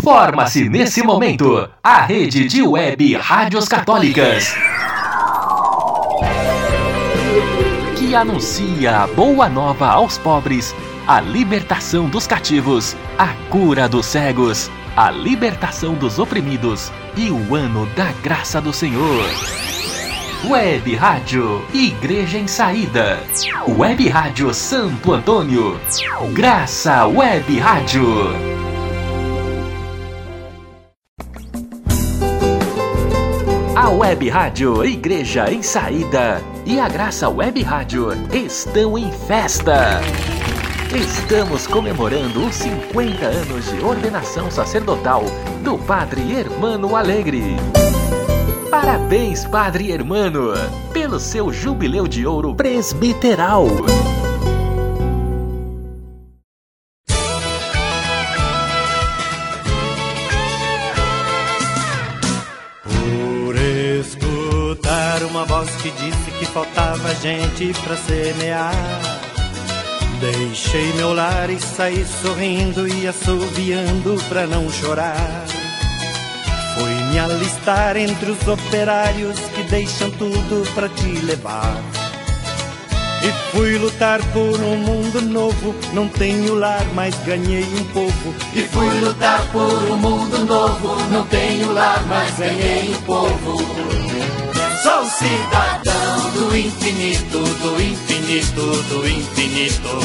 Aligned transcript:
Forma-se 0.00 0.68
nesse 0.68 1.02
momento 1.02 1.68
a 1.82 2.02
rede 2.02 2.48
de 2.48 2.62
web 2.62 3.14
rádios 3.16 3.68
católicas. 3.68 4.54
Que 7.98 8.14
anuncia 8.14 9.00
a 9.00 9.06
boa 9.06 9.50
nova 9.50 9.88
aos 9.88 10.16
pobres, 10.16 10.74
a 11.06 11.20
libertação 11.20 12.08
dos 12.08 12.26
cativos, 12.26 12.96
a 13.18 13.28
cura 13.50 13.86
dos 13.86 14.06
cegos, 14.06 14.70
a 14.96 15.10
libertação 15.10 15.94
dos 15.94 16.18
oprimidos 16.18 16.90
e 17.14 17.30
o 17.30 17.54
ano 17.54 17.84
da 17.94 18.12
graça 18.22 18.60
do 18.62 18.72
Senhor. 18.72 19.26
Web 20.48 20.94
Rádio 20.96 21.64
Igreja 21.72 22.38
em 22.38 22.48
Saída. 22.48 23.20
Web 23.68 24.08
Rádio 24.08 24.54
Santo 24.54 25.12
Antônio. 25.12 25.78
Graça 26.32 27.06
Web 27.06 27.58
Rádio. 27.58 28.71
Web 34.02 34.28
Rádio 34.30 34.84
Igreja 34.84 35.48
em 35.48 35.62
Saída 35.62 36.42
e 36.66 36.80
a 36.80 36.88
Graça 36.88 37.28
Web 37.28 37.62
Rádio 37.62 38.08
estão 38.34 38.98
em 38.98 39.12
festa. 39.12 40.00
Estamos 40.92 41.68
comemorando 41.68 42.44
os 42.44 42.56
50 42.56 43.24
anos 43.24 43.70
de 43.70 43.78
ordenação 43.78 44.50
sacerdotal 44.50 45.22
do 45.62 45.78
Padre 45.78 46.32
Hermano 46.32 46.96
Alegre. 46.96 47.54
Parabéns, 48.68 49.44
Padre 49.44 49.92
Hermano, 49.92 50.48
pelo 50.92 51.20
seu 51.20 51.52
jubileu 51.52 52.08
de 52.08 52.26
ouro 52.26 52.56
presbiteral. 52.56 53.68
Gente 67.22 67.72
pra 67.84 67.96
semear. 67.96 68.74
Deixei 70.20 70.92
meu 70.94 71.14
lar 71.14 71.48
e 71.50 71.60
saí 71.60 72.04
sorrindo 72.04 72.88
e 72.88 73.06
assoviando 73.06 74.20
pra 74.28 74.44
não 74.46 74.68
chorar. 74.68 75.44
Fui 76.74 76.94
me 77.10 77.18
alistar 77.20 77.96
entre 77.96 78.32
os 78.32 78.48
operários 78.48 79.38
que 79.54 79.62
deixam 79.64 80.10
tudo 80.12 80.68
pra 80.74 80.88
te 80.88 81.12
levar. 81.24 81.80
E 83.22 83.52
fui 83.52 83.78
lutar 83.78 84.20
por 84.32 84.60
um 84.60 84.76
mundo 84.78 85.20
novo. 85.22 85.76
Não 85.92 86.08
tenho 86.08 86.56
lar, 86.56 86.84
mas 86.92 87.14
ganhei 87.24 87.62
um 87.62 87.84
povo. 87.92 88.34
E 88.52 88.62
fui 88.62 89.00
lutar 89.00 89.46
por 89.52 89.90
um 89.90 89.96
mundo 89.96 90.44
novo. 90.44 90.96
Não 91.08 91.24
tenho 91.26 91.72
lar, 91.72 92.04
mas 92.08 92.36
ganhei 92.36 92.92
um 92.92 93.02
povo. 93.02 94.11
Sou 94.82 95.04
cidadão 95.06 96.30
do 96.32 96.56
infinito, 96.56 97.38
do 97.38 97.80
infinito, 97.80 98.82
do 98.88 99.08
infinito. 99.08 99.98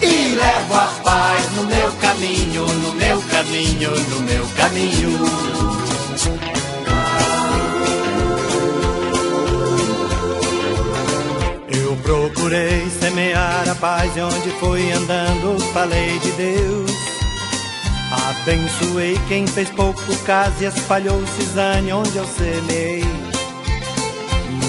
E 0.00 0.34
levo 0.34 0.74
a 0.74 0.86
paz 1.04 1.52
no 1.56 1.64
meu 1.64 1.92
caminho, 2.00 2.66
no 2.66 2.94
meu 2.94 3.20
caminho, 3.20 3.90
no 3.90 4.20
meu 4.22 4.46
caminho. 4.56 5.10
Eu 11.68 11.96
procurei 11.96 12.88
semear 12.88 13.68
a 13.68 13.74
paz 13.74 14.16
e 14.16 14.20
onde 14.20 14.50
fui 14.58 14.90
andando 14.90 15.60
falei 15.74 16.18
de 16.20 16.32
Deus. 16.32 16.90
Abençoei 18.10 19.20
quem 19.28 19.46
fez 19.46 19.68
pouco 19.68 20.16
caso 20.24 20.54
e 20.62 20.64
espalhou 20.64 21.22
cisane 21.36 21.92
onde 21.92 22.16
eu 22.16 22.26
semeei. 22.26 23.29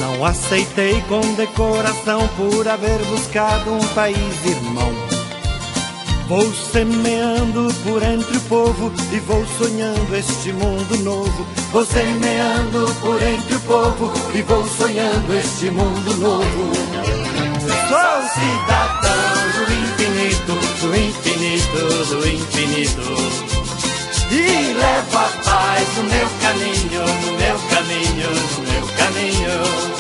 Não 0.02 0.26
aceitei 0.26 1.00
condecoração 1.02 2.28
por 2.30 2.68
haver 2.68 2.98
buscado 3.06 3.72
um 3.72 3.88
país 3.90 4.46
irmão. 4.48 4.92
Vou 6.28 6.52
semeando 6.52 7.72
por 7.84 8.02
entre 8.02 8.36
o 8.36 8.42
povo 8.42 8.92
e 9.14 9.20
vou 9.20 9.46
sonhando 9.60 10.16
este 10.16 10.54
mundo 10.54 10.98
novo. 11.04 11.46
Vou 11.72 11.86
semeando 11.86 12.92
por 13.00 13.22
entre 13.22 13.54
o 13.54 13.60
povo 13.60 14.12
e 14.34 14.42
vou 14.42 14.68
sonhando 14.68 15.38
este 15.38 15.70
mundo 15.70 16.18
novo. 16.18 16.72
Sou 17.88 18.22
cidadão 18.34 19.12
do 19.54 19.72
infinito, 19.72 20.54
do 20.82 20.96
infinito, 20.96 22.06
do 22.16 22.28
infinito. 22.28 23.51
E 24.32 24.74
levo 24.74 25.18
a 25.18 25.30
paz 25.44 25.88
no 25.98 26.04
meu 26.04 26.30
caminho, 26.40 27.04
no 27.04 27.32
meu 27.38 27.60
caminho, 27.70 28.30
no 28.32 28.72
meu 28.72 28.88
caminho. 28.96 29.92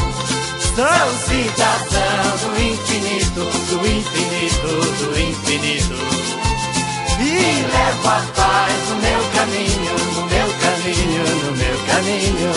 Sou 0.73 1.09
cidadão 1.27 2.37
do 2.39 2.61
infinito, 2.61 3.43
do 3.43 3.85
infinito, 3.85 4.71
do 4.99 5.19
infinito. 5.19 5.99
E 7.19 7.61
levo 7.75 8.07
a 8.07 8.21
paz 8.33 8.89
no 8.89 8.95
meu 9.01 9.21
caminho, 9.35 9.95
no 10.15 10.25
meu 10.27 10.47
caminho, 10.61 11.23
no 11.43 11.51
meu 11.57 11.77
caminho. 11.87 12.51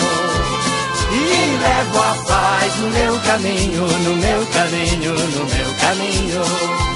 E 1.11 1.57
levo 1.61 1.99
a 1.99 2.15
paz 2.25 2.75
no 2.77 2.89
meu 2.89 3.19
caminho, 3.19 3.85
no 3.85 4.15
meu 4.15 4.45
caminho, 4.47 5.13
no 5.13 5.45
meu 5.45 5.75
caminho. 5.81 6.94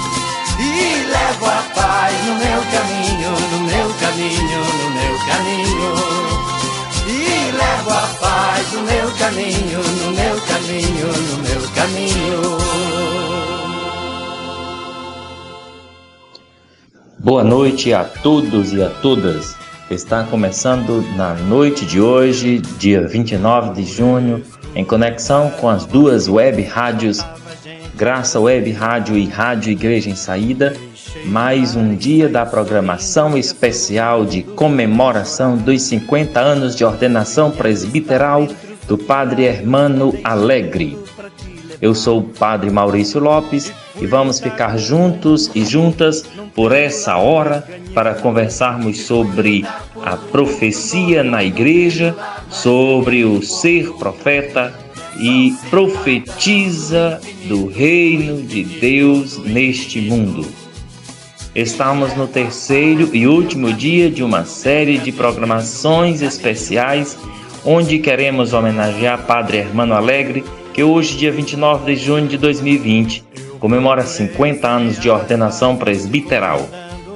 E 0.70 1.04
levo 1.04 1.46
a 1.46 1.62
paz 1.74 2.14
no 2.26 2.34
meu 2.36 2.62
caminho, 2.70 3.30
no 3.50 3.58
meu 3.66 3.88
caminho, 4.00 4.60
no 4.80 4.90
meu 4.90 5.18
caminho. 5.26 5.90
E 7.06 7.50
levo 7.50 7.90
a 7.90 8.06
paz 8.20 8.72
no 8.72 8.82
meu 8.82 9.10
caminho, 9.18 9.82
no 9.82 10.10
meu 10.12 10.40
caminho, 10.42 11.08
no 11.28 11.36
meu 11.42 11.62
caminho. 11.74 12.60
Boa 17.18 17.44
noite 17.44 17.92
a 17.92 18.04
todos 18.04 18.72
e 18.72 18.82
a 18.82 18.88
todas. 18.88 19.54
Está 19.90 20.24
começando 20.24 21.02
na 21.16 21.34
noite 21.34 21.84
de 21.84 22.00
hoje, 22.00 22.60
dia 22.78 23.06
29 23.06 23.74
de 23.74 23.84
junho, 23.84 24.42
em 24.74 24.84
conexão 24.84 25.50
com 25.50 25.68
as 25.68 25.84
duas 25.84 26.28
web 26.28 26.62
rádios, 26.62 27.18
Graça 28.00 28.40
Web 28.40 28.72
Rádio 28.72 29.14
e 29.18 29.26
Rádio 29.26 29.70
Igreja 29.70 30.08
em 30.08 30.16
Saída, 30.16 30.74
mais 31.26 31.76
um 31.76 31.94
dia 31.94 32.30
da 32.30 32.46
programação 32.46 33.36
especial 33.36 34.24
de 34.24 34.42
comemoração 34.42 35.54
dos 35.58 35.82
50 35.82 36.40
anos 36.40 36.74
de 36.74 36.82
ordenação 36.82 37.50
presbiteral 37.50 38.48
do 38.88 38.96
Padre 38.96 39.44
Hermano 39.44 40.18
Alegre. 40.24 40.96
Eu 41.78 41.94
sou 41.94 42.20
o 42.20 42.24
Padre 42.24 42.70
Maurício 42.70 43.20
Lopes 43.20 43.70
e 44.00 44.06
vamos 44.06 44.40
ficar 44.40 44.78
juntos 44.78 45.50
e 45.54 45.62
juntas 45.62 46.24
por 46.54 46.72
essa 46.72 47.18
hora 47.18 47.68
para 47.92 48.14
conversarmos 48.14 49.02
sobre 49.02 49.62
a 50.02 50.16
profecia 50.16 51.22
na 51.22 51.44
igreja, 51.44 52.16
sobre 52.48 53.26
o 53.26 53.42
ser 53.42 53.92
profeta 53.98 54.72
e 55.18 55.54
profetiza 55.68 57.20
do 57.46 57.66
reino 57.66 58.42
de 58.42 58.62
Deus 58.62 59.38
neste 59.38 60.00
mundo. 60.00 60.46
Estamos 61.54 62.14
no 62.16 62.28
terceiro 62.28 63.10
e 63.14 63.26
último 63.26 63.72
dia 63.72 64.08
de 64.08 64.22
uma 64.22 64.44
série 64.44 64.98
de 64.98 65.10
programações 65.10 66.22
especiais 66.22 67.18
onde 67.64 67.98
queremos 67.98 68.52
homenagear 68.52 69.26
Padre 69.26 69.58
Hermano 69.58 69.94
Alegre, 69.94 70.44
que 70.72 70.82
hoje, 70.82 71.16
dia 71.16 71.32
29 71.32 71.94
de 71.94 72.00
junho 72.00 72.28
de 72.28 72.38
2020, 72.38 73.24
comemora 73.58 74.02
50 74.02 74.66
anos 74.66 74.98
de 74.98 75.10
ordenação 75.10 75.76
presbiteral. 75.76 76.68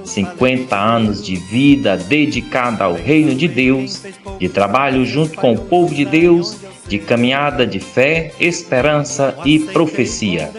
50 0.05 0.77
anos 0.77 1.25
de 1.25 1.37
vida 1.37 1.97
dedicada 1.97 2.85
ao 2.85 2.95
reino 2.95 3.35
de 3.35 3.49
Deus, 3.49 4.03
de 4.39 4.49
trabalho 4.49 5.05
junto 5.05 5.37
com 5.37 5.53
o 5.55 5.59
povo 5.59 5.95
de 5.95 6.05
Deus, 6.05 6.57
de 6.87 6.99
caminhada 6.99 7.67
de 7.67 7.81
fé, 7.81 8.33
esperança 8.39 9.35
e 9.45 9.59
profecia. 9.59 10.51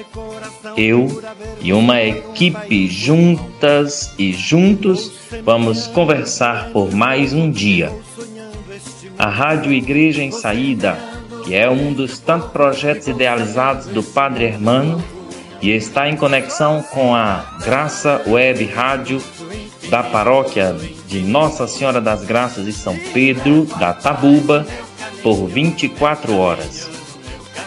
Eu 0.76 1.22
e 1.62 1.72
uma 1.72 2.02
equipe 2.02 2.88
juntas 2.88 4.14
e 4.18 4.34
juntos 4.34 5.12
vamos 5.44 5.88
conversar 5.88 6.70
por 6.72 6.92
mais 6.92 7.34
um 7.34 7.50
dia. 7.50 7.92
A 9.18 9.30
Rádio 9.30 9.72
Igreja 9.72 10.22
em 10.22 10.32
Saída, 10.32 10.98
que 11.46 11.56
é 11.56 11.70
um 11.70 11.94
dos 11.94 12.20
tantos 12.20 12.50
projetos 12.52 13.08
idealizados 13.08 13.86
do 13.88 14.04
Padre 14.04 14.46
Hermano, 14.46 15.02
e 15.62 15.72
está 15.72 16.10
em 16.10 16.16
conexão 16.16 16.84
com 16.84 17.16
a 17.16 17.58
Graça 17.64 18.22
Web 18.28 18.66
Rádio 18.66 19.22
da 19.90 20.04
paróquia 20.04 20.76
de 21.08 21.20
Nossa 21.20 21.68
Senhora 21.68 22.02
das 22.02 22.24
Graças 22.24 22.66
de 22.66 22.74
São 22.74 22.98
Pedro, 23.14 23.66
da 23.80 23.94
Tabuba, 23.94 24.66
por 25.22 25.48
24 25.48 26.38
horas. 26.38 26.90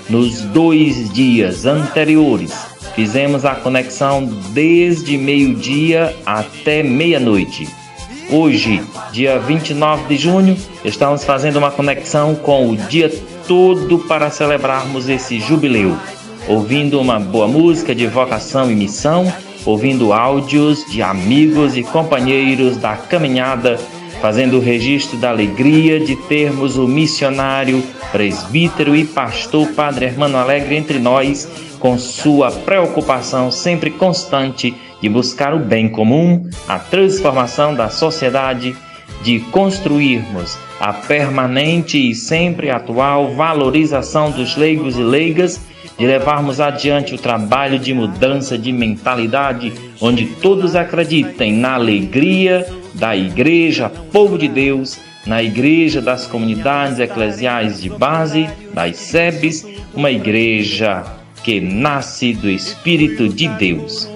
Nos 0.09 0.41
dois 0.41 1.13
dias 1.13 1.67
anteriores, 1.67 2.53
fizemos 2.95 3.45
a 3.45 3.55
conexão 3.55 4.25
desde 4.53 5.19
meio-dia 5.19 6.17
até 6.25 6.83
meia-noite. 6.83 7.69
Hoje, 8.31 8.83
dia 9.13 9.39
29 9.39 10.05
de 10.09 10.17
junho, 10.17 10.57
estamos 10.85 11.25
fazendo 11.25 11.57
uma 11.57 11.71
conexão 11.71 12.35
com 12.35 12.71
o 12.71 12.77
dia 12.77 13.11
todo 13.47 14.01
para 14.01 14.31
celebrarmos 14.31 15.09
esse 15.09 15.41
jubileu, 15.41 15.97
ouvindo 16.49 16.99
uma 16.99 17.21
boa 17.21 17.47
música 17.47 17.95
de 17.95 18.07
vocação 18.07 18.71
e 18.71 18.75
missão, 18.75 19.31
ouvindo 19.67 20.13
áudios 20.15 20.85
de 20.91 21.03
amigos 21.03 21.77
e 21.77 21.83
companheiros 21.83 22.79
da 22.79 22.97
caminhada, 22.97 23.77
fazendo 24.23 24.57
o 24.57 24.61
registro 24.61 25.19
da 25.19 25.29
alegria 25.29 26.01
de 26.01 26.17
termos 26.17 26.79
o 26.79 26.89
missionário, 26.89 27.83
presbítero 28.11 28.97
e 28.97 29.05
pastor 29.05 29.69
Padre 29.69 30.07
Hermano 30.07 30.39
Alegre 30.39 30.75
entre 30.75 30.99
nós, 30.99 31.47
com 31.79 31.99
sua 31.99 32.51
preocupação 32.51 33.51
sempre 33.51 33.91
constante 33.91 34.75
de 35.01 35.09
buscar 35.09 35.55
o 35.55 35.59
bem 35.59 35.89
comum, 35.89 36.49
a 36.67 36.79
transformação 36.79 37.75
da 37.75 37.89
sociedade, 37.89 38.75
de 39.23 39.39
construirmos 39.39 40.57
a 40.81 40.93
permanente 40.93 42.11
e 42.11 42.15
sempre 42.15 42.71
atual 42.71 43.35
valorização 43.35 44.31
dos 44.31 44.57
leigos 44.57 44.97
e 44.97 45.03
leigas, 45.03 45.61
de 45.99 46.07
levarmos 46.07 46.61
adiante 46.61 47.15
o 47.15 47.19
trabalho 47.19 47.79
de 47.79 47.93
mudança 47.93 48.57
de 48.57 48.73
mentalidade, 48.73 49.73
onde 50.01 50.27
todos 50.27 50.77
acreditem 50.77 51.53
na 51.53 51.75
alegria 51.75 52.65
da 52.95 53.17
Igreja, 53.17 53.91
povo 54.13 54.39
de 54.39 54.47
Deus, 54.47 54.99
na 55.27 55.43
Igreja 55.43 56.01
das 56.01 56.27
comunidades 56.27 57.01
eclesiais 57.01 57.83
de 57.83 57.91
base, 57.91 58.49
das 58.73 58.97
SEBs, 58.97 59.67
uma 59.95 60.11
igreja 60.11 61.05
que 61.43 61.61
nasce 61.61 62.33
do 62.33 62.49
Espírito 62.49 63.29
de 63.29 63.49
Deus. 63.49 64.09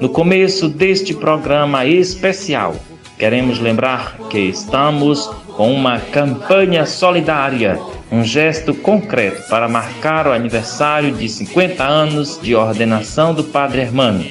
No 0.00 0.08
começo 0.08 0.68
deste 0.68 1.12
programa 1.12 1.84
especial, 1.84 2.74
queremos 3.18 3.58
lembrar 3.58 4.16
que 4.30 4.38
estamos 4.38 5.26
com 5.56 5.74
uma 5.74 5.98
campanha 5.98 6.86
solidária, 6.86 7.78
um 8.10 8.24
gesto 8.24 8.74
concreto 8.74 9.48
para 9.48 9.68
marcar 9.68 10.26
o 10.26 10.32
aniversário 10.32 11.14
de 11.14 11.28
50 11.28 11.84
anos 11.84 12.38
de 12.42 12.54
ordenação 12.54 13.32
do 13.32 13.44
Padre 13.44 13.82
Hermano. 13.82 14.24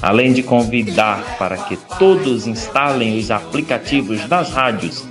Além 0.00 0.32
de 0.32 0.42
convidar 0.42 1.36
para 1.38 1.56
que 1.56 1.76
todos 1.98 2.46
instalem 2.46 3.18
os 3.18 3.30
aplicativos 3.30 4.24
das 4.26 4.50
rádios 4.50 5.04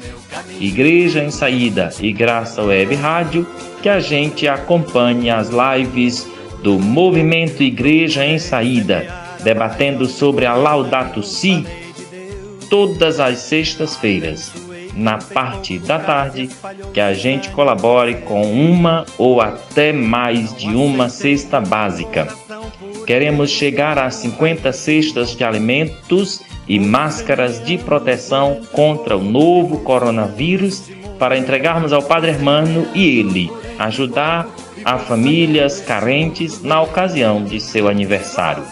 Igreja 0.60 1.24
em 1.24 1.32
Saída 1.32 1.90
e 2.00 2.12
Graça 2.14 2.62
Web 2.62 2.96
Rádio, 2.96 3.48
que 3.82 3.90
a 3.90 4.00
gente 4.00 4.48
acompanhe 4.48 5.30
as 5.30 5.50
lives 5.50 6.28
do 6.62 6.80
Movimento 6.80 7.64
Igreja 7.64 8.26
em 8.26 8.40
Saída 8.40 9.28
debatendo 9.44 10.06
sobre 10.06 10.46
a 10.46 10.54
Laudato 10.56 11.24
Si 11.24 11.66
todas 12.70 13.20
as 13.20 13.40
sextas-feiras, 13.40 14.52
na 14.98 15.20
parte 15.20 15.78
da 15.78 16.00
tarde, 16.00 16.50
que 16.94 17.00
a 17.00 17.14
gente 17.14 17.50
colabore 17.52 18.16
com 18.22 18.52
uma 18.52 19.06
ou 19.18 19.40
até 19.40 19.94
mais 19.94 20.56
de 20.56 20.68
uma 20.70 21.08
cesta 21.08 21.62
básica. 21.62 22.28
Queremos 23.06 23.52
chegar 23.52 23.98
a 24.00 24.10
50 24.10 24.74
cestas 24.74 25.36
de 25.36 25.44
alimentos 25.44 26.42
e 26.68 26.80
máscaras 26.80 27.64
de 27.64 27.78
proteção 27.78 28.62
contra 28.74 29.16
o 29.16 29.24
novo 29.24 29.80
coronavírus 29.80 30.90
para 31.18 31.38
entregarmos 31.38 31.94
ao 31.94 32.04
Padre 32.04 32.32
Hermano 32.32 32.88
e 32.94 33.20
ele 33.20 33.52
ajudar 33.80 34.48
a 34.84 34.98
famílias 34.98 35.80
carentes 35.80 36.62
na 36.64 36.82
ocasião 36.82 37.44
de 37.44 37.60
seu 37.60 37.88
aniversário. 37.88 38.64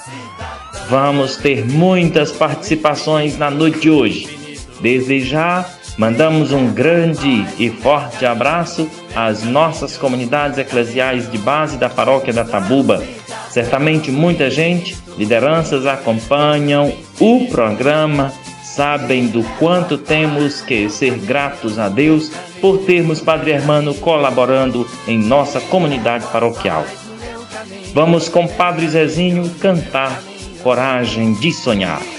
Vamos 0.89 1.37
ter 1.37 1.65
muitas 1.65 2.31
participações 2.31 3.37
na 3.37 3.49
noite 3.49 3.79
de 3.79 3.89
hoje. 3.89 4.57
Desde 4.81 5.19
já, 5.21 5.65
mandamos 5.97 6.51
um 6.51 6.73
grande 6.73 7.45
e 7.57 7.69
forte 7.69 8.25
abraço 8.25 8.89
às 9.15 9.43
nossas 9.43 9.97
comunidades 9.97 10.57
eclesiais 10.57 11.29
de 11.31 11.37
base 11.37 11.77
da 11.77 11.89
paróquia 11.89 12.33
da 12.33 12.43
Tabuba. 12.43 13.03
Certamente 13.49 14.11
muita 14.11 14.49
gente, 14.49 14.97
lideranças 15.17 15.85
acompanham 15.85 16.93
o 17.19 17.47
programa, 17.47 18.33
sabem 18.63 19.27
do 19.27 19.43
quanto 19.57 19.97
temos 19.97 20.59
que 20.61 20.89
ser 20.89 21.17
gratos 21.19 21.79
a 21.79 21.87
Deus 21.87 22.31
por 22.59 22.79
termos 22.79 23.21
Padre 23.21 23.51
Hermano 23.51 23.93
colaborando 23.95 24.87
em 25.07 25.17
nossa 25.17 25.61
comunidade 25.61 26.25
paroquial. 26.27 26.85
Vamos 27.93 28.27
com 28.27 28.45
Padre 28.45 28.89
Zezinho 28.89 29.49
cantar 29.61 30.21
coragem 30.61 31.33
de 31.35 31.53
sonhar. 31.53 32.14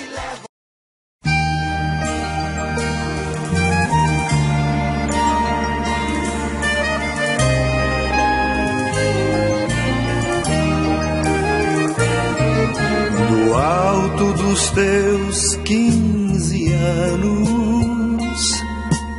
Teus 14.77 15.57
quinze 15.65 16.73
anos, 16.75 18.63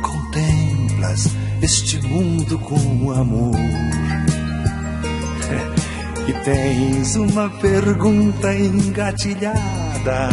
contemplas 0.00 1.34
este 1.60 2.00
mundo 2.06 2.56
com 2.60 3.10
amor 3.10 3.56
e 6.28 6.32
tens 6.44 7.16
uma 7.16 7.50
pergunta 7.50 8.54
engatilhada 8.54 10.28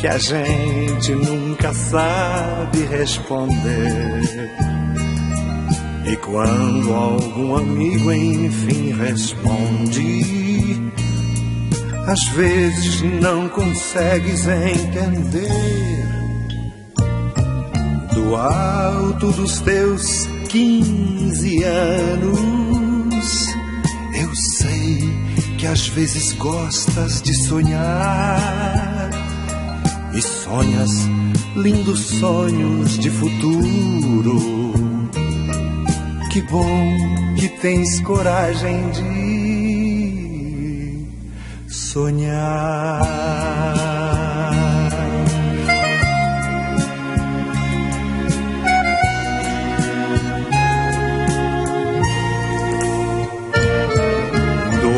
que 0.00 0.08
a 0.08 0.16
gente 0.16 1.12
nunca 1.12 1.74
sabe 1.74 2.86
responder. 2.86 4.22
E 6.06 6.16
quando 6.16 6.94
algum 6.94 7.56
amigo 7.56 8.10
enfim 8.12 8.94
responde, 8.94 10.41
às 12.06 12.24
vezes 12.28 13.02
não 13.20 13.48
consegues 13.48 14.46
entender. 14.46 15.48
Do 18.14 18.36
alto 18.36 19.32
dos 19.32 19.60
teus 19.60 20.26
quinze 20.48 21.62
anos 21.64 22.62
que 25.62 25.66
às 25.68 25.86
vezes 25.86 26.32
gostas 26.32 27.22
de 27.22 27.32
sonhar 27.34 29.10
e 30.12 30.20
sonhas 30.20 30.90
lindos 31.54 32.00
sonhos 32.18 32.98
de 32.98 33.08
futuro. 33.08 34.40
Que 36.32 36.42
bom 36.50 36.96
que 37.38 37.48
tens 37.60 38.00
coragem 38.00 38.90
de 38.90 39.21
sonhar. 41.92 43.02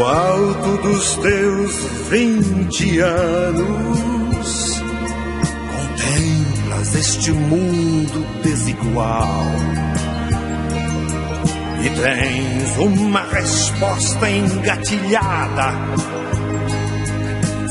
alto 0.04 0.76
dos 0.82 1.16
teus 1.16 1.72
vinte 2.10 2.98
anos, 3.00 4.82
contemplas 5.72 6.94
este 6.94 7.32
mundo 7.32 8.24
desigual 8.42 9.46
e 11.82 11.88
tens 11.90 12.76
uma 12.78 13.22
resposta 13.22 14.30
engatilhada. 14.30 15.72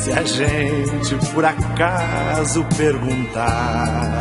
Se 0.03 0.11
a 0.11 0.21
gente 0.23 1.15
por 1.33 1.45
acaso 1.45 2.65
perguntar, 2.75 4.19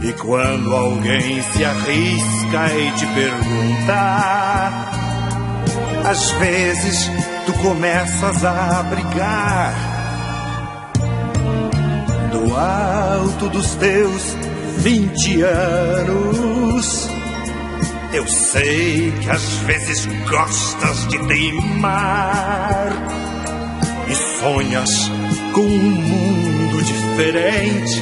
e 0.00 0.12
quando 0.12 0.76
alguém 0.76 1.42
se 1.42 1.64
arrisca 1.64 2.72
e 2.72 2.92
te 2.92 3.06
perguntar 3.06 4.92
às 6.04 6.30
vezes 6.32 7.10
tu 7.46 7.52
começas 7.54 8.44
a 8.44 8.84
brigar 8.84 9.74
do 12.30 12.56
alto 12.56 13.48
dos 13.48 13.74
teus 13.74 14.36
vinte 14.78 15.42
anos. 15.42 17.10
Eu 18.12 18.24
sei 18.28 19.10
que 19.20 19.30
às 19.30 19.42
vezes 19.66 20.06
gostas 20.28 21.08
de 21.08 21.18
teimar 21.26 23.25
sonhas 24.40 24.90
com 25.52 25.62
um 25.62 25.90
mundo 25.90 26.82
diferente. 26.82 28.00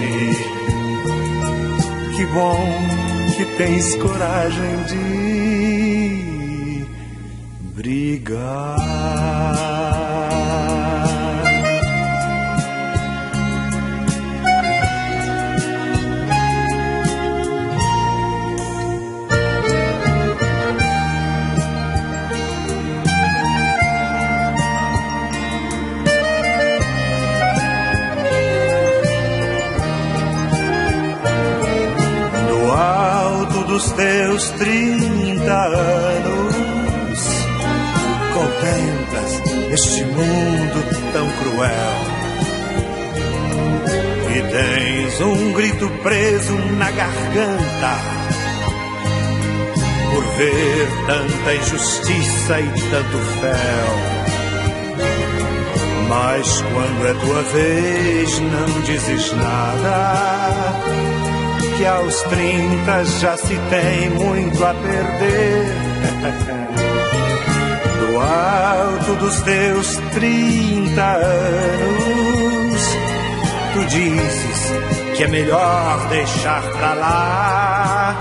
Que 2.17 2.27
bom 2.27 2.65
que 3.37 3.45
tens 3.57 3.97
coragem 3.97 4.85
de 4.89 4.95
brigar. 7.75 9.74
Dos 33.75 33.91
teus 33.91 34.51
trinta 34.51 35.67
anos, 35.67 37.19
contemplas 38.33 39.43
este 39.73 40.05
mundo 40.05 41.11
tão 41.13 41.29
cruel. 41.39 41.95
E 44.31 44.43
tens 44.43 45.21
um 45.23 45.53
grito 45.55 45.91
preso 46.05 46.53
na 46.79 46.89
garganta 46.93 47.99
por 50.13 50.25
ver 50.37 50.89
tanta 51.09 51.55
injustiça 51.57 52.61
e 52.61 52.71
tanto 52.93 53.19
fel. 53.41 53.89
Mas 56.09 56.63
quando 56.63 57.07
é 57.09 57.15
tua 57.15 57.43
vez, 57.43 58.39
não 58.39 58.83
dizes 58.83 59.33
nada. 59.33 60.54
Que 61.77 61.87
aos 61.87 62.23
trinta 62.23 63.05
já 63.21 63.37
se 63.37 63.57
tem 63.71 64.11
muito 64.11 64.65
a 64.65 64.75
perder. 64.75 65.67
Do 68.01 68.21
alto 68.21 69.15
dos 69.17 69.41
teus 69.43 69.97
trinta 70.13 71.17
anos, 71.17 72.83
tu 73.73 73.85
dizes 73.87 74.73
que 75.17 75.25
é 75.25 75.29
melhor 75.29 76.09
deixar 76.09 76.63
pra 76.63 76.95
lá. 76.95 78.19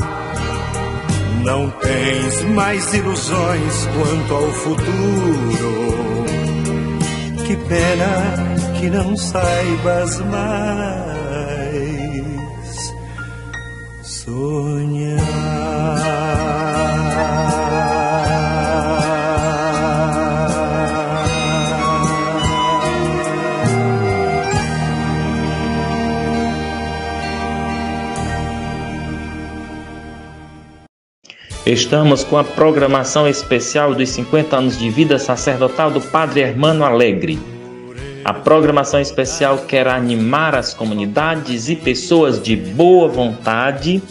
Não 1.43 1.69
tens 1.69 2.43
mais 2.55 2.93
ilusões 2.93 3.87
quanto 3.93 4.33
ao 4.33 4.51
futuro 4.53 5.93
que 7.45 7.57
pena 7.67 8.33
que 8.79 8.89
não 8.89 9.15
saibas 9.17 10.19
mais 10.19 11.02
Estamos 31.65 32.25
com 32.25 32.37
a 32.37 32.43
programação 32.43 33.25
especial 33.25 33.95
dos 33.95 34.09
50 34.09 34.57
anos 34.57 34.77
de 34.77 34.89
vida 34.89 35.17
sacerdotal 35.17 35.89
do 35.89 36.01
Padre 36.01 36.41
Hermano 36.41 36.83
Alegre. 36.83 37.39
A 38.25 38.33
programação 38.33 38.99
especial 38.99 39.59
quer 39.59 39.87
animar 39.87 40.55
as 40.55 40.73
comunidades 40.73 41.69
e 41.69 41.75
pessoas 41.77 42.41
de 42.41 42.57
boa 42.57 43.07
vontade 43.07 44.03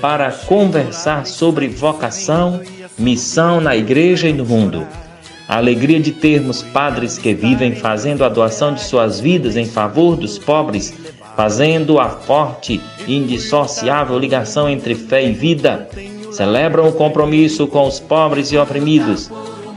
para 0.00 0.32
conversar 0.32 1.24
sobre 1.24 1.68
vocação, 1.68 2.60
missão 2.98 3.60
na 3.60 3.76
igreja 3.76 4.28
e 4.28 4.32
no 4.32 4.44
mundo. 4.44 4.84
A 5.48 5.56
alegria 5.56 6.00
de 6.00 6.10
termos 6.10 6.64
padres 6.64 7.16
que 7.16 7.32
vivem 7.32 7.76
fazendo 7.76 8.24
a 8.24 8.28
doação 8.28 8.74
de 8.74 8.82
suas 8.82 9.20
vidas 9.20 9.56
em 9.56 9.66
favor 9.66 10.16
dos 10.16 10.36
pobres, 10.36 10.92
fazendo 11.36 12.00
a 12.00 12.10
forte 12.10 12.80
e 13.06 13.16
indissociável 13.16 14.18
ligação 14.18 14.68
entre 14.68 14.96
fé 14.96 15.24
e 15.24 15.32
vida 15.32 15.88
celebram 16.32 16.88
o 16.88 16.92
compromisso 16.92 17.66
com 17.66 17.86
os 17.86 17.98
pobres 17.98 18.52
e 18.52 18.56
oprimidos, 18.56 19.30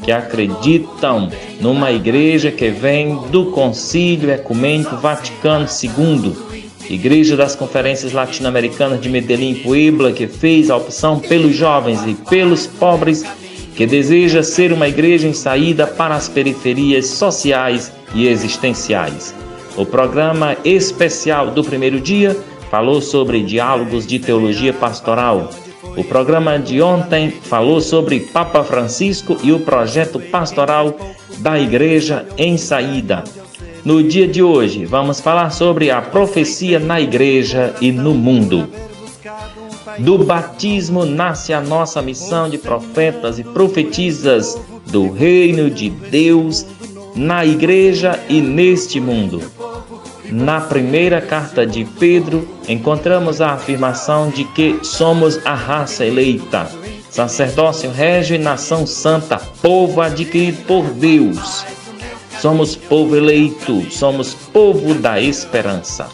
que 0.03 0.11
acreditam 0.11 1.29
numa 1.59 1.91
igreja 1.91 2.51
que 2.51 2.69
vem 2.69 3.15
do 3.31 3.45
Concílio 3.51 4.31
Ecumênico 4.31 4.95
Vaticano 4.97 5.67
II, 5.67 6.33
Igreja 6.89 7.37
das 7.37 7.55
Conferências 7.55 8.11
Latino-Americanas 8.11 8.99
de 8.99 9.09
Medellín 9.09 9.51
e 9.51 9.55
Puebla, 9.55 10.11
que 10.11 10.27
fez 10.27 10.69
a 10.69 10.75
opção 10.75 11.19
pelos 11.19 11.55
jovens 11.55 12.01
e 12.05 12.13
pelos 12.13 12.67
pobres, 12.67 13.23
que 13.75 13.85
deseja 13.85 14.43
ser 14.43 14.73
uma 14.73 14.87
igreja 14.87 15.27
em 15.27 15.33
saída 15.33 15.87
para 15.87 16.15
as 16.15 16.27
periferias 16.27 17.07
sociais 17.07 17.91
e 18.13 18.27
existenciais. 18.27 19.33
O 19.77 19.85
programa 19.85 20.57
especial 20.65 21.51
do 21.51 21.63
primeiro 21.63 22.01
dia 22.01 22.37
falou 22.69 23.01
sobre 23.01 23.41
diálogos 23.41 24.05
de 24.05 24.19
teologia 24.19 24.73
pastoral, 24.73 25.49
o 25.97 26.03
programa 26.03 26.57
de 26.57 26.81
ontem 26.81 27.31
falou 27.31 27.81
sobre 27.81 28.19
Papa 28.19 28.63
Francisco 28.63 29.37
e 29.43 29.51
o 29.51 29.59
projeto 29.59 30.19
pastoral 30.19 30.95
da 31.39 31.59
Igreja 31.59 32.25
em 32.37 32.57
Saída. 32.57 33.23
No 33.83 34.03
dia 34.03 34.27
de 34.27 34.43
hoje, 34.43 34.85
vamos 34.85 35.19
falar 35.19 35.49
sobre 35.49 35.89
a 35.89 36.01
profecia 36.01 36.79
na 36.79 37.01
Igreja 37.01 37.75
e 37.81 37.91
no 37.91 38.13
mundo. 38.13 38.67
Do 39.97 40.19
batismo 40.19 41.05
nasce 41.05 41.51
a 41.51 41.59
nossa 41.59 42.01
missão 42.01 42.49
de 42.49 42.57
profetas 42.57 43.39
e 43.39 43.43
profetisas 43.43 44.59
do 44.87 45.11
reino 45.11 45.69
de 45.69 45.89
Deus 45.89 46.65
na 47.15 47.45
Igreja 47.45 48.19
e 48.29 48.39
neste 48.39 48.99
mundo. 48.99 49.41
Na 50.31 50.61
primeira 50.61 51.19
carta 51.19 51.67
de 51.67 51.83
Pedro, 51.83 52.47
encontramos 52.65 53.41
a 53.41 53.51
afirmação 53.51 54.29
de 54.29 54.45
que 54.45 54.79
somos 54.81 55.45
a 55.45 55.53
raça 55.53 56.05
eleita, 56.05 56.71
sacerdócio 57.09 57.91
régio 57.91 58.37
e 58.37 58.39
nação 58.39 58.87
santa, 58.87 59.37
povo 59.61 59.99
adquirido 59.99 60.65
por 60.65 60.85
Deus. 60.85 61.65
Somos 62.39 62.77
povo 62.77 63.17
eleito, 63.17 63.91
somos 63.91 64.33
povo 64.33 64.93
da 64.93 65.19
esperança. 65.19 66.07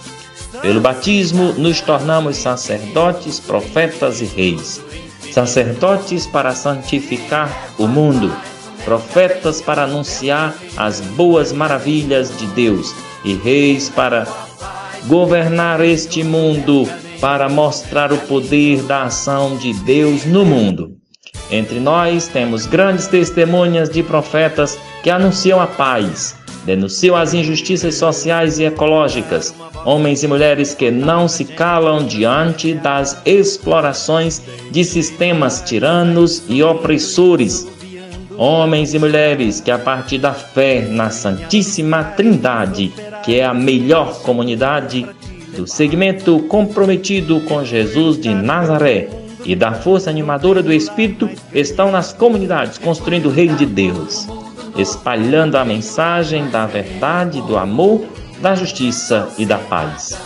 Pelo 0.64 0.82
batismo, 0.82 1.54
nos 1.54 1.80
tornamos 1.80 2.38
sacerdotes, 2.38 3.40
profetas 3.40 4.20
e 4.20 4.26
reis. 4.26 4.82
Sacerdotes 5.32 6.26
para 6.26 6.56
santificar 6.56 7.76
o 7.78 7.86
mundo, 7.86 8.36
profetas 8.84 9.62
para 9.62 9.84
anunciar 9.84 10.56
as 10.76 11.02
boas 11.02 11.52
maravilhas 11.52 12.36
de 12.36 12.48
Deus 12.48 12.96
e 13.28 13.34
reis 13.36 13.90
para 13.90 14.26
governar 15.06 15.84
este 15.84 16.24
mundo, 16.24 16.88
para 17.20 17.50
mostrar 17.50 18.14
o 18.14 18.18
poder 18.20 18.82
da 18.84 19.04
ação 19.04 19.58
de 19.58 19.74
Deus 19.74 20.26
no 20.26 20.46
mundo. 20.46 20.92
Entre 21.52 21.80
nós 21.80 22.28
temos 22.28 22.66
grandes 22.66 23.08
testemunhas 23.08 23.90
de 23.90 24.02
profetas 24.02 24.80
que 25.04 25.10
anunciam 25.10 25.60
a 25.60 25.68
paz, 25.68 26.36
denunciam 26.66 27.16
as 27.16 27.34
injustiças 27.34 27.96
sociais 27.96 28.60
e 28.60 28.64
ecológicas, 28.64 29.54
homens 29.86 30.24
e 30.24 30.28
mulheres 30.28 30.74
que 30.74 30.90
não 30.90 31.28
se 31.28 31.44
calam 31.44 32.06
diante 32.06 32.74
das 32.74 33.22
explorações 33.26 34.42
de 34.72 34.86
sistemas 34.86 35.62
tiranos 35.62 36.44
e 36.48 36.64
opressores 36.64 37.68
homens 38.38 38.94
e 38.94 39.00
mulheres 39.00 39.60
que, 39.60 39.72
a 39.72 39.80
partir 39.80 40.20
da 40.20 40.34
fé 40.34 40.82
na 40.82 41.10
Santíssima 41.10 42.04
Trindade, 42.04 42.94
que 43.28 43.38
é 43.42 43.46
a 43.46 43.54
melhor 43.54 44.22
comunidade 44.22 45.06
do 45.54 45.68
segmento 45.68 46.40
comprometido 46.48 47.42
com 47.42 47.62
Jesus 47.62 48.18
de 48.18 48.34
Nazaré 48.34 49.10
e 49.44 49.54
da 49.54 49.74
força 49.74 50.10
animadora 50.10 50.64
do 50.64 50.72
Espírito, 50.72 51.30
estão 51.54 51.92
nas 51.92 52.14
comunidades 52.14 52.78
construindo 52.78 53.26
o 53.26 53.30
reino 53.30 53.58
de 53.58 53.66
Deus, 53.66 54.30
espalhando 54.78 55.58
a 55.58 55.66
mensagem 55.66 56.48
da 56.48 56.66
verdade, 56.68 57.42
do 57.42 57.58
amor, 57.58 58.06
da 58.42 58.56
justiça 58.56 59.28
e 59.38 59.46
da 59.46 59.58
paz. 59.58 60.18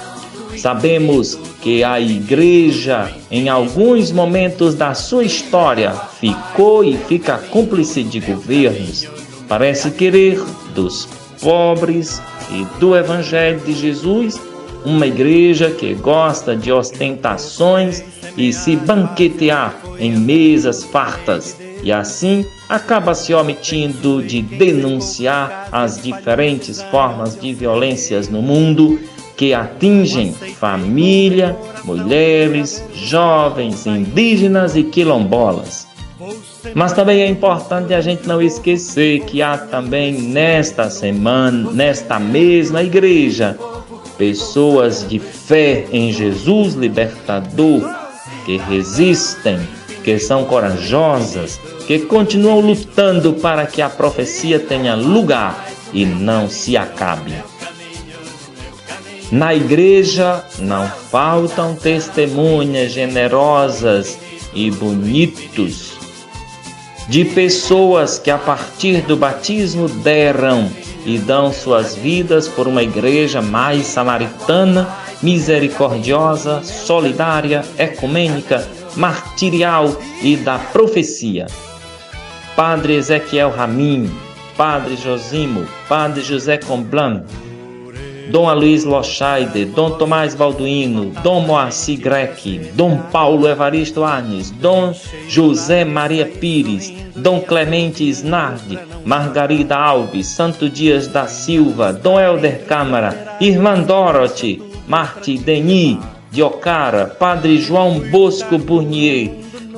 Sabemos 0.56 1.40
que 1.60 1.84
a 1.84 2.00
igreja, 2.00 3.10
em 3.32 3.50
alguns 3.50 4.12
momentos 4.12 4.76
da 4.76 4.94
sua 4.94 5.24
história, 5.24 5.92
ficou 6.20 6.84
e 6.84 6.96
fica 6.98 7.40
cúmplice 7.40 8.04
de 8.04 8.20
governos. 8.20 9.08
Parece 9.48 9.90
querer 9.90 10.40
dos 10.76 11.10
pobres 11.42 12.22
e 12.52 12.80
do 12.80 12.96
Evangelho 12.96 13.60
de 13.62 13.74
Jesus 13.74 14.40
uma 14.84 15.06
igreja 15.06 15.70
que 15.70 15.94
gosta 15.94 16.56
de 16.56 16.72
ostentações 16.72 18.04
e 18.36 18.52
se 18.52 18.76
banquetear 18.76 19.76
em 20.00 20.18
mesas 20.18 20.84
fartas 20.84 21.58
e 21.84 21.92
assim 21.92 22.46
acaba 22.70 23.14
se 23.14 23.34
omitindo 23.34 24.24
de 24.24 24.42
denunciar 24.42 25.68
as 25.72 26.02
diferentes 26.02 26.82
formas 26.84 27.40
de 27.40 27.54
violências 27.54 28.30
no 28.30 28.42
mundo 28.42 29.00
que 29.36 29.54
atingem 29.54 30.34
família, 30.34 31.58
mulheres, 31.84 32.84
jovens, 32.94 33.88
indígenas 33.88 34.76
e 34.76 34.84
quilombolas. 34.84 35.91
Mas 36.76 36.94
também 36.94 37.22
é 37.22 37.28
importante 37.28 37.94
a 37.94 38.02
gente 38.02 38.28
não 38.28 38.42
esquecer 38.42 39.22
que 39.22 39.42
há 39.42 39.58
também 39.58 40.14
nesta 40.14 40.90
semana, 40.90 41.72
nesta 41.72 42.20
mesma 42.20 42.84
igreja, 42.84 43.58
pessoas 44.18 45.08
de 45.08 45.20
fé 45.20 45.86
em 45.92 46.12
Jesus 46.12 46.76
libertador 46.76 47.82
que 48.46 48.58
resistem, 48.58 49.60
que 50.04 50.20
são 50.20 50.46
corajosas, 50.46 51.60
que 51.88 52.00
continuam 52.00 52.60
lutando 52.60 53.34
para 53.34 53.66
que 53.66 53.82
a 53.82 53.90
profecia 53.90 54.60
tenha 54.60 54.96
lugar 54.96 55.68
e 55.92 56.06
não 56.06 56.48
se 56.48 56.78
acabe. 56.78 57.34
Na 59.32 59.56
igreja 59.56 60.44
não 60.60 60.88
faltam 60.88 61.76
testemunhas 61.76 62.92
generosas 62.92 64.20
e 64.54 64.70
bonitos 64.70 65.91
de 67.12 67.26
pessoas 67.26 68.18
que 68.18 68.32
a 68.32 68.38
partir 68.38 69.02
do 69.02 69.18
batismo 69.18 69.90
deram 69.90 70.72
e 71.06 71.18
dão 71.18 71.52
suas 71.52 71.94
vidas 71.94 72.48
por 72.48 72.70
uma 72.70 72.82
igreja 72.84 73.42
mais 73.42 73.86
samaritana, 73.86 74.88
misericordiosa, 75.22 76.64
solidária, 76.64 77.66
ecumênica, 77.78 78.66
martirial 78.96 79.94
e 80.24 80.38
da 80.38 80.58
profecia. 80.58 81.48
Padre 82.56 82.96
Ezequiel 82.96 83.50
Ramin, 83.50 84.10
Padre 84.56 84.96
Josimo, 84.96 85.68
Padre 85.90 86.24
José 86.24 86.60
Comblan, 86.60 87.26
Dom 88.30 88.48
Aloysio 88.48 88.90
Lochaide, 88.90 89.66
Dom 89.66 89.98
Tomás 89.98 90.36
Balduino, 90.36 91.12
Dom 91.24 91.46
Moacir 91.46 92.00
Greque, 92.00 92.72
Dom 92.74 92.98
Paulo 93.12 93.48
Evaristo 93.48 94.04
Arnes, 94.04 94.52
Dom 94.52 94.94
José 95.28 95.84
Maria 95.84 96.26
Pires, 96.26 96.94
Dom 97.16 97.42
Clemente 97.42 98.04
Snardi, 98.04 98.78
Margarida 99.06 99.78
Alves, 99.78 100.28
Santo 100.28 100.70
Dias 100.70 101.08
da 101.08 101.28
Silva, 101.28 101.92
Dom 101.92 102.20
Helder 102.20 102.66
Câmara, 102.66 103.38
Irmã 103.40 103.82
Dorothy, 103.82 104.62
Marte 104.88 105.38
Denis, 105.38 105.98
de 106.32 106.42
Ocara, 106.42 107.08
Padre 107.08 107.58
João 107.58 108.00
Bosco 108.10 108.58
Burnier, 108.58 109.32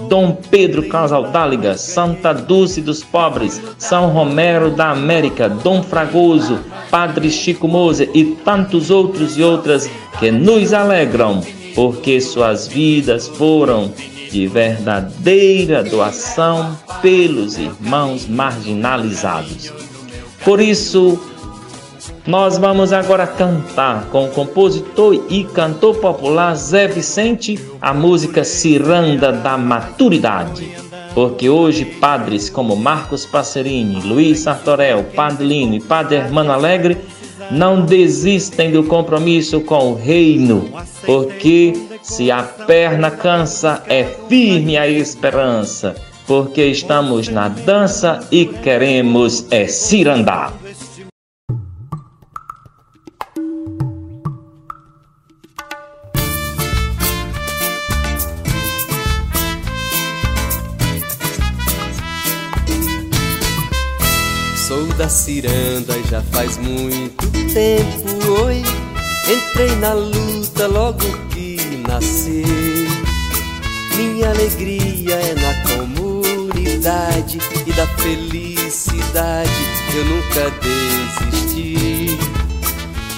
Dom 0.08 0.36
Pedro 0.50 0.88
Casaldáliga, 0.88 1.78
Santa 1.78 2.34
Dulce 2.34 2.82
dos 2.82 3.04
Pobres, 3.04 3.62
São 3.78 4.10
Romero 4.10 4.72
da 4.72 4.92
América, 4.92 5.50
Dom 5.50 5.84
Fragoso, 5.84 6.60
Padre 6.90 7.30
Chico 7.30 7.68
Moser 7.68 8.10
e 8.14 8.24
tantos 8.44 8.90
outros 8.90 9.38
e 9.38 9.44
outras 9.44 9.90
que 10.20 10.32
nos 10.32 10.74
alegram, 10.74 11.42
porque 11.76 12.22
suas 12.22 12.68
vidas 12.68 13.28
foram 13.28 13.92
de 14.32 14.48
verdadeira 14.48 15.84
doação 15.84 16.78
pelos 17.02 17.58
irmãos 17.58 18.28
marginalizados. 18.28 19.72
Por 20.44 20.60
isso, 20.60 21.20
nós 22.26 22.58
vamos 22.58 22.94
agora 22.94 23.28
cantar 23.28 24.06
com 24.06 24.26
o 24.26 24.30
compositor 24.30 25.26
e 25.30 25.44
cantor 25.44 25.96
popular 25.98 26.56
Zé 26.56 26.88
Vicente 26.88 27.60
a 27.82 27.94
música 27.94 28.44
Ciranda 28.44 29.32
da 29.32 29.58
Maturidade. 29.58 30.72
Porque 31.14 31.50
hoje 31.50 31.86
padres 31.86 32.50
como 32.50 32.76
Marcos 32.76 33.26
Passerini, 33.26 34.02
Luiz 34.02 34.40
Sartorel, 34.40 35.04
Padre 35.16 35.46
Lino 35.46 35.76
e 35.76 35.82
Padre 35.82 36.16
Hermano 36.16 36.52
Alegre 36.52 36.98
não 37.52 37.82
desistem 37.82 38.72
do 38.72 38.84
compromisso 38.86 39.60
com 39.62 39.92
o 39.92 39.96
reino, 39.96 40.70
porque 41.06 41.74
se 42.02 42.32
a 42.32 42.42
perna 42.42 43.12
cansa, 43.12 43.84
é 43.88 44.04
firme 44.28 44.78
a 44.78 44.88
esperança, 44.88 45.94
porque 46.26 46.66
estamos 46.66 47.28
na 47.28 47.50
dança 47.50 48.22
e 48.32 48.46
queremos 48.46 49.46
é 49.52 49.68
cirandar. 49.68 50.63
Da 65.14 65.20
ciranda 65.20 65.94
já 66.10 66.24
faz 66.24 66.58
muito 66.58 67.30
tempo, 67.54 68.42
oi. 68.46 68.64
Entrei 69.30 69.76
na 69.76 69.94
luta 69.94 70.66
logo 70.66 71.06
que 71.30 71.58
nasci. 71.88 72.44
Minha 73.96 74.32
alegria 74.32 75.14
é 75.14 75.36
na 75.36 75.54
comunidade 75.70 77.38
e 77.68 77.74
da 77.74 77.86
felicidade 77.86 79.52
eu 79.96 80.04
nunca 80.06 80.50
desisti. 80.64 82.18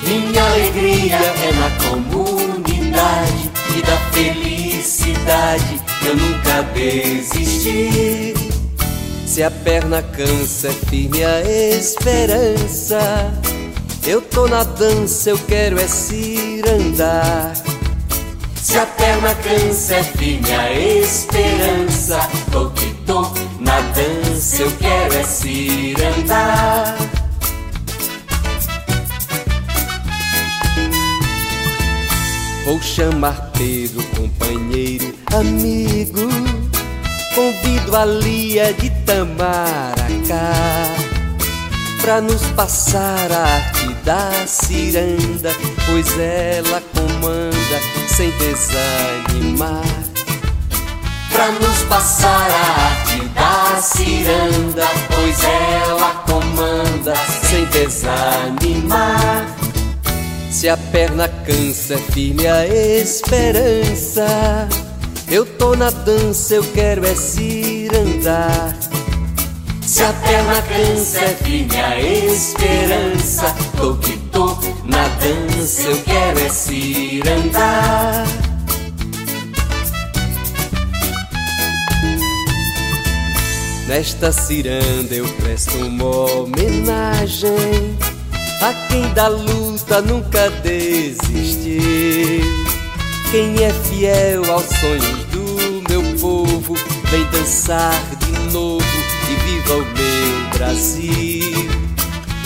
Minha 0.03 0.43
alegria 0.43 1.15
é 1.15 1.51
na 1.53 1.69
comunidade 1.87 3.51
e 3.77 3.81
da 3.81 3.97
felicidade 4.11 5.81
eu 6.05 6.15
nunca 6.17 6.61
desisti. 6.73 8.44
Se 9.35 9.43
a 9.43 9.51
perna 9.51 10.01
cansa, 10.01 10.69
é 10.69 10.71
firme 10.71 11.21
a 11.21 11.41
esperança. 11.41 13.33
Eu 14.07 14.21
tô 14.21 14.47
na 14.47 14.63
dança, 14.63 15.29
eu 15.29 15.37
quero 15.37 15.77
é 15.77 15.85
cirandar. 15.89 17.53
Se 18.55 18.77
a 18.77 18.85
perna 18.85 19.35
cansa, 19.35 19.95
é 19.95 20.03
firme 20.05 20.53
a 20.53 20.71
esperança. 20.71 22.17
Tô 22.49 22.69
que 22.69 22.93
tô 23.05 23.23
na 23.59 23.81
dança, 23.81 24.61
eu 24.61 24.71
quero 24.77 25.13
é 25.13 25.23
cirandar. 25.23 26.95
Vou 32.63 32.81
chamar 32.81 33.51
Pedro, 33.51 34.01
companheiro, 34.15 35.13
amigo 35.33 36.64
Convido 37.35 37.97
a 37.97 38.05
Lia 38.05 38.73
de 38.73 38.89
Tamaracá 39.05 40.53
Pra 41.99 42.21
nos 42.21 42.41
passar 42.55 43.29
a 43.29 43.43
arte 43.43 43.93
da 44.05 44.47
ciranda 44.47 45.51
Pois 45.85 46.17
ela 46.17 46.81
comanda 46.93 47.79
sem 48.07 48.31
desanimar. 48.37 49.83
Pra 51.29 51.51
nos 51.51 51.81
passar 51.89 52.49
a 52.49 53.01
arte 53.01 53.19
da 53.29 53.81
ciranda 53.81 54.87
Pois 55.13 55.43
ela 55.43 56.23
comanda 56.25 57.15
sem 57.49 57.65
desanimar. 57.65 59.45
Se 60.49 60.69
a 60.69 60.77
perna 60.77 61.27
cansa 61.27 61.95
é 61.95 61.97
firme 61.97 62.47
a 62.47 62.65
esperança 62.65 64.25
eu 65.29 65.45
tô 65.45 65.75
na 65.75 65.89
dança, 65.89 66.55
eu 66.55 66.63
quero 66.73 67.05
é 67.05 67.15
cirandar. 67.15 68.75
Se 69.81 70.03
a 70.03 70.13
perna 70.13 70.61
cansa, 70.61 71.19
é 71.19 71.35
firme 71.35 71.75
a 71.79 71.99
esperança. 71.99 73.55
Tô 73.77 73.95
que 73.95 74.17
tô 74.31 74.57
na 74.83 75.07
dança, 75.07 75.81
eu 75.83 76.01
quero 76.01 76.39
é 76.39 76.49
cirandar. 76.49 78.25
Nesta 83.87 84.31
ciranda 84.31 85.13
eu 85.13 85.27
presto 85.35 85.77
uma 85.77 86.31
homenagem 86.31 87.95
a 88.61 88.73
quem 88.87 89.13
da 89.13 89.27
luta 89.27 90.01
nunca 90.01 90.49
desistiu. 90.49 91.85
Quem 93.35 93.51
é 93.61 93.69
fiel 93.69 94.49
aos 94.49 94.63
sonhos 94.63 95.25
do 95.25 95.83
meu 95.89 96.01
povo, 96.21 96.73
vem 97.11 97.25
dançar 97.31 98.01
de 98.17 98.31
novo 98.53 98.85
e 99.29 99.35
viva 99.43 99.73
o 99.73 99.85
meu 99.87 100.49
Brasil. 100.53 101.69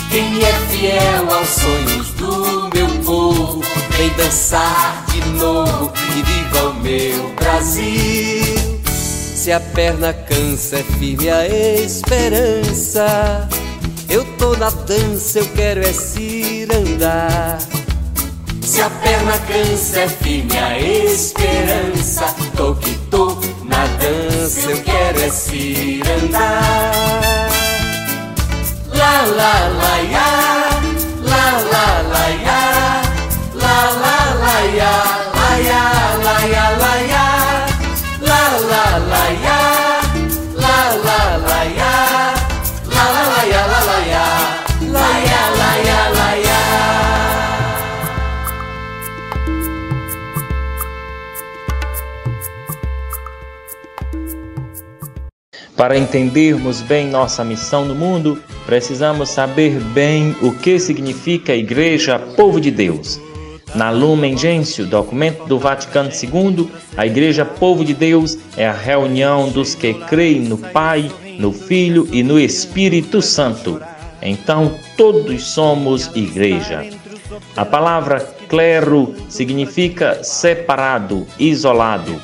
Quem 0.09 0.43
é 0.43 0.51
fiel 0.71 1.31
aos 1.31 1.47
sonhos 1.47 2.09
do 2.13 2.71
meu 2.73 2.87
povo, 3.05 3.61
vem 3.95 4.09
dançar 4.17 5.05
de 5.11 5.23
novo 5.37 5.93
e 6.17 6.23
viva 6.23 6.69
o 6.69 6.73
meu 6.81 7.35
Brasil. 7.35 8.81
Se 8.87 9.51
a 9.51 9.59
perna 9.59 10.11
cansa, 10.11 10.79
é 10.79 10.83
firme 10.97 11.29
a 11.29 11.47
esperança. 11.47 13.47
Eu 14.09 14.25
tô 14.39 14.57
na 14.57 14.71
dança, 14.71 15.37
eu 15.37 15.47
quero 15.49 15.81
é 15.81 15.93
cirandar. 15.93 17.59
Se 18.69 18.83
a 18.83 18.89
perna 18.91 19.35
cansa, 19.47 20.01
é 20.01 20.07
firme 20.07 20.55
a 20.55 20.77
esperança. 20.77 22.23
Tô 22.55 22.75
que 22.75 22.95
tô 23.09 23.35
na 23.63 23.87
dança, 23.97 24.69
eu 24.69 24.83
quero 24.83 25.19
é 25.21 25.29
cirandar. 25.31 26.91
La 28.93 29.21
la 29.23 29.69
la 29.69 29.97
ya, 30.11 30.58
Para 55.79 55.97
entendermos 55.97 56.81
bem 56.81 57.07
nossa 57.07 57.41
missão 57.41 57.85
no 57.85 57.95
mundo, 57.95 58.37
precisamos 58.65 59.29
saber 59.29 59.79
bem 59.79 60.35
o 60.41 60.51
que 60.51 60.77
significa 60.77 61.55
Igreja 61.55 62.19
Povo 62.19 62.59
de 62.59 62.69
Deus. 62.69 63.17
Na 63.73 63.89
Lumen 63.89 64.37
Gentium, 64.37 64.89
documento 64.89 65.45
do 65.45 65.57
Vaticano 65.57 66.09
II, 66.11 66.69
a 66.97 67.07
Igreja 67.07 67.45
Povo 67.45 67.85
de 67.85 67.93
Deus 67.93 68.37
é 68.57 68.67
a 68.67 68.73
reunião 68.73 69.47
dos 69.47 69.73
que 69.73 69.93
creem 69.93 70.41
no 70.41 70.57
Pai, 70.57 71.09
no 71.39 71.53
Filho 71.53 72.09
e 72.11 72.23
no 72.23 72.37
Espírito 72.37 73.21
Santo. 73.21 73.81
Então, 74.21 74.75
todos 74.97 75.43
somos 75.43 76.13
igreja. 76.13 76.85
A 77.55 77.63
palavra 77.63 78.19
clero 78.49 79.15
significa 79.29 80.25
separado, 80.25 81.25
isolado. 81.39 82.21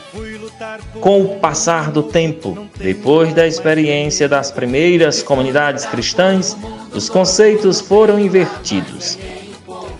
Com 1.02 1.22
o 1.22 1.40
passar 1.40 1.92
do 1.92 2.04
tempo, 2.04 2.68
depois 2.78 3.34
da 3.34 3.46
experiência 3.46 4.28
das 4.28 4.52
primeiras 4.52 5.22
comunidades 5.22 5.86
cristãs, 5.86 6.56
os 6.94 7.10
conceitos 7.10 7.82
foram 7.82 8.20
invertidos. 8.20 9.18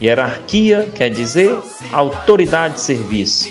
Hierarquia 0.02 0.90
quer 0.94 1.10
dizer 1.10 1.58
autoridade 1.92 2.76
de 2.76 2.82
serviço. 2.82 3.50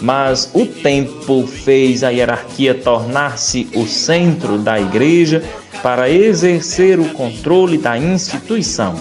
Mas 0.00 0.50
o 0.52 0.66
tempo 0.66 1.46
fez 1.46 2.02
a 2.02 2.10
hierarquia 2.10 2.74
tornar-se 2.74 3.68
o 3.74 3.86
centro 3.86 4.58
da 4.58 4.78
igreja 4.78 5.42
para 5.82 6.10
exercer 6.10 6.98
o 6.98 7.10
controle 7.10 7.78
da 7.78 7.96
instituição, 7.96 9.00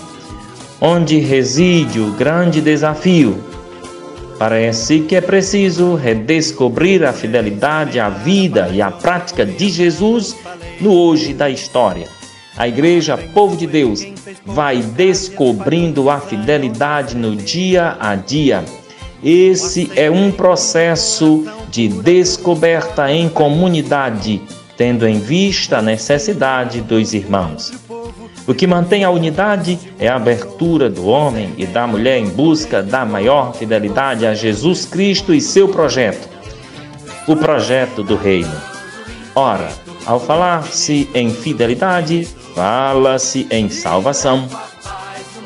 onde 0.80 1.18
reside 1.20 2.00
o 2.00 2.12
grande 2.12 2.62
desafio. 2.62 3.53
Parece 4.38 5.02
que 5.02 5.16
é 5.16 5.22
preciso 5.22 5.96
redescobrir 5.96 7.04
a 7.04 7.14
fidelidade 7.14 8.00
à 8.00 8.10
vida 8.10 8.70
e 8.74 8.82
à 8.82 8.92
prática 8.92 9.46
de 9.46 9.70
Jesus 9.70 10.36
no 10.82 10.94
hoje 10.94 11.34
da 11.34 11.50
história. 11.50 12.08
A 12.58 12.68
igreja, 12.68 13.18
povo 13.18 13.56
de 13.56 13.66
Deus, 13.66 14.06
vai 14.46 14.78
descobrindo 14.78 16.10
a 16.10 16.20
fidelidade 16.20 17.16
no 17.16 17.36
dia 17.36 17.98
a 18.00 18.16
dia. 18.16 18.64
Esse 19.24 19.92
é 19.96 20.12
um 20.12 20.32
processo 20.32 21.46
de 21.70 21.88
descoberta 21.88 23.12
em 23.12 23.30
comunidade, 23.30 24.42
tendo 24.78 25.08
em 25.08 25.20
vista 25.20 25.78
a 25.78 25.82
necessidade 25.82 26.82
dos 26.82 27.14
irmãos. 27.14 27.72
O 28.46 28.54
que 28.54 28.68
mantém 28.68 29.06
a 29.06 29.10
unidade 29.10 29.80
é 29.98 30.10
a 30.10 30.18
abertura 30.18 30.90
do 30.90 31.08
homem 31.08 31.54
e 31.58 31.66
da 31.66 31.88
mulher 31.88 32.20
em 32.20 32.28
busca 32.28 32.84
da 32.84 33.06
maior 33.06 33.54
fidelidade 33.54 34.26
a 34.26 34.34
Jesus 34.34 34.86
Cristo 34.86 35.34
e 35.34 35.40
seu 35.40 35.70
projeto, 35.70 36.28
o 37.26 37.38
projeto 37.38 38.04
do 38.04 38.18
Reino. 38.18 38.54
Ora, 39.34 39.70
ao 40.06 40.20
falar-se 40.20 41.10
em 41.14 41.34
fidelidade, 41.34 42.28
fala-se 42.54 43.48
em 43.50 43.70
salvação. 43.70 44.48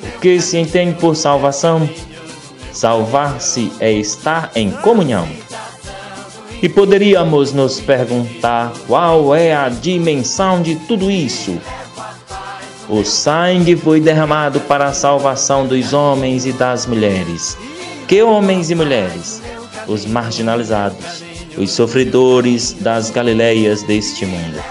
O 0.02 0.20
que 0.20 0.42
se 0.42 0.58
entende 0.58 1.00
por 1.00 1.16
salvação? 1.16 1.88
Salvar-se 2.72 3.72
é 3.80 3.92
estar 3.92 4.52
em 4.56 4.72
comunhão. 4.72 5.28
E 6.62 6.68
poderíamos 6.68 7.54
nos 7.54 7.80
perguntar 7.80 8.74
qual 8.88 9.36
é 9.36 9.56
a 9.56 9.70
dimensão 9.70 10.60
de 10.64 10.76
tudo 10.76 11.12
isso. 11.12 11.62
O 12.90 13.04
sangue 13.04 13.76
foi 13.76 14.00
derramado 14.00 14.62
para 14.62 14.86
a 14.88 14.94
salvação 14.94 15.68
dos 15.68 15.92
homens 15.92 16.46
e 16.46 16.54
das 16.54 16.86
mulheres. 16.86 17.58
Que 18.08 18.24
homens 18.24 18.70
e 18.70 18.76
mulheres? 18.76 19.42
Os 19.88 20.06
marginalizados, 20.06 21.22
os 21.58 21.72
sofredores 21.72 22.72
das 22.72 23.10
Galileias 23.10 23.84
deste 23.84 24.26
mundo. 24.26 24.64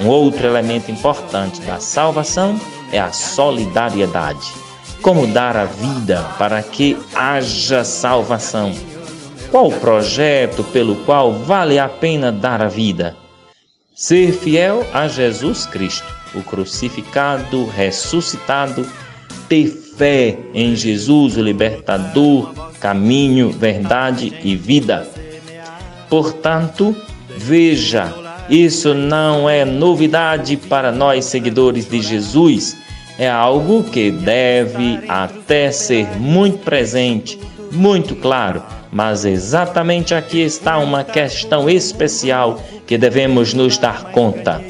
Um 0.00 0.08
outro 0.08 0.46
elemento 0.46 0.90
importante 0.90 1.60
da 1.60 1.78
salvação 1.78 2.58
é 2.90 2.98
a 2.98 3.12
solidariedade. 3.12 4.54
Como 5.02 5.26
dar 5.26 5.58
a 5.58 5.66
vida 5.66 6.22
para 6.38 6.62
que 6.62 6.96
haja 7.14 7.84
salvação? 7.84 8.72
Qual 9.50 9.68
o 9.68 9.78
projeto 9.78 10.64
pelo 10.64 10.96
qual 11.04 11.32
vale 11.32 11.78
a 11.78 11.88
pena 11.88 12.32
dar 12.32 12.62
a 12.62 12.68
vida? 12.68 13.14
Ser 13.94 14.32
fiel 14.32 14.86
a 14.92 15.06
Jesus 15.06 15.66
Cristo, 15.66 16.06
o 16.36 16.42
crucificado, 16.42 17.66
ressuscitado, 17.66 18.86
ter 19.48 19.66
fé 19.68 20.38
em 20.52 20.76
Jesus, 20.76 21.36
o 21.36 21.42
libertador, 21.42 22.52
caminho, 22.80 23.50
verdade 23.50 24.32
e 24.44 24.54
vida. 24.54 25.08
Portanto, 26.08 26.94
veja 27.36 28.26
isso 28.48 28.94
não 28.94 29.50
é 29.50 29.64
novidade 29.64 30.56
para 30.56 30.92
nós 30.92 31.24
seguidores 31.24 31.88
de 31.88 32.00
Jesus, 32.00 32.76
é 33.18 33.28
algo 33.28 33.82
que 33.82 34.10
deve 34.10 35.00
até 35.08 35.72
ser 35.72 36.06
muito 36.18 36.58
presente, 36.58 37.40
muito 37.72 38.14
claro, 38.14 38.62
mas 38.92 39.24
exatamente 39.24 40.14
aqui 40.14 40.40
está 40.40 40.78
uma 40.78 41.02
questão 41.02 41.68
especial 41.68 42.62
que 42.86 42.96
devemos 42.96 43.52
nos 43.52 43.78
dar 43.78 44.12
conta. 44.12 44.62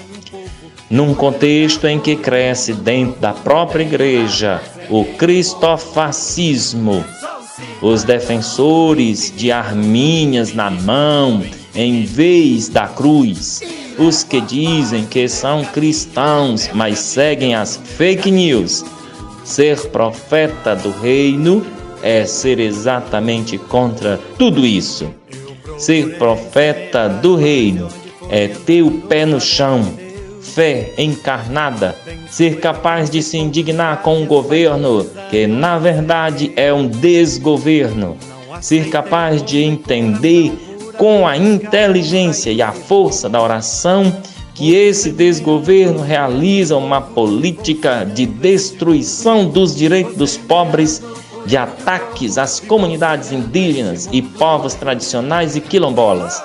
Num 0.88 1.14
contexto 1.14 1.86
em 1.86 1.98
que 1.98 2.14
cresce 2.14 2.72
dentro 2.72 3.20
da 3.20 3.32
própria 3.32 3.82
igreja 3.82 4.62
o 4.88 5.04
cristofascismo, 5.04 7.04
os 7.82 8.04
defensores 8.04 9.32
de 9.36 9.50
arminhas 9.50 10.54
na 10.54 10.70
mão, 10.70 11.42
em 11.74 12.04
vez 12.04 12.68
da 12.68 12.86
cruz. 12.86 13.62
Os 13.98 14.22
que 14.22 14.40
dizem 14.40 15.06
que 15.06 15.28
são 15.28 15.64
cristãos, 15.64 16.70
mas 16.72 17.00
seguem 17.00 17.54
as 17.54 17.76
fake 17.76 18.30
news. 18.30 18.84
Ser 19.42 19.88
profeta 19.88 20.76
do 20.76 20.90
reino 20.90 21.66
é 22.02 22.24
ser 22.26 22.60
exatamente 22.60 23.58
contra 23.58 24.20
tudo 24.38 24.64
isso. 24.64 25.12
Ser 25.78 26.16
profeta 26.16 27.08
do 27.08 27.34
reino 27.34 27.88
é 28.28 28.48
ter 28.48 28.82
o 28.82 28.90
pé 28.90 29.24
no 29.24 29.40
chão, 29.40 29.82
fé 30.56 30.94
encarnada, 30.96 31.94
ser 32.30 32.60
capaz 32.60 33.10
de 33.10 33.22
se 33.22 33.36
indignar 33.36 34.00
com 34.00 34.22
um 34.22 34.24
governo 34.24 35.04
que 35.28 35.46
na 35.46 35.78
verdade 35.78 36.50
é 36.56 36.72
um 36.72 36.88
desgoverno, 36.88 38.16
ser 38.62 38.88
capaz 38.88 39.42
de 39.42 39.62
entender 39.62 40.50
com 40.96 41.28
a 41.28 41.36
inteligência 41.36 42.50
e 42.50 42.62
a 42.62 42.72
força 42.72 43.28
da 43.28 43.42
oração 43.42 44.10
que 44.54 44.74
esse 44.74 45.12
desgoverno 45.12 46.00
realiza 46.00 46.74
uma 46.74 47.02
política 47.02 48.06
de 48.06 48.24
destruição 48.24 49.46
dos 49.46 49.76
direitos 49.76 50.16
dos 50.16 50.38
pobres, 50.38 51.02
de 51.44 51.58
ataques 51.58 52.38
às 52.38 52.60
comunidades 52.60 53.30
indígenas 53.30 54.08
e 54.10 54.22
povos 54.22 54.72
tradicionais 54.72 55.54
e 55.54 55.60
quilombolas. 55.60 56.42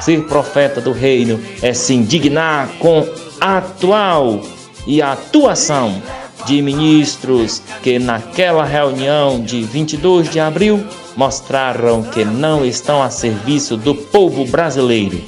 Ser 0.00 0.24
profeta 0.24 0.80
do 0.80 0.90
reino 0.90 1.40
é 1.62 1.72
se 1.72 1.94
indignar 1.94 2.68
com 2.80 3.06
atual 3.44 4.40
e 4.86 5.02
atuação 5.02 6.02
de 6.46 6.62
ministros 6.62 7.60
que 7.82 7.98
naquela 7.98 8.64
reunião 8.64 9.38
de 9.42 9.62
22 9.62 10.30
de 10.30 10.40
abril 10.40 10.82
mostraram 11.14 12.02
que 12.02 12.24
não 12.24 12.64
estão 12.64 13.02
a 13.02 13.10
serviço 13.10 13.76
do 13.76 13.94
povo 13.94 14.46
brasileiro. 14.46 15.20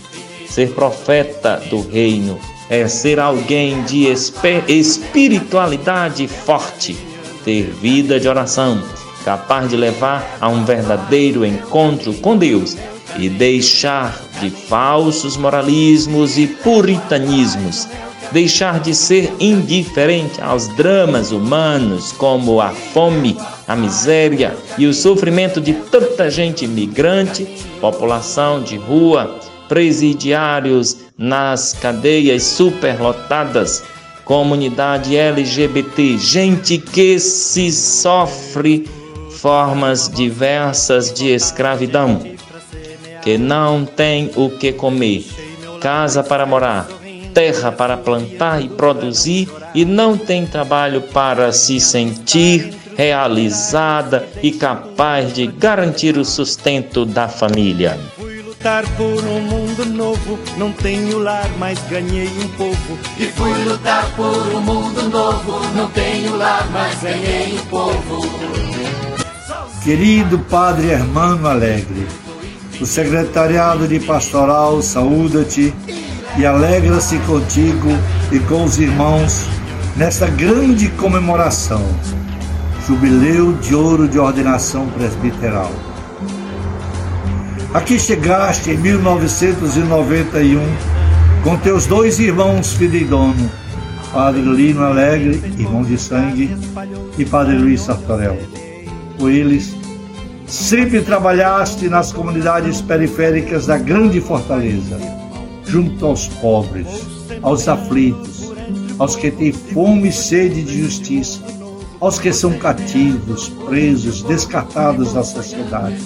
Ser 0.48 0.70
profeta 0.70 1.62
do 1.68 1.82
reino 1.82 2.38
é 2.70 2.88
ser 2.88 3.20
alguém 3.20 3.82
de 3.82 4.06
espiritualidade 4.66 6.26
forte, 6.26 6.96
ter 7.44 7.64
vida 7.64 8.18
de 8.18 8.26
oração, 8.26 8.82
capaz 9.26 9.68
de 9.68 9.76
levar 9.76 10.38
a 10.40 10.48
um 10.48 10.64
verdadeiro 10.64 11.44
encontro 11.44 12.14
com 12.14 12.34
Deus 12.34 12.78
e 13.18 13.28
deixar 13.28 14.18
de 14.40 14.50
falsos 14.50 15.36
moralismos 15.36 16.38
e 16.38 16.46
puritanismos. 16.46 17.88
Deixar 18.32 18.80
de 18.80 18.94
ser 18.94 19.32
indiferente 19.38 20.40
aos 20.42 20.66
dramas 20.76 21.30
humanos 21.30 22.12
como 22.12 22.60
a 22.60 22.70
fome, 22.70 23.36
a 23.68 23.76
miséria 23.76 24.56
e 24.76 24.86
o 24.86 24.92
sofrimento 24.92 25.60
de 25.60 25.72
tanta 25.72 26.28
gente 26.28 26.64
imigrante, 26.64 27.46
população 27.80 28.60
de 28.62 28.76
rua, 28.76 29.40
presidiários 29.68 30.96
nas 31.16 31.72
cadeias 31.72 32.42
superlotadas, 32.42 33.82
comunidade 34.24 35.16
LGBT, 35.16 36.18
gente 36.18 36.78
que 36.78 37.18
se 37.20 37.70
sofre 37.70 38.88
formas 39.30 40.08
diversas 40.08 41.12
de 41.12 41.28
escravidão, 41.28 42.35
que 43.26 43.36
não 43.36 43.84
tem 43.84 44.30
o 44.36 44.48
que 44.48 44.72
comer, 44.72 45.26
casa 45.80 46.22
para 46.22 46.46
morar, 46.46 46.86
terra 47.34 47.72
para 47.72 47.96
plantar 47.96 48.62
e 48.62 48.68
produzir 48.68 49.48
e 49.74 49.84
não 49.84 50.16
tem 50.16 50.46
trabalho 50.46 51.02
para 51.02 51.50
se 51.50 51.80
sentir 51.80 52.72
realizada 52.96 54.28
e 54.40 54.52
capaz 54.52 55.34
de 55.34 55.48
garantir 55.48 56.16
o 56.16 56.24
sustento 56.24 57.04
da 57.04 57.26
família. 57.26 57.98
Fui 58.16 58.42
lutar 58.42 58.84
por 58.96 59.24
um 59.24 59.40
mundo 59.40 59.84
novo, 59.86 60.38
não 60.56 60.70
tenho 60.70 61.18
lar, 61.18 61.50
mas 61.58 61.80
ganhei 61.88 62.28
um 62.28 62.48
povo. 62.50 62.98
E 63.18 63.24
fui 63.24 63.64
lutar 63.64 64.08
por 64.14 64.54
um 64.54 64.60
mundo 64.60 65.02
novo, 65.10 65.66
não 65.74 65.88
tenho 65.90 66.36
lar, 66.36 66.64
mas 66.70 67.02
ganhei 67.02 67.58
um 67.58 67.66
povo. 67.66 68.20
Querido 69.82 70.38
Padre 70.38 70.90
Hermano 70.90 71.48
Alegre, 71.48 72.06
o 72.80 72.86
Secretariado 72.86 73.88
de 73.88 73.98
Pastoral 74.00 74.82
saúda-te 74.82 75.72
e 76.38 76.44
alegra-se 76.44 77.18
contigo 77.20 77.88
e 78.30 78.38
com 78.40 78.64
os 78.64 78.78
irmãos 78.78 79.46
nesta 79.96 80.26
grande 80.26 80.88
comemoração, 80.90 81.82
Jubileu 82.86 83.54
de 83.54 83.74
Ouro 83.74 84.06
de 84.06 84.18
Ordenação 84.18 84.86
Presbiteral. 84.88 85.72
Aqui 87.72 87.98
chegaste 87.98 88.70
em 88.70 88.76
1991 88.76 90.60
com 91.42 91.56
teus 91.56 91.86
dois 91.86 92.18
irmãos 92.18 92.74
fideidono, 92.74 93.50
Padre 94.12 94.42
Lino 94.42 94.82
Alegre, 94.82 95.42
irmão 95.58 95.82
de 95.82 95.98
sangue, 95.98 96.56
e 97.16 97.24
Padre 97.24 97.56
Luiz 97.56 97.82
Sartorel. 97.82 98.38
Com 99.18 99.28
eles, 99.28 99.74
sempre 100.46 101.02
trabalhaste 101.02 101.88
nas 101.88 102.12
comunidades 102.12 102.80
periféricas 102.80 103.66
da 103.66 103.76
grande 103.76 104.20
fortaleza, 104.20 104.98
junto 105.64 106.06
aos 106.06 106.28
pobres, 106.28 106.86
aos 107.42 107.66
aflitos, 107.66 108.52
aos 108.98 109.16
que 109.16 109.30
têm 109.30 109.52
fome 109.52 110.08
e 110.08 110.12
sede 110.12 110.62
de 110.62 110.82
justiça, 110.82 111.40
aos 112.00 112.18
que 112.18 112.32
são 112.32 112.52
cativos, 112.58 113.48
presos, 113.66 114.22
descartados 114.22 115.12
da 115.12 115.24
sociedade, 115.24 115.96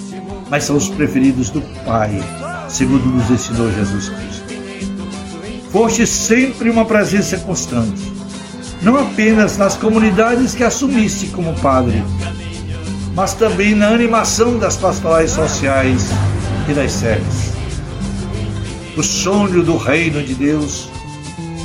mas 0.49 0.63
são 0.63 0.75
os 0.75 0.89
preferidos 0.89 1.49
do 1.49 1.61
Pai, 1.85 2.11
segundo 2.67 3.05
nos 3.05 3.29
ensinou 3.29 3.71
Jesus 3.71 4.09
Cristo. 4.09 4.51
Foste 5.71 6.05
sempre 6.05 6.69
uma 6.69 6.83
presença 6.83 7.37
constante, 7.37 8.11
não 8.81 8.97
apenas 8.97 9.57
nas 9.57 9.77
comunidades 9.77 10.55
que 10.55 10.63
assumiste 10.63 11.27
como 11.27 11.53
padre, 11.61 12.03
mas 13.13 13.33
também 13.33 13.75
na 13.75 13.89
animação 13.89 14.57
das 14.57 14.77
pastorais 14.77 15.31
sociais 15.31 16.07
e 16.69 16.73
das 16.73 16.91
séries. 16.91 17.51
O 18.95 19.03
sonho 19.03 19.63
do 19.63 19.77
reino 19.77 20.23
de 20.23 20.33
Deus 20.33 20.89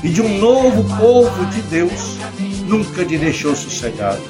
e 0.02 0.08
de 0.08 0.22
um 0.22 0.38
novo 0.38 0.84
povo 0.96 1.46
de 1.46 1.62
Deus 1.62 2.16
nunca 2.66 3.04
te 3.04 3.16
deixou 3.16 3.54
sossegado. 3.54 4.22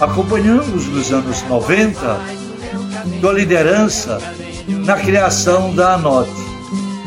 Acompanhamos 0.00 0.86
nos 0.86 1.12
anos 1.12 1.42
90 1.48 2.42
tua 3.20 3.32
liderança 3.32 4.18
na 4.66 4.96
criação 4.96 5.74
da 5.74 5.94
ANOT, 5.94 6.28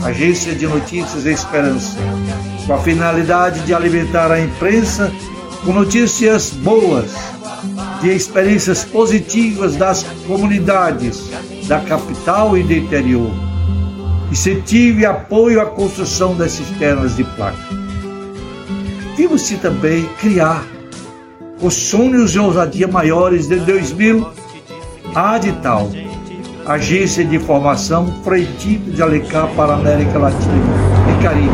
Agência 0.04 0.54
de 0.54 0.67
Notícias 0.67 1.25
e 1.25 1.32
Esperança, 1.32 1.97
com 2.65 2.73
a 2.73 2.78
finalidade 2.80 3.62
de 3.62 3.73
alimentar 3.73 4.32
a 4.32 4.39
imprensa 4.39 5.12
com 5.63 5.73
notícias 5.73 6.51
boas, 6.51 7.12
de 8.06 8.12
experiências 8.12 8.86
positivas 8.86 9.76
das 9.76 10.04
comunidades 10.28 11.28
da 11.68 11.80
capital 11.80 12.56
e 12.56 12.62
do 12.62 12.72
interior. 12.72 13.32
Incentivo 14.32 15.00
e 15.00 15.06
apoio 15.08 15.60
à 15.60 15.65
construção 15.65 16.36
das 16.36 16.52
cisternas 16.52 17.15
de 17.15 17.24
placa. 17.24 17.58
Vimos-se 19.18 19.58
também 19.58 20.08
criar 20.22 20.63
os 21.60 21.74
sonhos 21.74 22.36
e 22.36 22.39
ousadia 22.39 22.88
maiores 22.88 23.48
de 23.48 23.56
2000 23.56 24.30
a 25.15 25.34
Adital, 25.34 25.89
agência 26.68 27.26
de 27.26 27.39
formação 27.39 28.06
Freitito 28.24 28.91
de 28.91 29.02
Alecá 29.02 29.48
para 29.56 29.74
a 29.74 29.76
América 29.78 30.20
Latina 30.20 30.63
e 31.10 31.24
Caribe. 31.24 31.50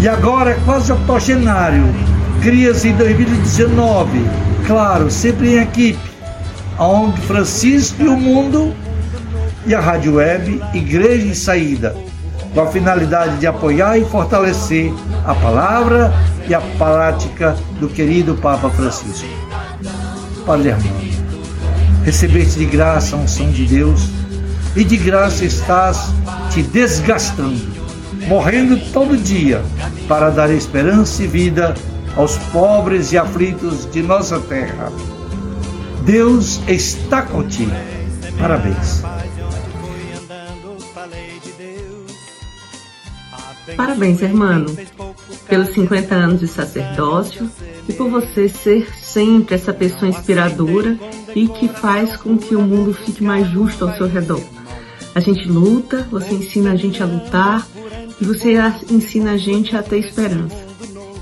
E 0.00 0.08
agora 0.08 0.50
é 0.50 0.60
quase 0.64 0.92
octogenário, 0.92 1.84
cria-se 2.44 2.88
em 2.88 2.96
2019, 2.96 4.20
claro, 4.66 5.10
sempre 5.10 5.54
em 5.54 5.62
equipe, 5.62 5.98
ONG 6.78 7.18
Francisco 7.22 8.02
e 8.02 8.06
o 8.06 8.18
Mundo 8.18 8.74
e 9.66 9.74
a 9.74 9.80
Rádio 9.80 10.16
Web 10.16 10.62
Igreja 10.74 11.26
em 11.26 11.32
Saída, 11.32 11.96
com 12.52 12.60
a 12.60 12.66
finalidade 12.66 13.38
de 13.38 13.46
apoiar 13.46 13.96
e 13.96 14.04
fortalecer 14.04 14.92
a 15.24 15.34
palavra 15.34 16.12
e 16.46 16.54
a 16.54 16.60
prática 16.60 17.56
do 17.80 17.88
querido 17.88 18.34
Papa 18.34 18.68
Francisco. 18.68 19.26
Padre 20.44 20.72
Armando, 20.72 22.04
recebeste 22.04 22.58
de 22.58 22.66
graça 22.66 23.16
a 23.16 23.20
unção 23.20 23.50
de 23.50 23.64
Deus 23.64 24.10
e 24.76 24.84
de 24.84 24.98
graça 24.98 25.46
estás 25.46 26.12
te 26.50 26.62
desgastando, 26.62 27.58
morrendo 28.28 28.78
todo 28.92 29.16
dia 29.16 29.62
para 30.06 30.28
dar 30.28 30.50
esperança 30.50 31.22
e 31.22 31.26
vida 31.26 31.74
aos 32.16 32.36
pobres 32.52 33.12
e 33.12 33.18
aflitos 33.18 33.90
de 33.90 34.02
nossa 34.02 34.38
terra. 34.40 34.92
Deus 36.04 36.60
está 36.68 37.22
contigo. 37.22 37.72
Parabéns. 38.38 39.02
Parabéns, 43.76 44.20
irmão, 44.20 44.66
pelos 45.48 45.74
50 45.74 46.14
anos 46.14 46.40
de 46.40 46.48
sacerdócio 46.48 47.50
e 47.88 47.92
por 47.92 48.10
você 48.10 48.48
ser 48.48 48.94
sempre 48.94 49.54
essa 49.54 49.72
pessoa 49.72 50.08
inspiradora 50.08 50.98
e 51.34 51.48
que 51.48 51.68
faz 51.68 52.16
com 52.16 52.36
que 52.36 52.54
o 52.54 52.60
mundo 52.60 52.92
fique 52.92 53.24
mais 53.24 53.48
justo 53.48 53.86
ao 53.86 53.96
seu 53.96 54.06
redor. 54.06 54.42
A 55.14 55.20
gente 55.20 55.48
luta, 55.48 56.06
você 56.10 56.34
ensina 56.34 56.72
a 56.72 56.76
gente 56.76 57.02
a 57.02 57.06
lutar 57.06 57.66
e 58.20 58.24
você 58.24 58.54
ensina 58.90 59.32
a 59.32 59.36
gente 59.36 59.76
a 59.76 59.82
ter 59.82 59.98
esperança. 59.98 60.63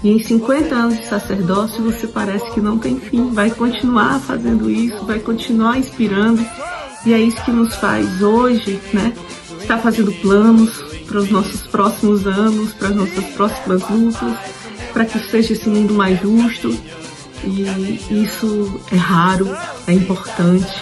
E 0.03 0.11
em 0.11 0.19
50 0.19 0.75
anos 0.75 0.99
de 0.99 1.07
sacerdócio 1.07 1.83
você 1.83 2.07
parece 2.09 2.51
que 2.53 2.61
não 2.61 2.79
tem 2.79 2.99
fim, 2.99 3.31
vai 3.33 3.51
continuar 3.51 4.21
fazendo 4.21 4.71
isso, 4.71 5.05
vai 5.05 5.21
continuar 5.21 5.79
inspirando 5.79 6.45
e 7.07 7.13
é 7.13 7.21
isso 7.21 7.43
que 7.45 7.51
nos 7.51 7.75
faz 7.77 8.23
hoje, 8.23 8.81
né? 8.93 9.13
Estar 9.61 9.79
fazendo 9.79 10.13
planos, 10.21 10.93
para 11.13 11.21
os 11.21 11.31
nossos 11.31 11.67
próximos 11.67 12.27
anos, 12.27 12.73
para 12.73 12.89
as 12.89 12.97
nossas 12.97 13.25
próximas 13.35 13.83
lutas, 13.91 14.39
para 14.95 15.05
que 15.05 15.19
seja 15.19 15.53
esse 15.53 15.69
mundo 15.69 15.93
mais 15.93 16.19
justo. 16.21 16.75
E 17.45 18.23
isso 18.23 18.81
é 18.91 18.97
raro, 18.97 19.55
é 19.87 19.93
importante. 19.93 20.73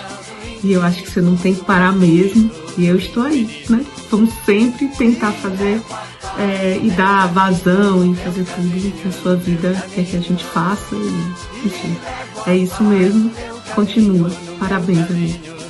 E 0.63 0.73
eu 0.73 0.83
acho 0.83 1.03
que 1.03 1.11
você 1.11 1.21
não 1.21 1.37
tem 1.37 1.55
que 1.55 1.65
parar 1.65 1.93
mesmo. 1.93 2.49
E 2.79 2.87
eu 2.87 2.97
estou 2.97 3.25
aí, 3.25 3.65
né? 3.69 3.85
Vamos 4.09 4.31
sempre 4.47 4.87
tentar 4.97 5.33
fazer 5.33 5.81
é, 6.41 6.79
e 6.83 6.91
dar 6.91 7.29
vazão 7.29 8.11
e 8.11 8.17
fazer 8.17 8.45
tudo 8.45 8.93
que 9.03 9.09
a 9.09 9.13
sua 9.13 9.37
vida 9.37 9.75
quer 9.95 10.05
que 10.05 10.17
a 10.17 10.21
gente 10.21 10.45
faça. 10.45 10.95
E, 10.95 11.67
enfim, 11.67 11.97
é 12.47 12.57
isso 12.57 12.83
mesmo. 12.83 13.31
Continua. 13.75 14.31
Parabéns, 14.59 15.11
amigo. 15.11 15.61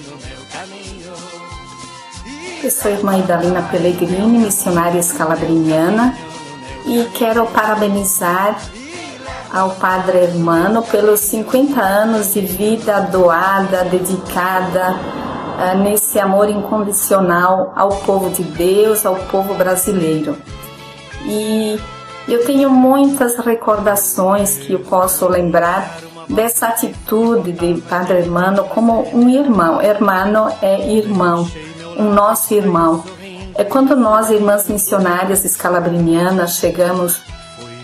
Eu 2.63 2.71
sou 2.71 2.91
irmã 2.91 3.19
Idalina 3.19 3.63
Pellegrini, 3.63 4.39
missionária 4.39 5.01
escalabriniana, 5.01 6.15
e 6.87 7.09
quero 7.15 7.47
parabenizar 7.47 8.61
ao 9.53 9.71
Padre 9.71 10.19
Hermano 10.19 10.83
pelos 10.83 11.21
50 11.21 11.81
anos 11.81 12.35
de 12.35 12.43
vida 12.43 13.01
doada, 13.01 13.83
dedicada 13.85 14.95
uh, 14.95 15.79
nesse 15.79 16.21
amor 16.21 16.49
incondicional 16.49 17.73
ao 17.75 17.89
povo 17.89 18.31
de 18.31 18.45
Deus, 18.45 19.05
ao 19.05 19.17
povo 19.17 19.55
brasileiro. 19.55 20.37
E 21.25 21.79
eu 22.29 22.45
tenho 22.45 22.71
muitas 22.71 23.37
recordações 23.37 24.57
que 24.59 24.73
eu 24.73 24.81
posso 24.81 25.29
lembrar 25.29 25.99
dessa 26.29 26.69
atitude 26.69 27.53
de 27.53 27.81
Padre 27.83 28.19
Hermano 28.19 28.65
como 28.65 29.09
um 29.13 29.29
irmão. 29.29 29.83
Hermano 29.83 30.49
é 30.63 30.91
irmão 30.93 31.47
um 31.99 32.13
nosso 32.13 32.55
irmão. 32.55 33.05
É 33.55 33.65
quando 33.65 33.95
nós, 33.95 34.31
irmãs 34.31 34.69
missionárias 34.69 35.45
escalabrinianas, 35.45 36.57
chegamos 36.57 37.21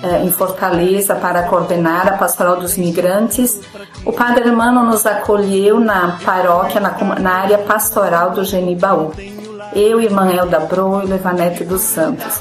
é, 0.03 0.23
em 0.23 0.31
Fortaleza 0.31 1.15
para 1.15 1.43
coordenar 1.45 2.09
a 2.09 2.17
pastoral 2.17 2.57
dos 2.57 2.77
migrantes, 2.77 3.61
o 4.05 4.13
Padre 4.13 4.45
Hermano 4.45 4.85
nos 4.85 5.05
acolheu 5.05 5.81
na 5.81 6.19
paróquia, 6.25 6.81
na, 6.81 6.93
na 7.19 7.33
área 7.33 7.59
pastoral 7.59 8.31
do 8.31 8.45
Genibaú. 8.45 9.13
Eu, 9.79 10.01
irmã 10.01 10.33
Elda 10.33 10.61
Bro 10.61 11.03
e 11.03 11.07
Levanete 11.07 11.63
dos 11.63 11.83
Santos. 11.83 12.41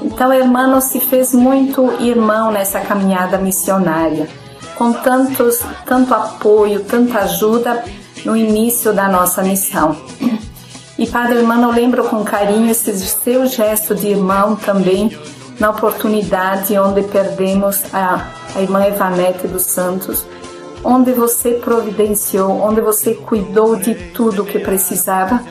Então, 0.00 0.32
irmão 0.32 0.80
se 0.80 1.00
fez 1.00 1.34
muito 1.34 1.92
irmão 1.98 2.52
nessa 2.52 2.78
caminhada 2.78 3.38
missionária, 3.38 4.28
com 4.76 4.92
tantos, 4.92 5.62
tanto 5.84 6.14
apoio, 6.14 6.84
tanta 6.84 7.18
ajuda 7.18 7.82
no 8.24 8.36
início 8.36 8.92
da 8.92 9.08
nossa 9.08 9.42
missão. 9.42 9.96
E 10.96 11.08
Padre 11.08 11.38
Irmão, 11.38 11.60
eu 11.60 11.72
lembro 11.72 12.04
com 12.04 12.22
carinho 12.22 12.70
esse 12.70 12.96
seu 12.96 13.46
gesto 13.46 13.92
de 13.92 14.06
irmão 14.06 14.54
também 14.54 15.10
na 15.58 15.70
oportunidade 15.70 16.78
onde 16.78 17.02
perdemos 17.02 17.82
a, 17.92 18.28
a 18.54 18.62
irmã 18.62 18.86
Evanete 18.86 19.48
dos 19.48 19.64
Santos, 19.64 20.24
onde 20.84 21.10
você 21.10 21.54
providenciou, 21.54 22.60
onde 22.60 22.80
você 22.80 23.12
cuidou 23.12 23.74
de 23.74 23.92
tudo 24.12 24.44
que 24.44 24.60
precisava 24.60 25.42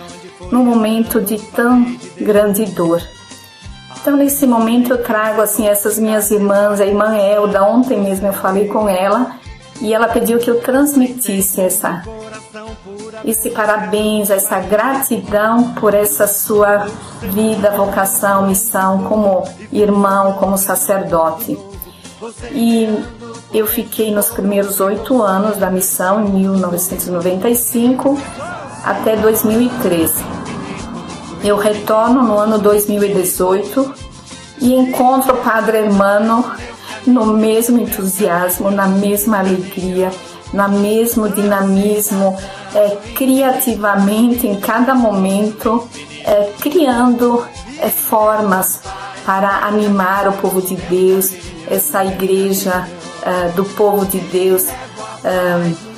num 0.52 0.63
momento 0.63 1.21
de 1.21 1.38
tão 1.38 1.98
grande 2.19 2.65
dor. 2.65 3.02
Então 4.00 4.15
nesse 4.15 4.45
momento 4.45 4.91
eu 4.91 5.04
trago 5.04 5.41
assim 5.41 5.67
essas 5.67 5.98
minhas 5.98 6.30
irmãs, 6.30 6.80
a 6.80 6.86
irmã 6.86 7.15
Elda, 7.15 7.63
ontem 7.63 8.00
mesmo 8.00 8.28
eu 8.28 8.34
falei 8.34 8.67
com 8.67 8.88
ela 8.88 9.38
e 9.82 9.93
ela 9.93 10.08
pediu 10.08 10.38
que 10.38 10.50
eu 10.50 10.62
transmitisse 10.62 11.60
essa 11.60 12.04
esse 13.24 13.50
parabéns, 13.50 14.30
essa 14.30 14.60
gratidão 14.60 15.74
por 15.74 15.93
essa 15.93 16.28
sua 16.28 16.88
vida, 17.21 17.71
vocação, 17.71 18.48
missão 18.48 19.04
como 19.04 19.43
irmão, 19.71 20.34
como 20.34 20.58
sacerdote. 20.58 21.58
E 22.52 22.88
eu 23.54 23.65
fiquei 23.65 24.13
nos 24.13 24.30
primeiros 24.30 24.80
oito 24.80 25.21
anos 25.21 25.58
da 25.58 25.69
missão, 25.71 26.26
em 26.26 26.30
1995 26.30 28.17
até 28.86 29.15
2013. 29.15 30.13
Eu 31.43 31.58
retorno 31.58 32.21
no 32.21 32.38
ano 32.38 32.60
2018 32.60 33.93
e 34.62 34.74
encontro 34.74 35.34
o 35.34 35.38
Padre 35.38 35.80
Hermano 35.80 36.45
no 37.06 37.26
mesmo 37.26 37.80
entusiasmo, 37.80 38.71
na 38.71 38.88
mesma 38.88 39.39
alegria, 39.39 40.12
no 40.54 40.69
mesmo 40.69 41.30
dinamismo, 41.30 42.38
é, 42.74 42.98
criativamente 43.15 44.48
em 44.48 44.60
cada 44.60 44.95
momento, 44.95 45.88
é, 46.24 46.52
criando 46.62 47.45
é, 47.80 47.89
formas 47.89 48.82
para 49.26 49.65
animar 49.65 50.28
o 50.28 50.34
povo 50.34 50.62
de 50.62 50.76
Deus, 50.76 51.34
essa 51.69 52.04
igreja 52.06 52.88
é, 53.21 53.50
do 53.50 53.65
povo 53.65 54.06
de 54.06 54.19
Deus 54.19 54.67
é, 55.24 55.94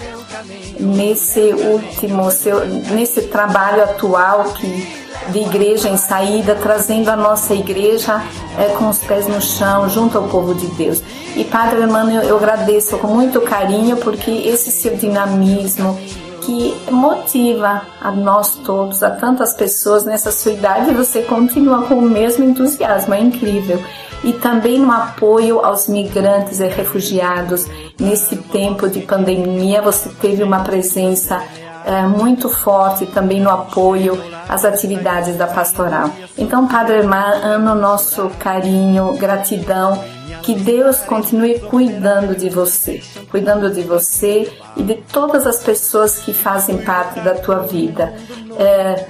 nesse 0.80 1.40
último 1.40 2.30
seu, 2.32 2.66
nesse 2.66 3.24
trabalho 3.24 3.84
atual 3.84 4.46
que 4.56 5.08
de 5.32 5.40
igreja 5.40 5.90
em 5.90 5.98
saída, 5.98 6.56
trazendo 6.56 7.10
a 7.10 7.16
nossa 7.16 7.54
igreja 7.54 8.22
é, 8.58 8.70
com 8.76 8.88
os 8.88 9.00
pés 9.00 9.28
no 9.28 9.42
chão, 9.42 9.90
junto 9.90 10.18
ao 10.18 10.26
povo 10.26 10.54
de 10.54 10.68
Deus. 10.68 11.02
E 11.36 11.44
Padre 11.44 11.82
Hermano, 11.82 12.12
eu, 12.12 12.22
eu 12.24 12.38
agradeço 12.38 12.98
com 12.98 13.08
muito 13.08 13.42
carinho, 13.42 13.98
porque 13.98 14.32
esse 14.32 14.72
seu 14.72 14.96
dinamismo, 14.96 16.00
que 16.42 16.74
motiva 16.90 17.82
a 18.00 18.10
nós 18.12 18.56
todos, 18.64 19.04
a 19.04 19.10
tantas 19.10 19.54
pessoas 19.54 20.06
nessa 20.06 20.32
sua 20.32 20.54
idade, 20.54 20.94
você 20.94 21.22
continua 21.22 21.82
com 21.84 21.96
o 21.96 22.02
mesmo 22.02 22.46
entusiasmo, 22.46 23.14
é 23.14 23.20
incrível. 23.20 23.84
E 24.24 24.34
também 24.34 24.80
no 24.80 24.92
apoio 24.92 25.64
aos 25.64 25.88
migrantes 25.88 26.60
e 26.60 26.68
refugiados. 26.68 27.68
Nesse 28.00 28.36
tempo 28.36 28.90
de 28.90 29.02
pandemia, 29.02 29.82
você 29.82 30.10
teve 30.10 30.44
uma 30.44 30.60
presença 30.62 31.42
é, 31.86 32.02
muito 32.02 32.50
forte 32.50 33.06
também 33.06 33.40
no 33.40 33.50
apoio 33.50 34.22
às 34.50 34.66
atividades 34.66 35.38
da 35.38 35.48
pastoral. 35.48 36.10
Então, 36.38 36.68
Padre 36.68 36.98
Hermano, 36.98 37.76
nosso 37.76 38.30
carinho, 38.38 39.14
gratidão, 39.14 40.04
que 40.44 40.56
Deus 40.56 40.98
continue 40.98 41.60
cuidando 41.60 42.36
de 42.36 42.50
você, 42.50 43.02
cuidando 43.30 43.70
de 43.70 43.82
você 43.82 44.52
e 44.76 44.84
de 44.84 44.96
todas 44.96 45.46
as 45.46 45.64
pessoas 45.64 46.20
que 46.20 46.34
fazem 46.34 46.78
parte 46.80 47.20
da 47.20 47.36
tua 47.36 47.60
vida. 47.60 48.14
É, 48.60 49.06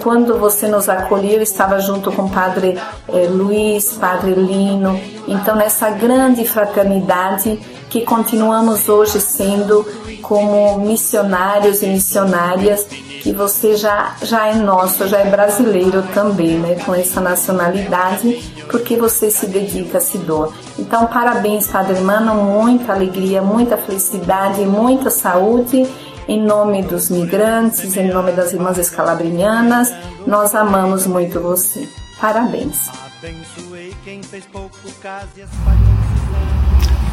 quando 0.00 0.38
você 0.38 0.66
nos 0.68 0.88
acolheu, 0.88 1.32
eu 1.32 1.42
estava 1.42 1.78
junto 1.80 2.10
com 2.12 2.22
o 2.22 2.30
Padre 2.30 2.78
é, 3.08 3.26
Luiz, 3.26 3.92
Padre 3.92 4.34
Lino, 4.34 4.98
então 5.28 5.54
nessa 5.54 5.90
grande 5.90 6.46
fraternidade 6.46 7.58
que 7.90 8.02
continuamos 8.02 8.88
hoje 8.88 9.20
sendo 9.20 9.86
como 10.22 10.78
missionários 10.80 11.82
e 11.82 11.86
missionárias, 11.86 12.86
que 13.26 13.32
você 13.32 13.74
já, 13.74 14.14
já 14.22 14.46
é 14.46 14.54
nosso, 14.54 15.08
já 15.08 15.18
é 15.18 15.28
brasileiro 15.28 16.00
também, 16.14 16.60
né, 16.60 16.76
com 16.86 16.94
essa 16.94 17.20
nacionalidade, 17.20 18.40
porque 18.70 18.96
você 18.96 19.32
se 19.32 19.48
dedica, 19.48 19.98
se 19.98 20.16
doa. 20.18 20.52
Então, 20.78 21.08
parabéns, 21.08 21.66
Padre 21.66 21.98
Mano, 22.02 22.36
muita 22.36 22.92
alegria, 22.92 23.42
muita 23.42 23.76
felicidade, 23.76 24.60
muita 24.60 25.10
saúde. 25.10 25.84
Em 26.28 26.40
nome 26.40 26.82
dos 26.82 27.10
migrantes, 27.10 27.96
em 27.96 28.12
nome 28.12 28.30
das 28.30 28.52
irmãs 28.52 28.78
escalabrinianas, 28.78 29.92
nós 30.24 30.54
amamos 30.54 31.04
muito 31.04 31.40
você. 31.40 31.88
Parabéns 32.20 32.88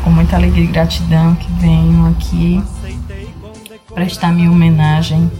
com 0.04 0.10
muita 0.10 0.36
alegria 0.36 0.66
e 0.66 0.68
gratidão 0.68 1.34
que 1.36 1.52
venho 1.54 2.08
aqui 2.08 2.62
prestar 3.96 4.34
minha 4.34 4.52
homenagem 4.52 5.32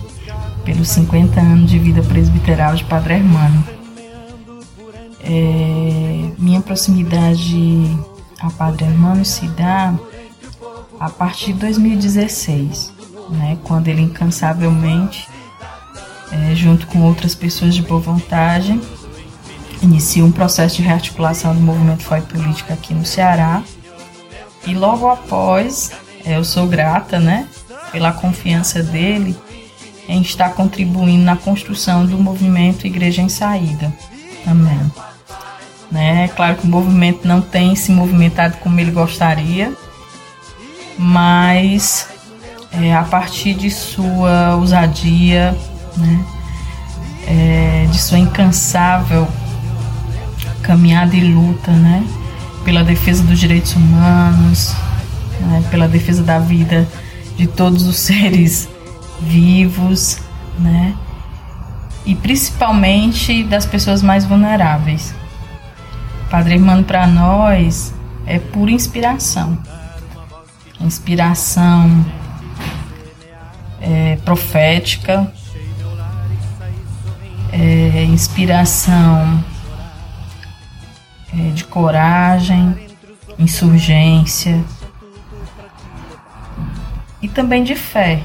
pelos 0.64 0.90
50 0.90 1.40
anos 1.40 1.70
de 1.70 1.80
vida 1.80 2.02
presbiteral 2.02 2.76
de 2.76 2.84
Padre 2.86 3.16
Hermano. 3.16 3.64
É, 5.22 6.32
minha 6.38 6.62
proximidade 6.62 7.98
a 8.40 8.50
Padre 8.50 8.86
Hermano 8.86 9.24
se 9.24 9.48
dá 9.48 9.94
a 11.00 11.10
partir 11.10 11.54
de 11.54 11.60
2016, 11.60 12.94
né, 13.30 13.58
quando 13.64 13.88
ele 13.88 14.02
incansavelmente, 14.02 15.28
é, 16.32 16.56
junto 16.56 16.88
com 16.88 17.02
outras 17.02 17.36
pessoas 17.36 17.76
de 17.76 17.82
boa 17.82 18.02
vontade, 18.02 18.80
inicia 19.82 20.24
um 20.24 20.32
processo 20.32 20.78
de 20.78 20.82
rearticulação 20.82 21.54
do 21.54 21.62
movimento 21.62 22.04
Foi 22.04 22.22
Política 22.22 22.74
aqui 22.74 22.94
no 22.94 23.06
Ceará 23.06 23.64
e 24.66 24.74
logo 24.74 25.08
após, 25.10 25.92
é, 26.26 26.38
eu 26.38 26.44
sou 26.44 26.68
grata, 26.68 27.20
né, 27.20 27.48
pela 27.92 28.12
confiança 28.12 28.82
dele 28.82 29.36
em 30.08 30.22
estar 30.22 30.54
contribuindo 30.54 31.24
na 31.24 31.36
construção 31.36 32.06
do 32.06 32.18
movimento 32.18 32.86
Igreja 32.86 33.22
em 33.22 33.30
Saída 33.30 33.94
também. 34.44 34.80
Né? 35.92 36.28
Claro 36.36 36.56
que 36.56 36.66
o 36.66 36.70
movimento 36.70 37.28
não 37.28 37.42
tem 37.42 37.76
se 37.76 37.92
movimentado 37.92 38.58
como 38.58 38.80
ele 38.80 38.92
gostaria, 38.92 39.72
mas 40.98 42.08
é, 42.72 42.94
a 42.96 43.04
partir 43.04 43.54
de 43.54 43.70
sua 43.70 44.56
ousadia, 44.56 45.56
né, 45.96 46.26
é, 47.28 47.88
de 47.90 48.02
sua 48.02 48.18
incansável 48.18 49.28
caminhada 50.62 51.16
e 51.16 51.22
luta, 51.22 51.72
né, 51.72 52.04
pela 52.66 52.84
defesa 52.84 53.22
dos 53.24 53.40
direitos 53.40 53.76
humanos, 53.76 54.74
né, 55.42 55.64
pela 55.70 55.88
defesa 55.88 56.24
da 56.24 56.40
vida 56.40 56.88
de 57.38 57.46
todos 57.46 57.86
os 57.86 57.98
seres 58.02 58.68
vivos, 59.26 60.20
né, 60.60 60.96
e 62.06 62.16
principalmente 62.16 63.44
das 63.44 63.66
pessoas 63.66 64.02
mais 64.02 64.26
vulneráveis. 64.26 65.14
Padre 66.30 66.56
Irmão 66.56 66.84
para 66.84 67.08
nós 67.08 67.94
é 68.26 68.40
pura 68.40 68.72
inspiração, 68.72 69.58
inspiração 70.80 72.06
é, 73.80 74.18
profética, 74.24 75.32
é, 77.52 78.04
inspiração 78.06 79.44
é, 81.38 81.50
de 81.52 81.64
coragem, 81.66 82.76
insurgência 83.38 84.64
e 87.22 87.28
também 87.28 87.64
de 87.64 87.76
fé. 87.76 88.24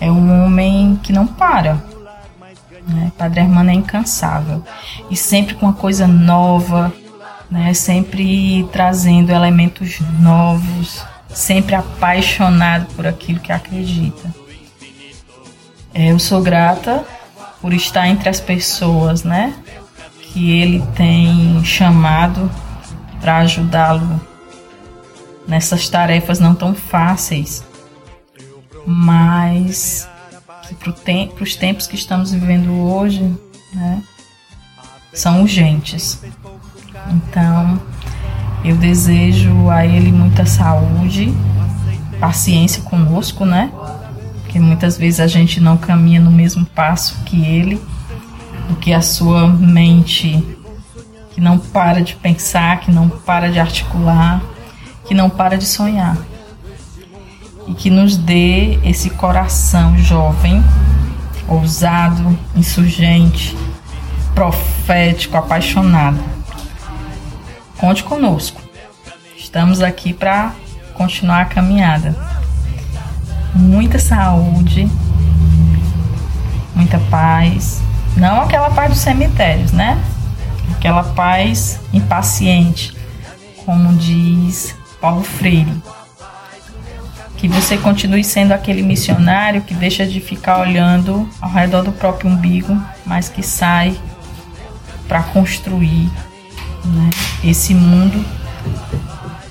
É 0.00 0.10
um 0.10 0.44
homem 0.44 0.98
que 1.02 1.12
não 1.12 1.26
para. 1.26 1.82
Né? 2.86 3.10
Padre 3.18 3.40
Hermano 3.40 3.70
é 3.70 3.74
incansável 3.74 4.62
e 5.10 5.16
sempre 5.16 5.54
com 5.54 5.66
uma 5.66 5.72
coisa 5.72 6.06
nova, 6.06 6.92
né? 7.50 7.74
sempre 7.74 8.66
trazendo 8.72 9.32
elementos 9.32 10.00
novos, 10.20 11.02
sempre 11.28 11.74
apaixonado 11.74 12.86
por 12.94 13.06
aquilo 13.06 13.40
que 13.40 13.52
acredita. 13.52 14.32
É, 15.92 16.12
eu 16.12 16.18
sou 16.18 16.42
grata 16.42 17.04
por 17.60 17.72
estar 17.72 18.06
entre 18.06 18.28
as 18.28 18.38
pessoas, 18.38 19.24
né? 19.24 19.54
que 20.20 20.50
ele 20.50 20.84
tem 20.94 21.64
chamado 21.64 22.50
para 23.20 23.38
ajudá-lo 23.38 24.20
nessas 25.48 25.88
tarefas 25.88 26.38
não 26.38 26.54
tão 26.54 26.74
fáceis, 26.74 27.64
mas 28.86 30.08
para 30.78 30.92
tem, 30.92 31.32
os 31.40 31.56
tempos 31.56 31.86
que 31.86 31.94
estamos 31.94 32.32
vivendo 32.32 32.72
hoje, 32.72 33.34
né, 33.74 34.02
são 35.12 35.42
urgentes. 35.42 36.22
Então, 37.10 37.80
eu 38.64 38.76
desejo 38.76 39.68
a 39.68 39.86
ele 39.86 40.10
muita 40.10 40.44
saúde, 40.44 41.32
paciência 42.18 42.82
conosco, 42.82 43.44
né? 43.44 43.70
Porque 44.42 44.58
muitas 44.58 44.96
vezes 44.96 45.20
a 45.20 45.26
gente 45.26 45.60
não 45.60 45.76
caminha 45.76 46.20
no 46.20 46.30
mesmo 46.30 46.64
passo 46.64 47.22
que 47.24 47.44
ele 47.44 47.80
do 48.68 48.76
que 48.76 48.92
a 48.92 49.02
sua 49.02 49.46
mente 49.46 50.56
que 51.36 51.40
não 51.42 51.58
para 51.58 52.00
de 52.00 52.16
pensar, 52.16 52.80
que 52.80 52.90
não 52.90 53.10
para 53.10 53.52
de 53.52 53.58
articular, 53.58 54.42
que 55.04 55.12
não 55.12 55.28
para 55.28 55.58
de 55.58 55.66
sonhar. 55.66 56.16
E 57.66 57.74
que 57.74 57.90
nos 57.90 58.16
dê 58.16 58.78
esse 58.84 59.10
coração 59.10 59.98
jovem, 59.98 60.62
ousado, 61.48 62.38
insurgente, 62.54 63.56
profético, 64.34 65.36
apaixonado. 65.36 66.18
Conte 67.78 68.04
conosco. 68.04 68.60
Estamos 69.36 69.80
aqui 69.80 70.12
para 70.12 70.52
continuar 70.94 71.42
a 71.42 71.44
caminhada. 71.46 72.14
Muita 73.54 73.98
saúde, 73.98 74.90
muita 76.74 76.98
paz. 77.10 77.80
Não 78.16 78.40
aquela 78.40 78.70
paz 78.70 78.90
dos 78.90 78.98
cemitérios, 78.98 79.72
né? 79.72 79.98
Aquela 80.76 81.02
paz 81.02 81.80
impaciente, 81.92 82.96
como 83.64 83.94
diz 83.94 84.74
Paulo 85.00 85.22
Freire. 85.22 85.72
Que 87.46 87.52
você 87.52 87.76
continue 87.76 88.24
sendo 88.24 88.50
aquele 88.50 88.82
missionário 88.82 89.62
que 89.62 89.72
deixa 89.72 90.04
de 90.04 90.18
ficar 90.18 90.58
olhando 90.58 91.30
ao 91.40 91.48
redor 91.48 91.84
do 91.84 91.92
próprio 91.92 92.28
umbigo, 92.28 92.76
mas 93.04 93.28
que 93.28 93.40
sai 93.40 93.96
para 95.06 95.22
construir 95.22 96.10
né, 96.84 97.08
esse 97.44 97.72
mundo 97.72 98.20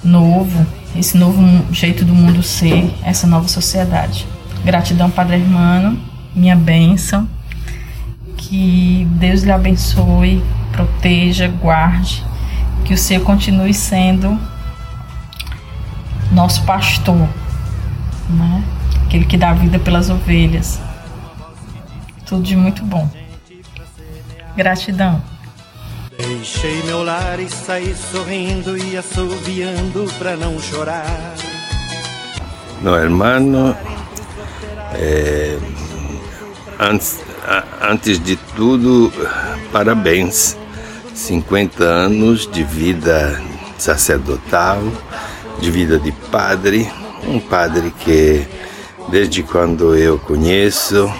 novo, 0.03 0.67
esse 0.93 1.17
novo 1.17 1.41
jeito 1.71 2.03
do 2.03 2.13
mundo 2.13 2.43
ser, 2.43 2.93
essa 3.01 3.25
nova 3.25 3.47
sociedade. 3.47 4.27
Gratidão, 4.65 5.09
Padre 5.09 5.37
Hermano, 5.37 5.97
minha 6.35 6.57
bênção. 6.57 7.25
Que 8.35 9.07
Deus 9.11 9.43
lhe 9.43 9.53
abençoe, 9.53 10.43
proteja, 10.73 11.47
guarde, 11.47 12.25
que 12.83 12.93
o 12.93 12.97
Senhor 12.97 13.23
continue 13.23 13.73
sendo 13.73 14.37
nosso 16.33 16.61
pastor, 16.63 17.29
né? 18.29 18.63
aquele 19.05 19.25
que 19.25 19.37
dá 19.37 19.53
vida 19.53 19.79
pelas 19.79 20.09
ovelhas. 20.09 20.79
Tudo 22.25 22.43
de 22.43 22.55
muito 22.55 22.83
bom. 22.83 23.09
Gratidão. 24.55 25.21
Deixei 26.17 26.81
meu 26.83 27.03
lar 27.03 27.39
e 27.39 27.49
saí 27.49 27.93
sorrindo 27.93 28.77
e 28.77 28.97
assoviando 28.97 30.11
para 30.17 30.35
não 30.35 30.59
chorar. 30.59 31.35
No 32.81 32.95
hermano, 32.95 33.75
é, 34.93 35.57
antes, 36.79 37.19
antes 37.81 38.19
de 38.19 38.35
tudo, 38.55 39.11
parabéns. 39.71 40.57
50 41.13 41.83
anos 41.83 42.49
de 42.51 42.63
vida 42.63 43.41
sacerdotal, 43.77 44.81
de 45.61 45.71
vida 45.71 45.97
de 45.97 46.11
padre, 46.11 46.91
um 47.27 47.39
padre 47.39 47.93
que 47.99 48.45
desde 49.09 49.43
quando 49.43 49.95
eu 49.95 50.17
conheço 50.17 51.11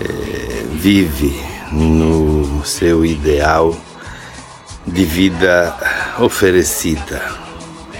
é, 0.00 0.64
vive 0.72 1.40
no 1.72 2.64
seu 2.64 3.04
ideal 3.04 3.76
de 4.86 5.04
vida 5.04 5.76
oferecida 6.18 7.20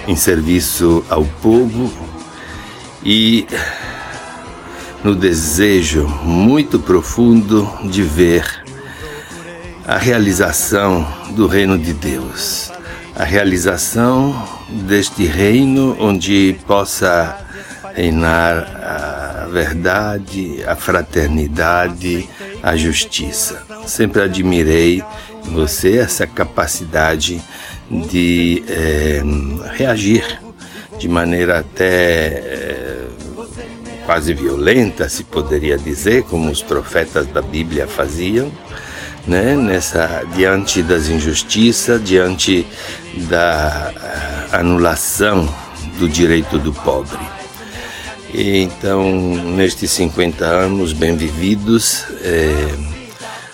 em 0.07 0.15
serviço 0.15 1.03
ao 1.09 1.25
povo 1.25 1.91
e 3.03 3.45
no 5.03 5.13
desejo 5.13 6.07
muito 6.23 6.79
profundo 6.79 7.69
de 7.83 8.01
ver 8.01 8.63
a 9.85 9.97
realização 9.97 11.07
do 11.31 11.47
reino 11.47 11.77
de 11.77 11.93
Deus, 11.93 12.71
a 13.17 13.23
realização 13.23 14.47
deste 14.69 15.25
reino 15.25 15.97
onde 15.99 16.55
possa 16.67 17.35
reinar 17.95 18.57
a 18.75 19.47
verdade, 19.51 20.63
a 20.67 20.75
fraternidade, 20.75 22.29
a 22.61 22.75
justiça. 22.75 23.65
Sempre 23.87 24.21
admirei 24.21 25.03
em 25.47 25.49
você 25.51 25.97
essa 25.97 26.27
capacidade 26.27 27.41
de 27.89 28.63
é, 28.67 29.21
reagir 29.73 30.39
de 30.99 31.07
maneira 31.07 31.57
até 31.57 31.85
é, 31.85 33.07
quase 34.05 34.31
violenta, 34.35 35.09
se 35.09 35.23
poderia 35.23 35.77
dizer, 35.77 36.21
como 36.23 36.51
os 36.51 36.61
profetas 36.61 37.25
da 37.25 37.41
Bíblia 37.41 37.87
faziam, 37.87 38.51
né? 39.27 39.55
Nessa 39.55 40.23
diante 40.33 40.81
das 40.81 41.09
injustiças, 41.09 42.03
diante 42.03 42.65
da 43.29 43.91
anulação 44.51 45.47
do 45.99 46.07
direito 46.07 46.57
do 46.57 46.71
pobre. 46.71 47.19
E 48.33 48.57
então, 48.59 49.09
nestes 49.55 49.91
50 49.91 50.45
anos 50.45 50.93
bem 50.93 51.15
vividos, 51.15 52.05
é, 52.21 52.73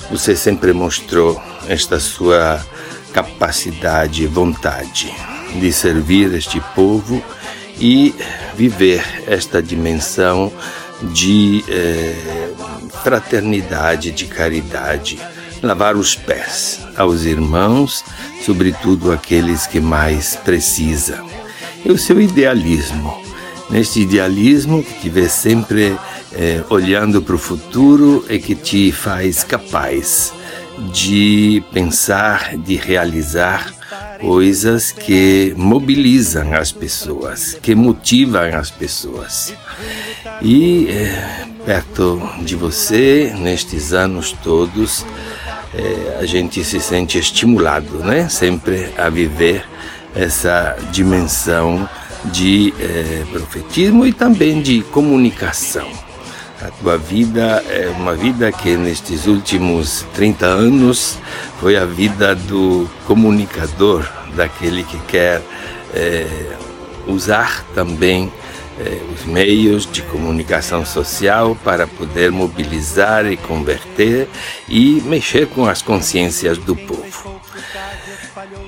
você 0.10 0.36
sempre 0.36 0.74
mostrou 0.74 1.42
esta 1.68 2.00
sua 2.00 2.64
capacidade 3.14 4.24
e 4.24 4.28
vontade 4.28 5.14
de 5.60 5.72
servir 5.72 6.34
este 6.34 6.60
povo 6.76 7.24
e 7.80 8.14
viver 8.56 9.04
esta 9.28 9.62
dimensão 9.62 10.52
de 11.02 11.64
é, 11.68 12.52
fraternidade, 13.04 14.12
de 14.12 14.26
caridade, 14.26 15.20
lavar 15.64 15.96
os 15.96 16.16
pés 16.16 16.82
aos 16.96 17.24
irmãos, 17.24 18.04
sobretudo 18.46 19.12
aqueles 19.12 19.66
que 19.66 19.80
mais 19.80 20.36
precisam. 20.36 21.26
E 21.84 21.92
o 21.92 21.98
seu 21.98 22.22
idealismo 22.22 23.24
neste 23.70 24.02
idealismo 24.02 24.84
que 24.84 24.94
te 25.02 25.10
vê 25.10 25.28
sempre 25.28 25.98
eh, 26.34 26.64
olhando 26.70 27.22
para 27.22 27.36
o 27.36 27.40
futuro 27.40 28.24
e 28.30 28.38
que 28.38 28.54
te 28.54 28.92
faz 28.92 29.44
capaz 29.44 30.32
de 30.92 31.64
pensar, 31.72 32.56
de 32.58 32.76
realizar 32.76 33.74
coisas 34.20 34.92
que 34.92 35.54
mobilizam 35.58 36.54
as 36.54 36.72
pessoas, 36.72 37.58
que 37.62 37.76
motivam 37.76 38.44
as 38.56 38.70
pessoas. 38.70 39.54
E 40.40 40.88
eh, 40.90 41.48
perto 41.66 42.22
de 42.42 42.56
você, 42.56 43.34
nestes 43.38 43.92
anos 43.92 44.36
todos, 44.44 45.06
eh, 45.76 46.18
a 46.20 46.26
gente 46.26 46.64
se 46.64 46.80
sente 46.80 47.18
estimulado, 47.18 48.00
né? 48.00 48.30
Sempre 48.30 48.90
a 48.98 49.10
viver 49.10 49.66
essa 50.16 50.78
dimensão 50.92 51.88
de 52.26 52.74
eh, 52.80 53.24
profetismo 53.32 54.06
e 54.06 54.14
também 54.14 54.62
de 54.62 54.82
comunicação. 54.84 55.88
A 56.62 56.70
tua 56.72 56.98
vida 56.98 57.64
é 57.68 57.90
uma 57.90 58.14
vida 58.14 58.50
que 58.52 58.78
nestes 58.78 59.28
últimos 59.28 60.06
30 60.14 60.46
anos 60.46 61.18
foi 61.60 61.76
a 61.76 61.86
vida 61.86 62.34
do 62.36 62.90
comunicador, 63.06 64.08
daquele 64.36 64.84
que 64.84 64.98
quer 65.00 65.42
eh, 65.94 66.56
usar 67.06 67.66
também 67.76 68.32
eh, 68.80 69.02
os 69.14 69.26
meios 69.26 69.90
de 69.92 70.02
comunicação 70.02 70.86
social 70.86 71.56
para 71.64 71.86
poder 71.86 72.32
mobilizar 72.32 73.26
e 73.26 73.38
converter 73.38 74.28
e 74.68 75.02
mexer 75.06 75.48
com 75.48 75.66
as 75.66 75.82
consciências 75.82 76.58
do 76.58 76.76
povo. 76.76 77.42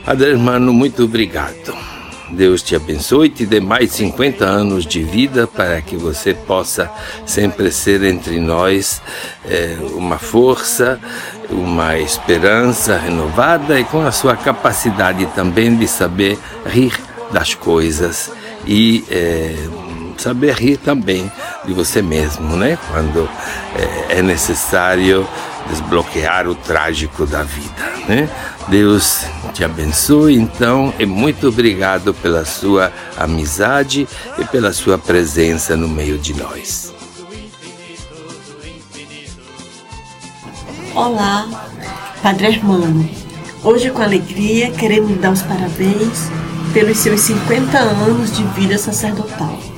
Adelmano, 0.06 0.72
muito 0.72 1.04
obrigado. 1.04 1.76
Deus 2.30 2.62
te 2.62 2.76
abençoe 2.76 3.28
e 3.28 3.30
te 3.30 3.46
dê 3.46 3.60
mais 3.60 3.92
50 3.92 4.46
anos 4.46 4.86
de 4.86 5.04
vida 5.04 5.48
para 5.48 5.82
que 5.82 5.96
você 5.96 6.34
possa 6.34 6.92
sempre 7.26 7.72
ser 7.72 8.04
entre 8.04 8.40
nós 8.40 9.02
é, 9.46 9.78
uma 9.94 10.18
força, 10.18 11.00
uma 11.50 11.98
esperança 12.00 12.98
renovada 12.98 13.80
e 13.80 13.84
com 13.84 14.06
a 14.06 14.12
sua 14.12 14.36
capacidade 14.36 15.26
também 15.28 15.76
de 15.76 15.88
saber 15.88 16.38
rir 16.66 16.94
das 17.32 17.54
coisas 17.54 18.32
e 18.66 19.04
é, 19.10 19.56
saber 20.22 20.56
rir 20.56 20.78
também 20.78 21.32
de 21.66 21.74
você 21.74 22.02
mesmo, 22.02 22.56
né? 22.56 22.78
Quando 22.90 23.30
é, 24.10 24.20
é 24.20 24.22
necessário 24.22 25.28
desbloquear 25.70 26.48
o 26.48 26.56
trágico 26.56 27.26
da 27.26 27.44
vida, 27.44 27.92
né? 28.08 28.30
Deus 28.68 29.26
te 29.54 29.64
abençoe 29.64 30.36
então 30.36 30.94
e 31.00 31.06
muito 31.06 31.48
obrigado 31.48 32.14
pela 32.14 32.46
sua 32.46 32.92
amizade 33.18 34.08
e 34.38 34.46
pela 34.46 34.74
sua 34.74 34.98
presença 34.98 35.76
no 35.76 35.88
meio 35.88 36.18
de 36.18 36.34
nós. 36.34 36.94
Olá, 40.96 41.48
Padre 42.24 42.48
Hermano. 42.48 43.08
Hoje 43.64 43.90
com 43.90 44.02
alegria 44.02 44.72
queremos 44.72 45.20
dar 45.20 45.32
os 45.32 45.42
parabéns 45.42 46.30
pelos 46.74 46.98
seus 46.98 47.22
50 47.22 47.78
anos 47.78 48.36
de 48.36 48.44
vida 48.48 48.78
sacerdotal. 48.78 49.75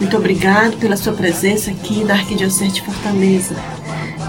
Muito 0.00 0.16
obrigado 0.16 0.78
pela 0.78 0.96
sua 0.96 1.12
presença 1.12 1.70
aqui 1.70 2.02
na 2.02 2.14
Arquidiocese 2.14 2.72
de 2.72 2.82
Fortaleza 2.82 3.54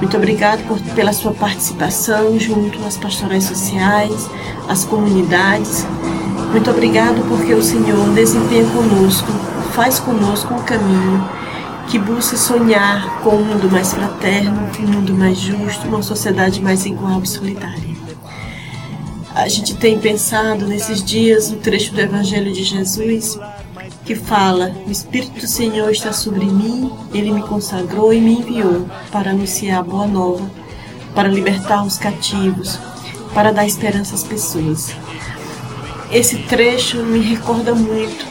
muito 0.02 0.18
obrigado 0.18 0.68
por, 0.68 0.80
pela 0.96 1.14
sua 1.14 1.32
participação 1.32 2.38
junto 2.40 2.84
às 2.86 2.98
pastorais 2.98 3.44
sociais, 3.44 4.28
às 4.68 4.84
comunidades. 4.84 5.86
Muito 6.52 6.72
obrigado 6.72 7.24
porque 7.30 7.54
o 7.54 7.62
Senhor 7.62 8.10
desempenha 8.10 8.66
conosco, 8.72 9.32
faz 9.74 10.00
conosco 10.00 10.56
um 10.56 10.64
caminho 10.64 11.30
que 11.88 12.00
busca 12.00 12.36
sonhar 12.36 13.22
com 13.22 13.36
um 13.36 13.46
mundo 13.46 13.70
mais 13.70 13.94
fraterno, 13.94 14.68
um 14.80 14.88
mundo 14.88 15.14
mais 15.14 15.38
justo, 15.38 15.88
uma 15.88 16.02
sociedade 16.02 16.60
mais 16.62 16.84
igual 16.84 17.22
e 17.22 17.28
solidária. 17.28 17.92
A 19.36 19.48
gente 19.48 19.76
tem 19.76 20.00
pensado 20.00 20.66
nesses 20.66 21.04
dias 21.04 21.52
o 21.52 21.58
trecho 21.58 21.94
do 21.94 22.02
Evangelho 22.02 22.52
de 22.52 22.64
Jesus 22.64 23.40
que 24.06 24.16
fala: 24.16 24.76
O 24.86 24.92
Espírito 24.92 25.40
do 25.40 25.48
Senhor 25.48 25.90
está 25.92 26.12
sobre 26.12 26.46
mim, 26.46 26.92
ele 27.14 27.32
me 27.32 27.42
consagrou 27.42 28.14
e 28.14 28.20
me 28.20 28.40
enviou 28.40 28.88
para 29.12 29.32
anunciar 29.32 29.80
a 29.80 29.84
boa 29.84 30.08
nova, 30.08 30.50
para 31.14 31.28
libertar 31.28 31.84
os 31.84 31.98
cativos, 31.98 32.80
para 33.34 33.52
dar 33.52 33.66
esperança 33.66 34.16
às 34.16 34.24
pessoas. 34.24 34.94
Esse 36.12 36.38
trecho 36.40 36.98
me 36.98 37.20
recorda 37.20 37.74
muito 37.74 38.26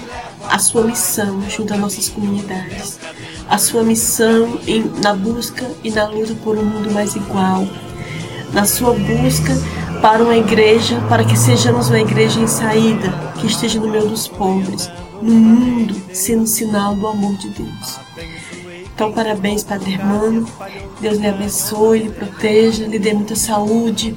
a 0.49 0.59
sua 0.59 0.83
missão 0.83 1.41
junto 1.49 1.73
às 1.73 1.81
nossas 1.81 2.09
comunidades, 2.09 2.99
a 3.49 3.57
sua 3.57 3.83
missão 3.83 4.59
em, 4.67 4.85
na 5.03 5.15
busca 5.15 5.67
e 5.83 5.91
na 5.91 6.07
luta 6.07 6.35
por 6.43 6.59
um 6.59 6.65
mundo 6.65 6.91
mais 6.91 7.15
igual, 7.15 7.67
na 8.53 8.67
sua 8.67 8.93
busca 8.93 9.57
para 10.03 10.23
uma 10.23 10.37
igreja, 10.37 11.01
para 11.09 11.25
que 11.25 11.39
sejamos 11.39 11.89
uma 11.89 12.01
igreja 12.01 12.41
em 12.41 12.47
saída, 12.47 13.13
que 13.39 13.47
esteja 13.47 13.79
no 13.79 13.89
meio 13.89 14.09
dos 14.09 14.27
pobres, 14.27 14.91
no 15.23 15.35
mundo, 15.35 15.95
sendo 16.13 16.47
sinal 16.47 16.95
do 16.95 17.07
amor 17.07 17.35
de 17.37 17.49
Deus. 17.51 18.01
Então, 18.95 19.13
parabéns, 19.13 19.65
Padre 19.65 19.95
Hermano. 19.95 20.47
Deus 21.01 21.19
lhe 21.19 21.27
abençoe, 21.27 22.01
lhe 22.01 22.11
proteja, 22.11 22.87
lhe 22.87 22.99
dê 22.99 23.15
muita 23.15 23.35
saúde 23.35 24.17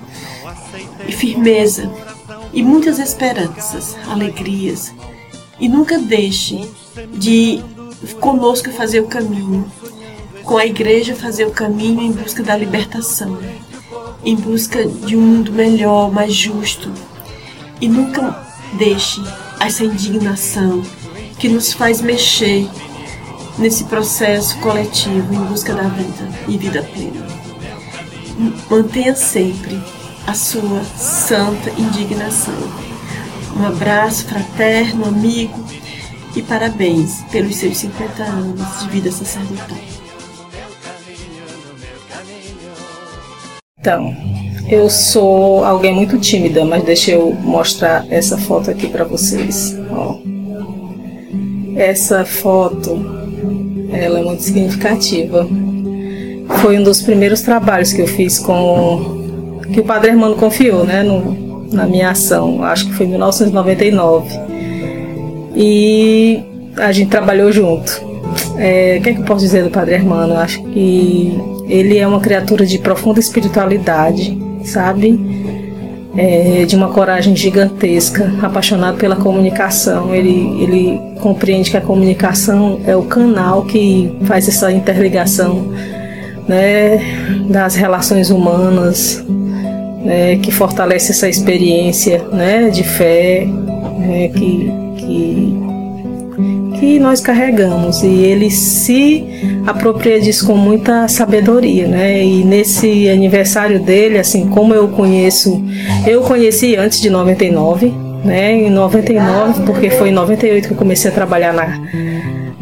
e 1.07 1.11
firmeza 1.11 1.89
e 2.51 2.61
muitas 2.61 2.99
esperanças, 2.99 3.95
alegrias. 4.07 4.93
E 5.59 5.69
nunca 5.69 5.97
deixe 5.97 6.69
de 7.13 7.63
conosco 8.19 8.69
fazer 8.71 8.99
o 8.99 9.07
caminho, 9.07 9.65
com 10.43 10.57
a 10.57 10.65
igreja 10.65 11.15
fazer 11.15 11.45
o 11.45 11.51
caminho 11.51 12.01
em 12.01 12.11
busca 12.11 12.43
da 12.43 12.55
libertação, 12.55 13.39
em 14.25 14.35
busca 14.35 14.85
de 14.85 15.15
um 15.15 15.21
mundo 15.21 15.51
melhor, 15.53 16.11
mais 16.11 16.33
justo. 16.33 16.91
E 17.79 17.87
nunca 17.87 18.45
deixe 18.77 19.21
essa 19.65 19.83
indignação 19.83 20.81
que 21.39 21.47
nos 21.47 21.73
faz 21.73 22.01
mexer 22.01 22.69
nesse 23.57 23.85
processo 23.85 24.57
coletivo 24.59 25.33
em 25.33 25.43
busca 25.45 25.73
da 25.73 25.83
vida 25.83 26.29
e 26.47 26.57
vida 26.57 26.83
plena. 26.83 27.25
Mantenha 28.69 29.15
sempre 29.15 29.79
a 30.25 30.33
sua 30.33 30.83
santa 30.83 31.69
indignação. 31.79 32.57
Um 33.55 33.65
abraço 33.65 34.25
fraterno, 34.25 35.05
amigo 35.05 35.63
e 36.35 36.41
parabéns 36.41 37.21
pelos 37.31 37.55
seus 37.55 37.77
50 37.77 38.23
anos 38.23 38.79
de 38.79 38.89
vida 38.89 39.11
sacerdotal. 39.11 39.77
Então, 43.79 44.15
eu 44.67 44.89
sou 44.89 45.63
alguém 45.63 45.93
muito 45.93 46.17
tímida, 46.17 46.63
mas 46.63 46.83
deixa 46.83 47.11
eu 47.11 47.33
mostrar 47.33 48.05
essa 48.09 48.37
foto 48.37 48.71
aqui 48.71 48.87
para 48.87 49.03
vocês. 49.03 49.77
Ó. 49.91 50.17
Essa 51.75 52.23
foto, 52.23 52.99
ela 53.91 54.19
é 54.19 54.23
muito 54.23 54.43
significativa. 54.43 55.47
Foi 56.61 56.77
um 56.77 56.83
dos 56.83 57.01
primeiros 57.01 57.41
trabalhos 57.41 57.91
que 57.93 58.01
eu 58.01 58.07
fiz 58.07 58.39
com 58.39 59.23
que 59.71 59.79
o 59.79 59.83
Padre 59.83 60.11
Hermano 60.11 60.35
confiou, 60.35 60.85
né, 60.85 61.03
no, 61.03 61.67
na 61.71 61.85
minha 61.85 62.11
ação. 62.11 62.63
Acho 62.63 62.87
que 62.87 62.93
foi 62.93 63.05
em 63.05 63.09
1999. 63.09 64.29
E 65.55 66.41
a 66.77 66.91
gente 66.91 67.09
trabalhou 67.09 67.51
junto. 67.51 68.01
É, 68.57 68.97
o 68.99 69.03
que, 69.03 69.09
é 69.09 69.13
que 69.13 69.19
eu 69.19 69.25
posso 69.25 69.41
dizer 69.41 69.63
do 69.63 69.69
Padre 69.69 69.95
Hermano? 69.95 70.35
Acho 70.35 70.63
que 70.63 71.33
ele 71.67 71.97
é 71.97 72.07
uma 72.07 72.19
criatura 72.19 72.65
de 72.65 72.77
profunda 72.77 73.19
espiritualidade, 73.19 74.37
sabe? 74.63 75.19
É, 76.15 76.63
de 76.65 76.75
uma 76.75 76.89
coragem 76.89 77.35
gigantesca, 77.35 78.31
apaixonado 78.41 78.97
pela 78.97 79.15
comunicação. 79.15 80.13
Ele, 80.13 80.61
ele 80.61 80.99
compreende 81.19 81.71
que 81.71 81.77
a 81.77 81.81
comunicação 81.81 82.79
é 82.85 82.95
o 82.95 83.03
canal 83.03 83.63
que 83.65 84.15
faz 84.25 84.47
essa 84.47 84.71
interligação 84.71 85.73
né, 86.47 86.99
das 87.49 87.75
relações 87.75 88.29
humanas, 88.29 89.23
né, 90.03 90.35
que 90.37 90.51
fortalece 90.51 91.11
essa 91.11 91.27
experiência 91.27 92.23
né, 92.31 92.69
de 92.69 92.83
fé 92.83 93.47
né, 93.97 94.27
que, 94.29 94.71
que, 94.97 95.62
que 96.83 96.99
nós 96.99 97.21
carregamos. 97.21 98.03
E 98.03 98.07
ele 98.07 98.51
se 98.51 99.23
apropria 99.65 100.19
disso 100.19 100.45
com 100.45 100.57
muita 100.57 101.07
sabedoria. 101.07 101.87
Né? 101.87 102.21
E 102.23 102.43
nesse 102.43 103.09
aniversário 103.09 103.79
dele, 103.79 104.17
assim 104.17 104.47
como 104.47 104.73
eu 104.73 104.89
conheço, 104.89 105.63
eu 106.05 106.21
conheci 106.21 106.75
antes 106.75 106.99
de 106.99 107.09
99, 107.09 107.93
né, 108.25 108.53
em 108.53 108.69
99, 108.69 109.63
porque 109.65 109.89
foi 109.89 110.09
em 110.09 110.11
98 110.11 110.67
que 110.67 110.73
eu 110.73 110.77
comecei 110.77 111.09
a 111.09 111.13
trabalhar 111.13 111.53
na, 111.53 111.79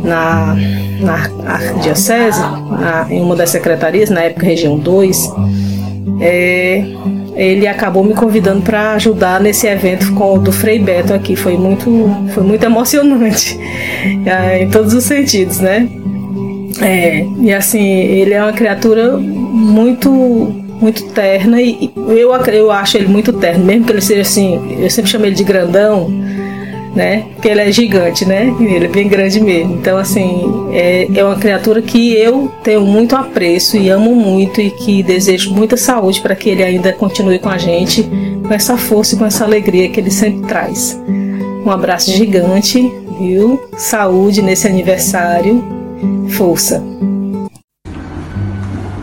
na, 0.03 0.55
na 0.99 1.29
na, 2.79 3.07
em 3.09 3.21
uma 3.21 3.35
das 3.35 3.49
secretarias, 3.49 4.09
na 4.09 4.21
época 4.21 4.45
região 4.45 4.77
2. 4.77 5.33
É, 6.21 6.85
ele 7.35 7.67
acabou 7.67 8.03
me 8.03 8.13
convidando 8.13 8.61
para 8.61 8.93
ajudar 8.93 9.41
nesse 9.41 9.65
evento 9.65 10.13
com, 10.13 10.37
do 10.37 10.51
Frei 10.51 10.77
Beto 10.77 11.13
aqui. 11.13 11.35
Foi 11.35 11.57
muito, 11.57 11.89
foi 12.33 12.43
muito 12.43 12.63
emocionante, 12.63 13.59
é, 14.25 14.61
em 14.63 14.69
todos 14.69 14.93
os 14.93 15.03
sentidos, 15.03 15.59
né? 15.59 15.89
É, 16.79 17.25
e 17.39 17.51
assim, 17.51 17.83
ele 17.83 18.33
é 18.33 18.41
uma 18.41 18.53
criatura 18.53 19.17
muito, 19.17 20.09
muito 20.09 21.03
terna 21.09 21.61
e 21.61 21.91
eu, 21.95 22.31
eu 22.33 22.71
acho 22.71 22.97
ele 22.97 23.07
muito 23.07 23.33
terno, 23.33 23.65
mesmo 23.65 23.85
que 23.85 23.91
ele 23.91 24.01
seja 24.01 24.21
assim, 24.21 24.77
eu 24.79 24.89
sempre 24.89 25.11
chamo 25.11 25.25
ele 25.25 25.35
de 25.35 25.43
grandão, 25.43 26.09
né? 26.95 27.25
Porque 27.33 27.47
ele 27.47 27.61
é 27.61 27.71
gigante, 27.71 28.25
né? 28.25 28.53
Ele 28.59 28.85
é 28.85 28.87
bem 28.87 29.07
grande 29.07 29.39
mesmo. 29.39 29.73
Então, 29.75 29.97
assim, 29.97 30.69
é, 30.71 31.07
é 31.13 31.23
uma 31.23 31.37
criatura 31.37 31.81
que 31.81 32.13
eu 32.13 32.51
tenho 32.63 32.81
muito 32.81 33.15
apreço 33.15 33.77
e 33.77 33.89
amo 33.89 34.15
muito 34.15 34.59
e 34.59 34.69
que 34.71 35.01
desejo 35.01 35.53
muita 35.53 35.77
saúde 35.77 36.21
para 36.21 36.35
que 36.35 36.49
ele 36.49 36.63
ainda 36.63 36.91
continue 36.93 37.39
com 37.39 37.49
a 37.49 37.57
gente, 37.57 38.03
com 38.45 38.53
essa 38.53 38.77
força 38.77 39.15
e 39.15 39.17
com 39.17 39.25
essa 39.25 39.43
alegria 39.43 39.89
que 39.89 39.99
ele 39.99 40.11
sempre 40.11 40.47
traz. 40.47 40.99
Um 41.65 41.69
abraço 41.71 42.11
gigante, 42.11 42.91
viu? 43.19 43.61
Saúde 43.77 44.41
nesse 44.41 44.67
aniversário, 44.67 45.63
força. 46.29 46.83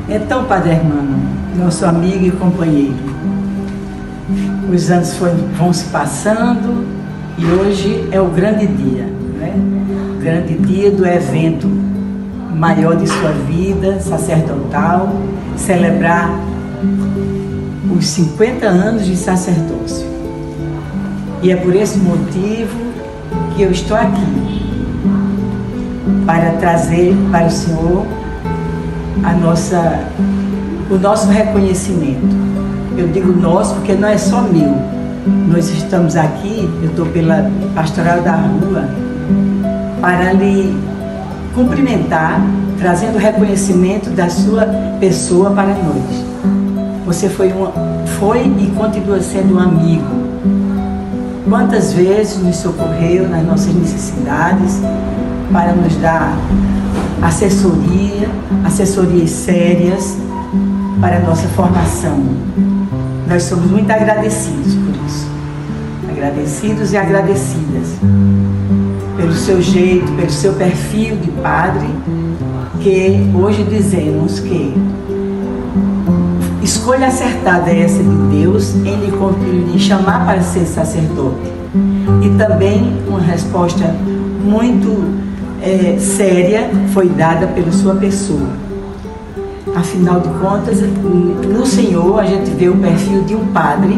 Então, 0.09 0.45
Padre 0.45 0.71
Hermano, 0.73 1.19
nosso 1.57 1.85
amigo 1.85 2.27
e 2.27 2.31
companheiro, 2.31 2.97
os 4.73 4.91
anos 4.91 5.15
foi, 5.15 5.31
vão 5.57 5.73
se 5.73 5.85
passando, 5.85 6.98
e 7.39 7.47
hoje 7.47 8.09
é 8.11 8.21
o 8.21 8.27
grande 8.27 8.67
dia, 8.67 9.05
né? 9.39 9.55
o 10.17 10.21
grande 10.21 10.55
dia 10.55 10.91
do 10.91 11.07
evento 11.07 11.69
maior 12.55 12.97
de 12.97 13.07
sua 13.07 13.31
vida 13.31 14.01
sacerdotal, 14.01 15.09
celebrar 15.57 16.31
os 17.97 18.05
50 18.07 18.67
anos 18.67 19.07
de 19.07 19.17
sacerdócio. 19.17 20.07
E 21.41 21.53
é 21.53 21.57
por 21.57 21.75
esse 21.77 21.99
motivo 21.99 22.77
que 23.55 23.63
eu 23.63 23.71
estou 23.71 23.97
aqui 23.97 24.59
para 26.27 26.51
trazer 26.55 27.15
para 27.31 27.47
o 27.47 27.51
Senhor 27.51 28.05
a 29.23 29.33
nossa, 29.35 30.09
o 30.91 30.97
nosso 30.97 31.29
reconhecimento. 31.29 32.37
Eu 32.97 33.07
digo 33.09 33.33
nosso 33.33 33.75
porque 33.77 33.93
não 33.93 34.09
é 34.09 34.19
só 34.19 34.43
meu, 34.43 34.75
nós 35.49 35.69
estamos 35.71 36.17
aqui, 36.17 36.69
eu 36.83 36.91
estou 36.91 37.07
pela 37.07 37.51
Pastoral 37.75 38.23
da 38.23 38.33
Rua, 38.33 38.89
para 40.01 40.33
lhe 40.33 40.77
cumprimentar, 41.55 42.41
trazendo 42.79 43.19
reconhecimento 43.19 44.11
da 44.11 44.29
sua 44.29 44.67
pessoa 45.01 45.51
para 45.51 45.69
nós. 45.69 46.25
Você 47.07 47.29
foi, 47.29 47.53
uma, 47.53 47.73
foi 48.19 48.47
e 48.47 48.73
continua 48.77 49.21
sendo 49.21 49.57
um 49.57 49.59
amigo. 49.59 50.29
Quantas 51.49 51.93
vezes 51.93 52.43
nos 52.43 52.57
socorreu 52.57 53.29
nas 53.29 53.45
nossas 53.45 53.75
necessidades 53.75 54.81
para 55.51 55.73
nos 55.73 55.97
dar 55.97 56.37
assessoria, 57.23 58.29
assessorias 58.65 59.31
sérias 59.31 60.17
para 61.01 61.17
a 61.17 61.21
nossa 61.21 61.49
formação. 61.49 62.23
Nós 63.29 63.43
somos 63.43 63.71
muito 63.71 63.91
agradecidos 63.91 64.75
por 64.75 65.07
isso. 65.07 65.29
Agradecidos 66.09 66.93
e 66.93 66.97
agradecidas 66.97 67.97
pelo 69.19 69.33
seu 69.35 69.61
jeito, 69.61 70.11
pelo 70.13 70.31
seu 70.31 70.55
perfil 70.55 71.17
de 71.17 71.31
padre, 71.33 71.87
que 72.81 73.31
hoje 73.35 73.65
dizemos 73.65 74.41
que 74.41 74.75
escolha 76.63 77.09
acertada 77.09 77.71
é 77.71 77.81
essa 77.81 78.03
de 78.03 78.39
Deus 78.39 78.75
em 78.77 78.97
lhe, 78.97 79.73
lhe 79.73 79.79
chamar 79.79 80.25
para 80.25 80.41
ser 80.41 80.65
sacerdote. 80.65 81.53
E 82.23 82.31
também 82.39 82.97
uma 83.07 83.21
resposta 83.21 83.95
muito 84.43 85.05
é, 85.61 85.99
séria 85.99 86.71
foi 86.95 87.11
dada 87.11 87.47
pela 87.49 87.73
sua 87.73 87.95
pessoa 87.97 88.68
Afinal 89.79 90.21
de 90.21 90.29
contas, 90.41 90.83
hum, 90.83 91.41
no 91.47 91.65
Senhor 91.65 92.19
a 92.19 92.25
gente 92.25 92.51
vê 92.51 92.69
o 92.69 92.77
perfil 92.77 93.23
de 93.23 93.37
um 93.37 93.47
padre. 93.53 93.97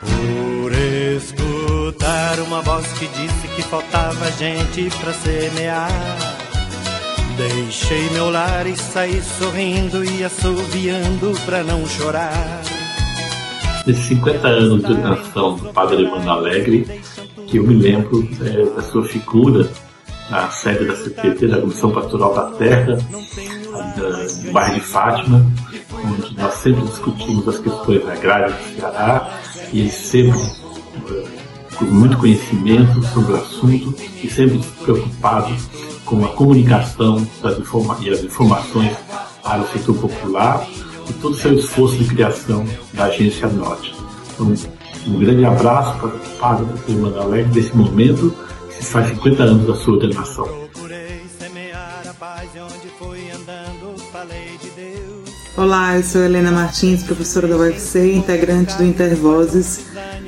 Por 0.00 0.72
escutar 0.72 2.40
uma 2.46 2.62
voz 2.62 2.86
que 2.94 3.06
disse 3.08 3.48
que 3.54 3.60
faltava 3.60 4.32
gente 4.38 4.88
para 4.98 5.12
semear, 5.12 5.90
deixei 7.36 8.08
meu 8.08 8.30
lar 8.30 8.66
e 8.66 8.74
saí 8.74 9.20
sorrindo 9.20 10.02
e 10.02 10.24
assoviando 10.24 11.38
para 11.44 11.62
não 11.62 11.86
chorar. 11.86 12.62
Nesses 13.86 14.06
50 14.06 14.48
anos 14.48 14.82
de 14.82 14.92
educação 14.92 15.56
do 15.56 15.72
Padre 15.74 16.08
Mano 16.08 16.30
Alegre, 16.30 17.02
que 17.52 17.58
eu 17.58 17.64
me 17.64 17.74
lembro 17.74 18.26
é, 18.40 18.64
da 18.74 18.80
sua 18.80 19.04
figura 19.04 19.70
na 20.30 20.48
sede 20.48 20.86
da 20.86 20.96
CPT, 20.96 21.48
da 21.48 21.60
Comissão 21.60 21.90
Pastoral 21.90 22.34
da 22.34 22.50
Terra, 22.52 22.98
no 24.42 24.52
bairro 24.52 24.74
de 24.74 24.80
Fátima, 24.80 25.46
onde 25.92 26.34
nós 26.34 26.54
sempre 26.54 26.82
discutimos 26.84 27.46
as 27.46 27.58
questões 27.58 28.08
agrárias 28.08 28.54
do 28.54 28.76
Ceará 28.76 29.38
e 29.70 29.80
ele 29.80 29.90
sempre 29.90 30.40
com 31.76 31.84
muito 31.84 32.16
conhecimento 32.16 33.02
sobre 33.08 33.34
o 33.34 33.36
assunto 33.36 33.94
e 34.00 34.30
sempre 34.30 34.58
preocupado 34.82 35.54
com 36.06 36.24
a 36.24 36.28
comunicação 36.28 37.26
das 37.42 37.58
e 38.00 38.08
as 38.08 38.24
informações 38.24 38.96
para 39.42 39.60
o 39.60 39.68
setor 39.68 39.96
popular 39.96 40.66
e 41.06 41.12
todo 41.14 41.34
o 41.34 41.36
seu 41.36 41.52
esforço 41.52 41.98
de 41.98 42.06
criação 42.06 42.64
da 42.94 43.04
Agência 43.04 43.46
Norte. 43.48 43.94
Então, 44.32 44.54
um 45.06 45.18
grande 45.18 45.44
abraço 45.44 45.98
para 45.98 46.08
o 46.08 46.20
Padre 46.38 46.66
Emmanuel 46.88 47.22
Alegre 47.22 47.52
desse 47.52 47.76
momento 47.76 48.34
que 48.76 48.84
faz 48.84 49.08
50 49.08 49.42
anos 49.42 49.66
da 49.66 49.74
sua 49.74 49.94
ordenação. 49.94 50.62
Olá, 55.56 55.96
eu 55.96 56.02
sou 56.02 56.22
Helena 56.22 56.50
Martins, 56.50 57.02
professora 57.02 57.46
da 57.46 57.56
UFC, 57.56 58.14
integrante 58.14 58.74
do 58.76 58.84
Intervozes, 58.84 59.86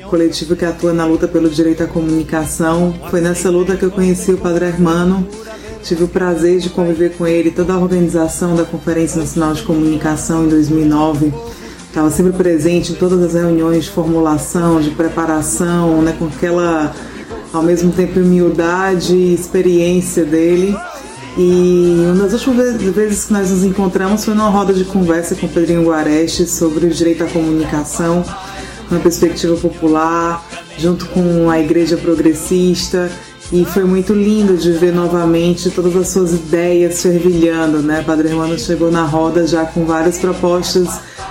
coletivo 0.09 0.55
que 0.55 0.65
atua 0.65 0.93
na 0.93 1.05
luta 1.05 1.27
pelo 1.27 1.49
direito 1.49 1.83
à 1.83 1.87
comunicação. 1.87 2.93
Foi 3.09 3.21
nessa 3.21 3.49
luta 3.49 3.75
que 3.75 3.83
eu 3.83 3.91
conheci 3.91 4.31
o 4.31 4.37
Padre 4.37 4.65
Hermano, 4.65 5.27
tive 5.83 6.03
o 6.03 6.07
prazer 6.07 6.59
de 6.59 6.69
conviver 6.69 7.17
com 7.17 7.25
ele, 7.25 7.51
toda 7.51 7.73
a 7.73 7.77
organização 7.79 8.55
da 8.55 8.63
Conferência 8.63 9.19
Nacional 9.19 9.53
de 9.53 9.63
Comunicação 9.63 10.45
em 10.45 10.49
2009. 10.49 11.33
Estava 11.95 12.11
sempre 12.11 12.33
presente 12.33 12.91
em 12.91 12.95
todas 12.95 13.23
as 13.23 13.35
reuniões 13.35 13.85
de 13.85 13.89
formulação, 13.89 14.81
de 14.81 14.89
preparação, 14.89 16.01
né, 16.01 16.13
com 16.19 16.25
aquela, 16.25 16.93
ao 17.53 17.63
mesmo 17.63 17.89
tempo, 17.89 18.19
humildade 18.19 19.15
e 19.15 19.33
experiência 19.33 20.25
dele. 20.25 20.75
E 21.37 22.01
uma 22.13 22.27
das 22.27 22.33
últimas 22.33 22.75
vezes 22.81 23.23
que 23.23 23.31
nós 23.31 23.49
nos 23.49 23.63
encontramos 23.63 24.25
foi 24.25 24.33
numa 24.33 24.49
roda 24.49 24.73
de 24.73 24.83
conversa 24.83 25.35
com 25.35 25.45
o 25.45 25.49
Pedrinho 25.49 25.85
Guareste 25.85 26.45
sobre 26.45 26.85
o 26.85 26.89
direito 26.89 27.23
à 27.23 27.27
comunicação, 27.27 28.25
uma 28.91 28.99
perspectiva 28.99 29.55
popular, 29.55 30.45
junto 30.77 31.05
com 31.05 31.49
a 31.49 31.61
Igreja 31.61 31.95
Progressista. 31.95 33.09
E 33.51 33.63
foi 33.63 33.83
muito 33.83 34.13
lindo 34.13 34.57
de 34.57 34.71
ver 34.71 34.91
novamente 34.91 35.69
todas 35.69 35.95
as 35.95 36.07
suas 36.09 36.33
ideias 36.33 37.01
fervilhando, 37.01 37.79
né? 37.79 38.03
Padre 38.05 38.29
Hermano 38.29 38.57
chegou 38.57 38.91
na 38.91 39.05
roda 39.05 39.45
já 39.45 39.65
com 39.65 39.85
várias 39.85 40.17
propostas 40.17 40.87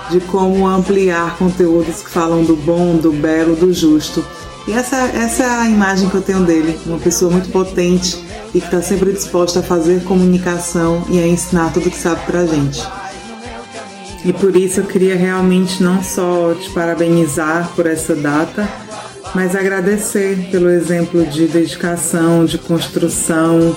de 0.09 0.19
como 0.21 0.67
ampliar 0.67 1.37
conteúdos 1.37 2.01
que 2.01 2.09
falam 2.09 2.43
do 2.43 2.55
bom, 2.55 2.95
do 2.95 3.11
belo, 3.11 3.55
do 3.55 3.73
justo. 3.73 4.23
E 4.67 4.71
essa, 4.71 4.95
essa 4.95 5.43
é 5.43 5.49
a 5.49 5.69
imagem 5.69 6.09
que 6.09 6.15
eu 6.15 6.21
tenho 6.21 6.43
dele, 6.43 6.79
uma 6.85 6.97
pessoa 6.97 7.29
muito 7.29 7.49
potente 7.49 8.23
e 8.53 8.59
que 8.59 8.65
está 8.65 8.81
sempre 8.81 9.11
disposta 9.11 9.59
a 9.59 9.63
fazer 9.63 10.03
comunicação 10.03 11.03
e 11.09 11.19
a 11.19 11.27
ensinar 11.27 11.71
tudo 11.73 11.91
que 11.91 11.97
sabe 11.97 12.25
para 12.25 12.45
gente. 12.47 12.81
E 14.23 14.33
por 14.33 14.55
isso 14.55 14.79
eu 14.79 14.85
queria 14.85 15.15
realmente 15.15 15.83
não 15.83 16.01
só 16.01 16.55
te 16.55 16.71
parabenizar 16.71 17.69
por 17.75 17.85
essa 17.85 18.15
data, 18.15 18.67
mas 19.35 19.53
agradecer 19.53 20.49
pelo 20.49 20.69
exemplo 20.69 21.25
de 21.25 21.45
dedicação, 21.45 22.45
de 22.45 22.57
construção 22.57 23.75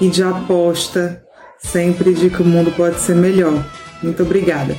e 0.00 0.08
de 0.08 0.22
aposta, 0.22 1.20
sempre 1.58 2.14
de 2.14 2.30
que 2.30 2.40
o 2.40 2.44
mundo 2.44 2.70
pode 2.70 3.00
ser 3.00 3.16
melhor. 3.16 3.66
Muito 4.00 4.22
obrigada. 4.22 4.76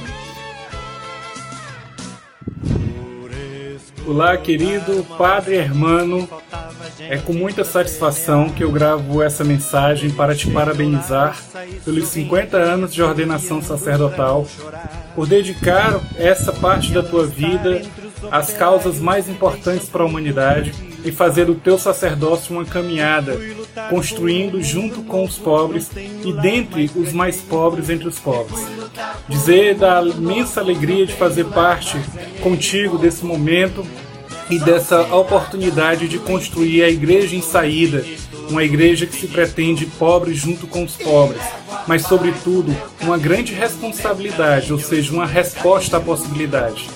Olá, 4.08 4.38
querido 4.38 5.06
Padre 5.18 5.56
Hermano. 5.56 6.28
É 7.10 7.18
com 7.18 7.34
muita 7.34 7.66
satisfação 7.66 8.50
que 8.50 8.64
eu 8.64 8.72
gravo 8.72 9.22
essa 9.22 9.44
mensagem 9.44 10.12
para 10.12 10.34
te 10.34 10.50
parabenizar 10.50 11.38
pelos 11.84 12.08
50 12.08 12.56
anos 12.56 12.94
de 12.94 13.04
ordenação 13.04 13.62
sacerdotal, 13.62 14.48
por 15.14 15.28
dedicar 15.28 16.00
essa 16.16 16.54
parte 16.54 16.94
da 16.94 17.04
tua 17.04 17.26
vida 17.28 17.82
às 18.30 18.54
causas 18.54 19.00
mais 19.00 19.30
importantes 19.30 19.90
para 19.90 20.04
a 20.04 20.06
humanidade 20.06 20.74
e 21.04 21.12
fazer 21.12 21.46
do 21.46 21.56
teu 21.56 21.78
sacerdócio 21.78 22.54
uma 22.54 22.66
caminhada, 22.66 23.40
construindo 23.90 24.62
junto 24.62 25.02
com 25.04 25.24
os 25.24 25.38
pobres 25.38 25.90
e 25.96 26.34
dentre 26.34 26.92
os 26.96 27.12
mais 27.12 27.38
pobres 27.38 27.90
entre 27.90 28.08
os 28.08 28.20
pobres. 28.20 28.60
Dizer 29.28 29.76
da 29.76 30.02
imensa 30.04 30.62
alegria 30.62 31.06
de 31.06 31.14
fazer 31.14 31.46
parte 31.46 31.98
contigo 32.42 32.98
desse 32.98 33.26
momento 33.26 33.86
e 34.50 34.60
dessa 34.60 35.02
oportunidade 35.16 36.08
de 36.08 36.20
construir 36.20 36.84
a 36.84 36.90
igreja 36.90 37.36
em 37.36 37.42
saída, 37.42 38.04
uma 38.50 38.64
igreja 38.64 39.06
que 39.06 39.16
se 39.16 39.28
pretende 39.28 39.86
pobre 39.86 40.34
junto 40.34 40.68
com 40.68 40.84
os 40.84 40.96
pobres, 40.98 41.42
mas 41.88 42.04
sobretudo 42.04 42.76
uma 43.02 43.18
grande 43.18 43.54
responsabilidade, 43.54 44.74
ou 44.74 44.80
seja, 44.80 45.14
uma 45.14 45.26
resposta 45.26 45.98
à 45.98 46.02
possibilidade. 46.02 46.90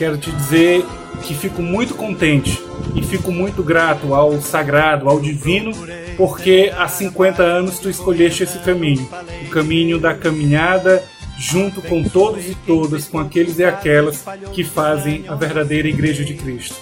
Quero 0.00 0.16
te 0.16 0.32
dizer 0.32 0.82
que 1.22 1.34
fico 1.34 1.60
muito 1.60 1.94
contente 1.94 2.58
e 2.94 3.02
fico 3.02 3.30
muito 3.30 3.62
grato 3.62 4.14
ao 4.14 4.40
sagrado, 4.40 5.06
ao 5.10 5.20
divino, 5.20 5.72
porque 6.16 6.72
há 6.74 6.88
50 6.88 7.42
anos 7.42 7.78
tu 7.78 7.90
escolheste 7.90 8.44
esse 8.44 8.58
caminho, 8.60 9.06
o 9.46 9.50
caminho 9.50 9.98
da 9.98 10.14
caminhada 10.14 11.04
junto 11.38 11.82
com 11.82 12.02
todos 12.02 12.46
e 12.46 12.54
todas, 12.66 13.08
com 13.08 13.18
aqueles 13.18 13.58
e 13.58 13.64
aquelas 13.64 14.24
que 14.54 14.64
fazem 14.64 15.26
a 15.28 15.34
verdadeira 15.34 15.86
Igreja 15.86 16.24
de 16.24 16.32
Cristo. 16.32 16.76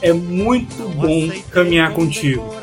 É 0.00 0.14
muito 0.14 0.88
bom 0.96 1.30
caminhar 1.50 1.92
contigo. 1.92 2.56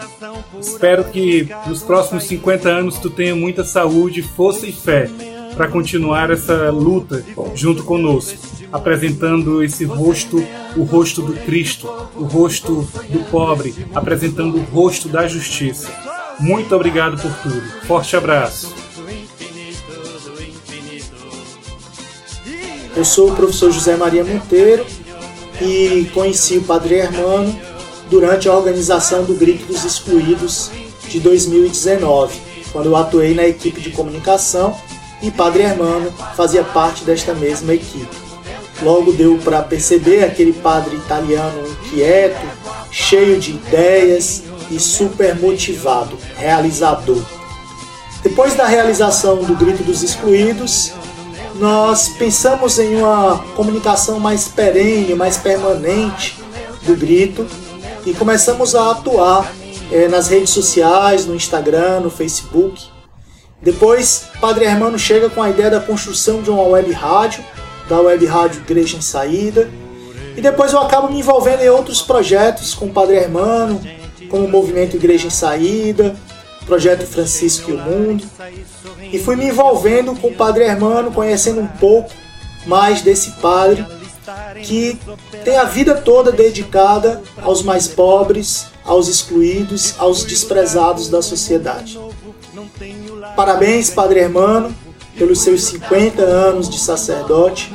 Espero 0.60 1.04
que 1.04 1.48
nos 1.68 1.84
próximos 1.84 2.24
50 2.24 2.68
anos 2.68 2.98
tu 2.98 3.12
tenha 3.12 3.36
muita 3.36 3.64
saúde, 3.64 4.24
força 4.24 4.66
e 4.66 4.72
fé 4.72 5.08
para 5.56 5.68
continuar 5.68 6.32
essa 6.32 6.72
luta 6.72 7.24
junto 7.54 7.84
conosco, 7.84 8.59
apresentando 8.72 9.64
esse 9.64 9.86
rosto, 9.86 10.44
o 10.76 10.84
rosto 10.84 11.22
do 11.22 11.34
Cristo, 11.34 11.88
o 12.16 12.24
rosto 12.24 12.88
do 13.10 13.20
pobre, 13.30 13.74
apresentando 13.94 14.58
o 14.58 14.64
rosto 14.64 15.08
da 15.08 15.28
justiça. 15.28 15.92
Muito 16.40 16.74
obrigado 16.76 17.22
por 17.22 17.32
tudo. 17.42 17.62
Forte 17.86 18.16
abraço. 18.16 18.74
Eu 22.96 23.06
sou 23.06 23.32
o 23.32 23.36
professor 23.36 23.72
José 23.72 23.96
Maria 23.96 24.24
Monteiro 24.24 24.86
e 25.62 26.10
conheci 26.14 26.58
o 26.58 26.64
Padre 26.64 26.96
Hermano 26.96 27.58
durante 28.10 28.50
a 28.50 28.54
organização 28.54 29.24
do 29.24 29.36
Grito 29.36 29.66
dos 29.66 29.86
Excluídos 29.86 30.72
de 31.08 31.20
2019, 31.20 32.40
quando 32.72 32.88
eu 32.88 32.96
atuei 32.96 33.34
na 33.34 33.48
equipe 33.48 33.80
de 33.82 33.92
comunicação 33.92 34.76
e 35.22 35.30
Padre 35.30 35.64
Hermano 35.64 36.12
fazia 36.36 36.64
parte 36.64 37.04
desta 37.04 37.34
mesma 37.34 37.74
equipe. 37.74 38.19
Logo 38.82 39.12
deu 39.12 39.38
para 39.44 39.62
perceber 39.62 40.24
aquele 40.24 40.54
padre 40.54 40.96
italiano 40.96 41.68
inquieto, 41.68 42.48
cheio 42.92 43.40
de 43.40 43.52
ideias 43.52 44.44
e 44.72 44.80
super 44.80 45.36
motivado, 45.36 46.18
realizador. 46.38 47.22
Depois 48.24 48.54
da 48.56 48.66
realização 48.66 49.44
do 49.44 49.56
Grito 49.56 49.84
dos 49.84 50.04
Excluídos, 50.04 50.94
nós 51.56 52.10
pensamos 52.10 52.80
em 52.80 52.96
uma 52.96 53.40
comunicação 53.56 54.20
mais 54.20 54.48
perene, 54.48 55.14
mais 55.14 55.38
permanente 55.38 56.38
do 56.84 56.96
grito 56.96 57.46
e 58.06 58.14
começamos 58.14 58.76
a 58.76 58.92
atuar 58.92 59.52
é, 59.92 60.08
nas 60.08 60.28
redes 60.28 60.52
sociais, 60.52 61.26
no 61.26 61.36
Instagram, 61.36 62.00
no 62.00 62.10
Facebook. 62.10 62.82
Depois, 63.62 64.24
Padre 64.40 64.66
Hermano 64.66 64.98
chega 64.98 65.30
com 65.30 65.44
a 65.44 65.50
ideia 65.50 65.70
da 65.70 65.80
construção 65.82 66.42
de 66.42 66.50
uma 66.50 66.64
web 66.64 66.92
rádio, 66.94 67.44
da 67.90 68.00
web 68.00 68.24
rádio 68.26 68.62
Igreja 68.62 68.96
em 68.98 69.02
Saída. 69.02 69.70
E 70.38 70.42
depois 70.42 70.72
eu 70.72 70.80
acabo 70.80 71.10
me 71.10 71.20
envolvendo 71.20 71.62
em 71.62 71.70
outros 71.70 72.02
projetos 72.02 72.74
com 72.74 72.86
o 72.86 72.94
Padre 72.94 73.18
Hermano, 73.18 73.82
como 74.30 74.46
o 74.46 74.50
Movimento 74.50 74.96
Igreja 74.96 75.28
em 75.28 75.32
Saída, 75.32 76.16
Projeto 76.66 77.06
Francisco 77.06 77.72
e 77.72 77.74
o 77.74 77.80
Mundo. 77.80 78.24
E 79.12 79.18
fui 79.18 79.36
me 79.36 79.48
envolvendo 79.48 80.16
com 80.16 80.28
o 80.28 80.36
Padre 80.36 80.66
Hermano, 80.66 81.12
conhecendo 81.12 81.60
um 81.60 81.68
pouco 81.68 82.12
mais 82.68 83.02
desse 83.02 83.32
padre 83.42 83.84
que 84.64 85.00
tem 85.44 85.58
a 85.58 85.64
vida 85.64 85.96
toda 85.96 86.32
dedicada 86.32 87.24
aos 87.42 87.64
mais 87.64 87.88
pobres, 87.88 88.68
aos 88.86 89.08
excluídos, 89.08 89.96
aos 89.98 90.24
desprezados 90.24 91.10
da 91.10 91.24
sociedade. 91.24 92.00
Parabéns, 93.36 93.90
Padre 93.90 94.20
Hermano, 94.20 94.76
pelos 95.20 95.42
seus 95.42 95.66
50 95.66 96.24
anos 96.24 96.70
de 96.70 96.80
sacerdote. 96.80 97.72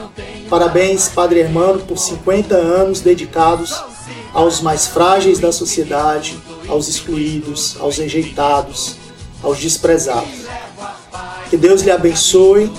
Parabéns, 0.48 1.10
Padre 1.10 1.40
Hermano, 1.40 1.80
por 1.80 1.98
50 1.98 2.56
anos 2.56 3.00
dedicados 3.00 3.84
aos 4.32 4.62
mais 4.62 4.86
frágeis 4.86 5.38
da 5.38 5.52
sociedade, 5.52 6.36
aos 6.66 6.88
excluídos, 6.88 7.76
aos 7.78 7.98
rejeitados, 7.98 8.96
aos 9.42 9.58
desprezados. 9.58 10.30
Que 11.50 11.58
Deus 11.58 11.82
lhe 11.82 11.90
abençoe, 11.90 12.72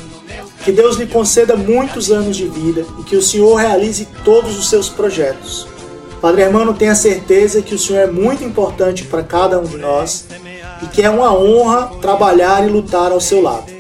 que 0.64 0.72
Deus 0.72 0.98
lhe 0.98 1.06
conceda 1.06 1.56
muitos 1.56 2.12
anos 2.12 2.36
de 2.36 2.48
vida 2.48 2.84
e 3.00 3.04
que 3.04 3.16
o 3.16 3.22
Senhor 3.22 3.56
realize 3.56 4.08
todos 4.26 4.58
os 4.58 4.68
seus 4.68 4.90
projetos. 4.90 5.68
Padre 6.20 6.42
Hermano, 6.42 6.74
tenha 6.74 6.96
certeza 6.96 7.62
que 7.62 7.76
o 7.76 7.80
Senhor 7.80 8.00
é 8.00 8.08
muito 8.08 8.44
importante 8.44 9.04
para 9.04 9.22
cada 9.22 9.60
um 9.60 9.64
de 9.64 9.78
nós 9.78 10.26
e 10.82 10.88
que 10.88 11.04
é 11.04 11.10
uma 11.10 11.32
honra 11.38 11.92
trabalhar 12.02 12.68
e 12.68 12.72
lutar 12.72 13.12
ao 13.12 13.22
seu 13.22 13.42
lado. 13.42 13.75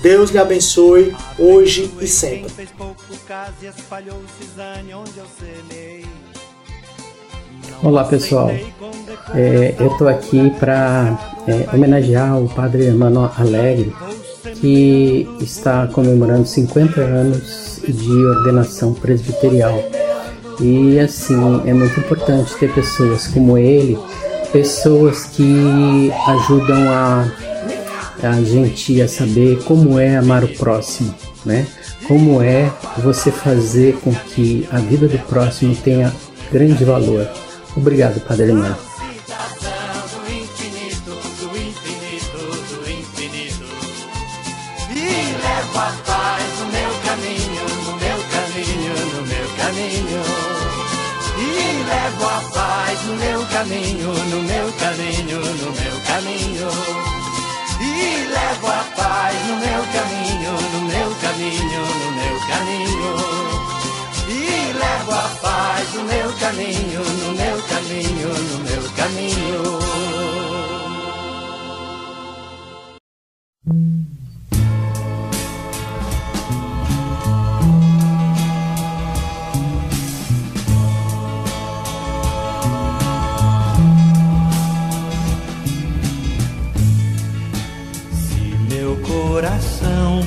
Deus 0.00 0.30
lhe 0.30 0.38
abençoe 0.38 1.14
hoje 1.38 1.90
e 2.00 2.06
sempre. 2.06 2.52
Olá 7.82 8.04
pessoal, 8.04 8.50
é, 9.34 9.74
eu 9.78 9.88
estou 9.88 10.08
aqui 10.08 10.50
para 10.58 11.18
é, 11.46 11.74
homenagear 11.74 12.40
o 12.40 12.48
Padre 12.48 12.86
Hermano 12.86 13.30
Alegre, 13.36 13.92
que 14.60 15.28
está 15.40 15.88
comemorando 15.88 16.46
50 16.46 17.00
anos 17.00 17.80
de 17.86 18.24
ordenação 18.24 18.94
presbiterial. 18.94 19.82
E 20.60 20.98
assim, 20.98 21.62
é 21.66 21.74
muito 21.74 21.98
importante 21.98 22.54
ter 22.56 22.72
pessoas 22.72 23.26
como 23.28 23.58
ele, 23.58 23.98
pessoas 24.52 25.24
que 25.24 26.12
ajudam 26.26 26.88
a, 26.90 27.32
a 28.22 28.40
gente 28.42 29.00
a 29.00 29.08
saber 29.08 29.62
como 29.64 29.98
é 29.98 30.16
amar 30.16 30.44
o 30.44 30.48
próximo, 30.48 31.14
né? 31.44 31.66
Como 32.06 32.42
é 32.42 32.72
você 33.02 33.30
fazer 33.30 33.96
com 34.00 34.14
que 34.14 34.66
a 34.70 34.78
vida 34.78 35.08
do 35.08 35.18
próximo 35.20 35.74
tenha 35.76 36.12
grande 36.50 36.84
valor. 36.84 37.28
Obrigado, 37.76 38.20
Padre 38.20 38.52
Mano. 38.52 38.87
Caminho, 66.48 67.04
no 67.04 67.32
meu 67.34 67.62
caminho, 67.62 68.28
no 68.28 68.58
meu 68.64 68.90
caminho. 68.92 69.78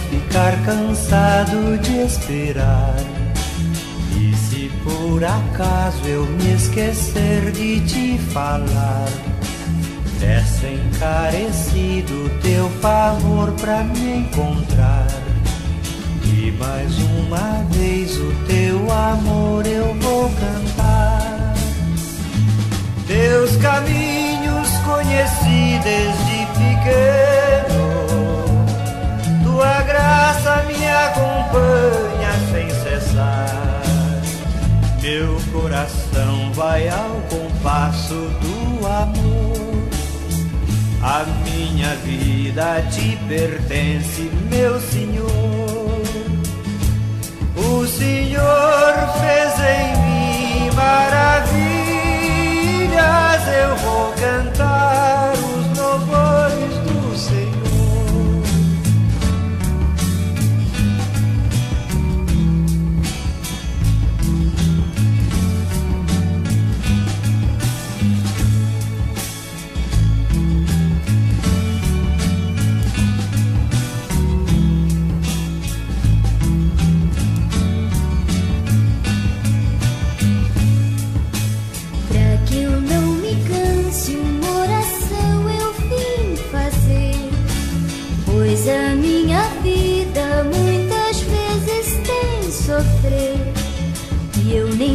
ficar 0.10 0.66
cansado 0.66 1.78
de 1.80 2.04
esperar. 2.04 3.11
Por 5.12 5.26
acaso 5.26 6.08
eu 6.08 6.26
me 6.26 6.54
esquecer 6.54 7.52
de 7.52 7.82
te 7.82 8.18
falar, 8.32 9.10
peço 10.22 10.66
encarecido 10.66 12.32
teu 12.42 12.70
favor 12.80 13.52
pra 13.60 13.84
me 13.84 14.20
encontrar. 14.20 15.08
E 16.24 16.52
mais 16.52 16.98
uma 16.98 17.62
vez 17.72 18.16
o 18.16 18.34
teu 18.48 18.90
amor 18.90 19.68
eu 19.68 19.94
vou 19.96 20.30
cantar. 20.30 21.56
Teus 23.06 23.58
caminhos 23.58 24.70
conheci 24.86 25.78
desde 25.84 26.46
pequeno 26.56 27.92
tua 29.44 29.82
graça 29.82 30.64
me 30.70 30.88
acompanha 30.88 32.32
sem 32.50 32.70
cessar. 32.70 33.71
Meu 35.02 35.36
coração 35.52 36.54
vai 36.54 36.88
ao 36.88 37.20
compasso 37.28 38.14
do 38.14 38.86
amor. 38.86 39.90
A 41.02 41.26
minha 41.44 41.96
vida 41.96 42.84
te 42.92 43.18
pertence, 43.28 44.30
meu 44.48 44.80
Senhor. 44.80 46.04
O 47.58 47.88
Senhor 47.88 48.94
fez 49.20 49.60
em 49.60 49.98
mim 50.04 50.70
maravilhas, 50.76 51.52
eu 53.48 53.76
vou 53.78 54.14
cantar 54.14 55.21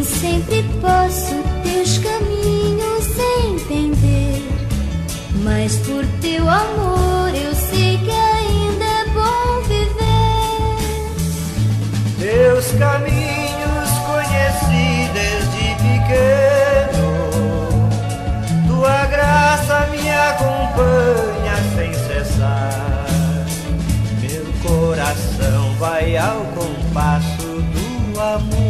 sempre 0.03 0.64
posso 0.80 1.34
teus 1.62 1.99
caminhos 1.99 3.07
entender, 3.47 4.43
mas 5.45 5.76
por 5.76 6.05
teu 6.20 6.49
amor 6.49 7.32
eu 7.32 7.55
sei 7.55 7.97
que 7.99 8.11
ainda 8.11 8.84
é 8.84 9.05
bom 9.14 9.62
viver. 9.68 10.74
Teus 12.18 12.72
caminhos 12.72 13.91
conheci 14.07 15.09
desde 15.14 15.76
pequeno, 15.76 17.09
tua 18.66 19.07
graça 19.07 19.87
me 19.93 20.11
acompanha 20.11 21.57
sem 21.76 21.95
cessar. 21.95 23.47
Meu 24.20 24.47
coração 24.68 25.74
vai 25.78 26.16
ao 26.16 26.45
compasso 26.57 27.47
do 27.47 28.20
amor. 28.20 28.66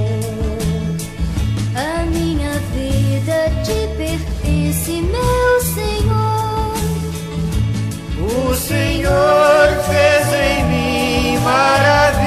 Te 3.64 3.88
pertence, 3.96 4.92
meu 5.02 5.60
Senhor. 5.74 6.74
O 8.18 8.54
Senhor 8.54 9.68
fez 9.88 10.32
em 10.34 10.64
mim 10.64 11.38
maravilhas, 11.38 12.25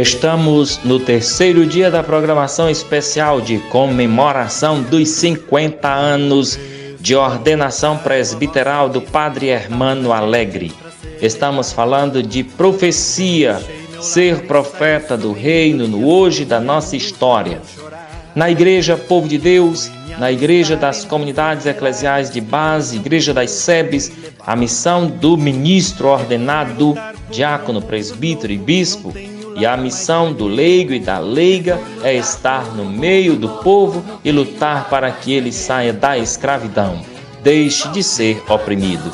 Estamos 0.00 0.80
no 0.82 0.98
terceiro 0.98 1.66
dia 1.66 1.90
da 1.90 2.02
programação 2.02 2.70
especial 2.70 3.38
de 3.38 3.58
comemoração 3.68 4.82
dos 4.82 5.10
50 5.10 5.86
anos 5.86 6.58
de 6.98 7.14
ordenação 7.14 7.98
presbiteral 7.98 8.88
do 8.88 9.02
Padre 9.02 9.48
Hermano 9.48 10.10
Alegre. 10.10 10.72
Estamos 11.20 11.70
falando 11.70 12.22
de 12.22 12.42
profecia, 12.42 13.60
ser 14.00 14.46
profeta 14.46 15.18
do 15.18 15.32
reino 15.34 15.86
no 15.86 16.08
hoje 16.08 16.46
da 16.46 16.58
nossa 16.58 16.96
história. 16.96 17.60
Na 18.34 18.50
Igreja 18.50 18.96
Povo 18.96 19.28
de 19.28 19.36
Deus, 19.36 19.90
na 20.18 20.32
Igreja 20.32 20.76
das 20.76 21.04
Comunidades 21.04 21.66
Eclesiais 21.66 22.30
de 22.30 22.40
Base, 22.40 22.96
Igreja 22.96 23.34
das 23.34 23.50
SEBs, 23.50 24.10
a 24.46 24.56
missão 24.56 25.06
do 25.06 25.36
ministro 25.36 26.08
ordenado, 26.08 26.96
diácono, 27.30 27.82
presbítero 27.82 28.50
e 28.50 28.56
bispo 28.56 29.12
E 29.56 29.66
a 29.66 29.76
missão 29.76 30.32
do 30.32 30.46
leigo 30.46 30.92
e 30.92 30.98
da 30.98 31.18
leiga 31.18 31.80
é 32.02 32.14
estar 32.14 32.74
no 32.74 32.84
meio 32.84 33.36
do 33.36 33.48
povo 33.48 34.02
e 34.24 34.30
lutar 34.30 34.88
para 34.88 35.10
que 35.10 35.32
ele 35.32 35.52
saia 35.52 35.92
da 35.92 36.16
escravidão, 36.16 37.00
deixe 37.42 37.88
de 37.88 38.02
ser 38.02 38.42
oprimido. 38.48 39.10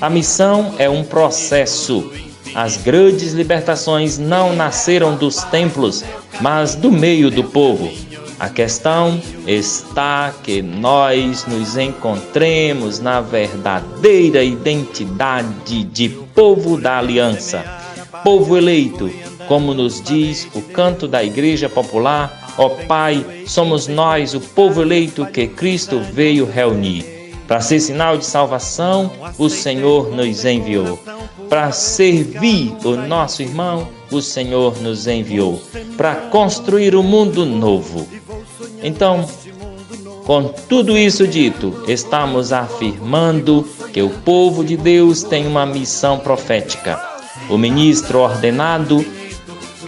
A 0.00 0.10
missão 0.10 0.74
é 0.78 0.88
um 0.88 1.02
processo. 1.02 2.10
As 2.54 2.76
grandes 2.76 3.32
libertações 3.32 4.18
não 4.18 4.54
nasceram 4.54 5.16
dos 5.16 5.42
templos, 5.44 6.04
mas 6.40 6.74
do 6.74 6.90
meio 6.90 7.30
do 7.30 7.42
povo. 7.42 7.90
A 8.38 8.48
questão 8.48 9.20
está 9.46 10.34
que 10.42 10.60
nós 10.60 11.46
nos 11.46 11.76
encontremos 11.76 12.98
na 12.98 13.20
verdadeira 13.20 14.42
identidade 14.42 15.84
de 15.84 16.08
povo 16.34 16.78
da 16.78 16.98
aliança, 16.98 17.64
povo 18.24 18.56
eleito, 18.56 19.10
como 19.48 19.74
nos 19.74 20.00
diz 20.00 20.48
o 20.54 20.62
canto 20.62 21.06
da 21.06 21.22
Igreja 21.22 21.68
Popular: 21.68 22.54
Ó 22.56 22.68
Pai, 22.86 23.44
somos 23.46 23.86
nós 23.88 24.34
o 24.34 24.40
povo 24.40 24.82
eleito 24.82 25.26
que 25.26 25.46
Cristo 25.46 26.00
veio 26.00 26.44
reunir. 26.44 27.14
Para 27.46 27.60
ser 27.60 27.78
sinal 27.80 28.16
de 28.16 28.24
salvação, 28.24 29.10
o 29.38 29.50
Senhor 29.50 30.10
nos 30.10 30.44
enviou. 30.44 30.98
Para 31.48 31.72
servir 31.72 32.74
o 32.84 32.96
nosso 32.96 33.42
irmão, 33.42 33.86
o 34.10 34.22
Senhor 34.22 34.80
nos 34.80 35.06
enviou. 35.06 35.60
Para 35.96 36.14
construir 36.14 36.94
o 36.94 37.00
um 37.00 37.02
mundo 37.02 37.44
novo. 37.44 38.08
Então, 38.82 39.28
com 40.24 40.44
tudo 40.68 40.96
isso 40.96 41.26
dito, 41.26 41.84
estamos 41.86 42.50
afirmando 42.50 43.68
que 43.92 44.00
o 44.00 44.08
povo 44.08 44.64
de 44.64 44.76
Deus 44.76 45.22
tem 45.22 45.46
uma 45.46 45.66
missão 45.66 46.18
profética. 46.18 46.98
O 47.50 47.58
ministro 47.58 48.20
ordenado, 48.20 49.04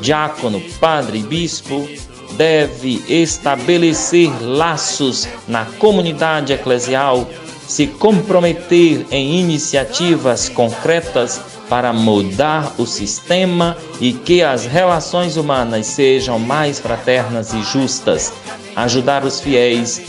diácono, 0.00 0.60
padre 0.80 1.20
bispo 1.20 1.88
deve 2.36 3.02
estabelecer 3.08 4.30
laços 4.42 5.26
na 5.48 5.64
comunidade 5.64 6.52
eclesial, 6.52 7.28
se 7.66 7.86
comprometer 7.86 9.06
em 9.10 9.40
iniciativas 9.40 10.48
concretas 10.48 11.40
para 11.68 11.92
mudar 11.92 12.74
o 12.78 12.86
sistema 12.86 13.76
e 14.00 14.12
que 14.12 14.42
as 14.42 14.66
relações 14.66 15.36
humanas 15.36 15.86
sejam 15.86 16.38
mais 16.38 16.78
fraternas 16.78 17.52
e 17.52 17.62
justas, 17.62 18.32
ajudar 18.76 19.24
os 19.24 19.40
fiéis 19.40 20.02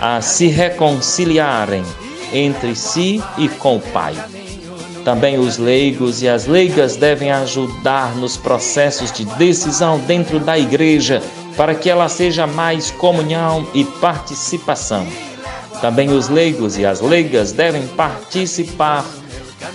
a 0.00 0.20
se 0.20 0.46
reconciliarem 0.46 1.84
entre 2.32 2.74
si 2.74 3.22
e 3.36 3.48
com 3.48 3.76
o 3.76 3.80
Pai. 3.80 4.14
Também 5.08 5.38
os 5.38 5.56
leigos 5.56 6.20
e 6.20 6.28
as 6.28 6.46
leigas 6.46 6.94
devem 6.94 7.32
ajudar 7.32 8.14
nos 8.14 8.36
processos 8.36 9.10
de 9.10 9.24
decisão 9.24 9.98
dentro 10.00 10.38
da 10.38 10.58
igreja 10.58 11.22
para 11.56 11.74
que 11.74 11.88
ela 11.88 12.10
seja 12.10 12.46
mais 12.46 12.90
comunhão 12.90 13.66
e 13.72 13.84
participação. 13.84 15.06
Também 15.80 16.10
os 16.10 16.28
leigos 16.28 16.76
e 16.76 16.84
as 16.84 17.00
leigas 17.00 17.52
devem 17.52 17.86
participar 17.86 19.02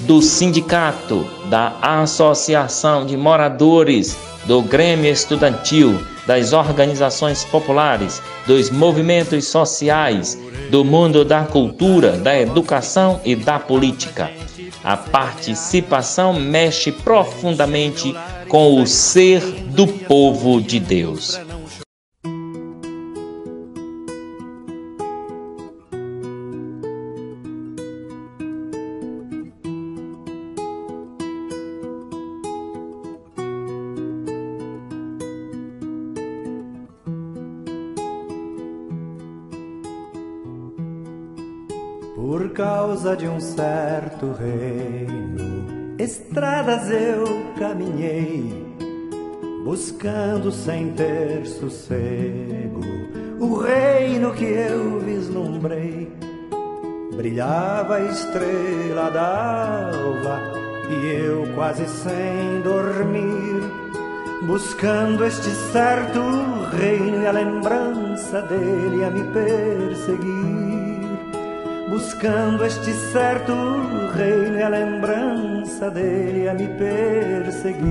do 0.01 0.21
sindicato, 0.21 1.25
da 1.49 1.79
associação 1.81 3.03
de 3.03 3.17
moradores, 3.17 4.15
do 4.45 4.61
Grêmio 4.61 5.11
Estudantil, 5.11 5.99
das 6.27 6.53
organizações 6.53 7.43
populares, 7.43 8.21
dos 8.45 8.69
movimentos 8.69 9.47
sociais, 9.47 10.37
do 10.69 10.85
mundo 10.85 11.25
da 11.25 11.43
cultura, 11.43 12.11
da 12.11 12.39
educação 12.39 13.19
e 13.25 13.35
da 13.35 13.57
política. 13.57 14.29
A 14.83 14.95
participação 14.95 16.33
mexe 16.33 16.91
profundamente 16.91 18.15
com 18.47 18.81
o 18.81 18.87
ser 18.87 19.41
do 19.41 19.87
povo 19.87 20.61
de 20.61 20.79
Deus. 20.79 21.39
Causa 42.53 43.17
de 43.17 43.27
um 43.27 43.39
certo 43.39 44.31
reino, 44.33 45.95
estradas 45.97 46.89
eu 46.89 47.25
caminhei, 47.57 48.53
buscando 49.65 50.51
sem 50.51 50.93
ter 50.93 51.45
sossego 51.47 52.81
o 53.39 53.57
reino 53.57 54.31
que 54.33 54.45
eu 54.45 54.99
vislumbrei. 54.99 56.11
Brilhava 57.15 57.95
a 57.95 58.01
estrela 58.01 59.09
d'alva 59.09 60.39
e 60.89 61.25
eu 61.25 61.53
quase 61.55 61.87
sem 61.87 62.61
dormir, 62.63 63.63
buscando 64.43 65.25
este 65.25 65.49
certo 65.49 66.19
reino 66.77 67.23
e 67.23 67.27
a 67.27 67.31
lembrança 67.31 68.41
dele 68.43 69.03
a 69.03 69.09
me 69.09 69.23
perseguir 69.31 70.42
buscando 72.23 72.63
este 72.63 72.93
certo 73.11 73.53
reino 74.15 74.57
e 74.57 74.63
a 74.63 74.69
lembrança 74.69 75.91
dele 75.91 76.47
a 76.47 76.53
me 76.53 76.69
perseguir. 76.69 77.83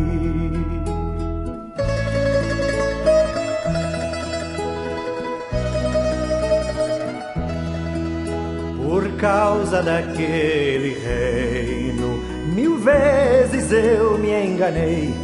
Por 8.82 9.16
causa 9.18 9.82
daquele 9.82 10.96
reino, 10.98 12.18
mil 12.54 12.78
vezes 12.78 13.70
eu 13.70 14.16
me 14.16 14.30
enganei, 14.30 15.14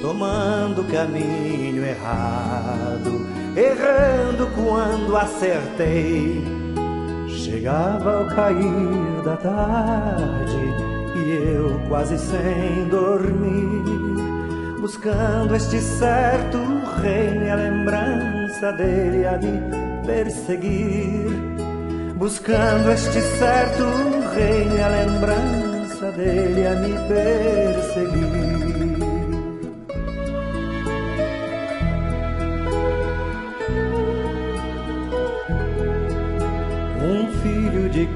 tomando 0.00 0.84
caminho 0.84 1.84
errado, 1.84 3.26
errando 3.56 4.46
quando 4.54 5.16
acertei 5.16 6.57
Chegava 7.58 8.18
ao 8.18 8.26
cair 8.28 9.22
da 9.24 9.36
tarde 9.36 10.62
e 11.16 11.54
eu 11.56 11.80
quase 11.88 12.16
sem 12.16 12.88
dormir, 12.88 14.78
buscando 14.80 15.56
este 15.56 15.80
certo 15.80 16.56
reino 17.02 17.46
e 17.46 17.50
a 17.50 17.56
lembrança 17.56 18.72
dele 18.74 19.26
a 19.26 19.38
me 19.38 19.60
perseguir. 20.06 21.26
Buscando 22.14 22.92
este 22.92 23.20
certo 23.20 23.86
reino 24.36 24.76
e 24.76 24.80
a 24.80 24.88
lembrança 24.88 26.12
dele 26.12 26.64
a 26.64 26.76
me 26.76 26.92
perseguir. 27.08 28.27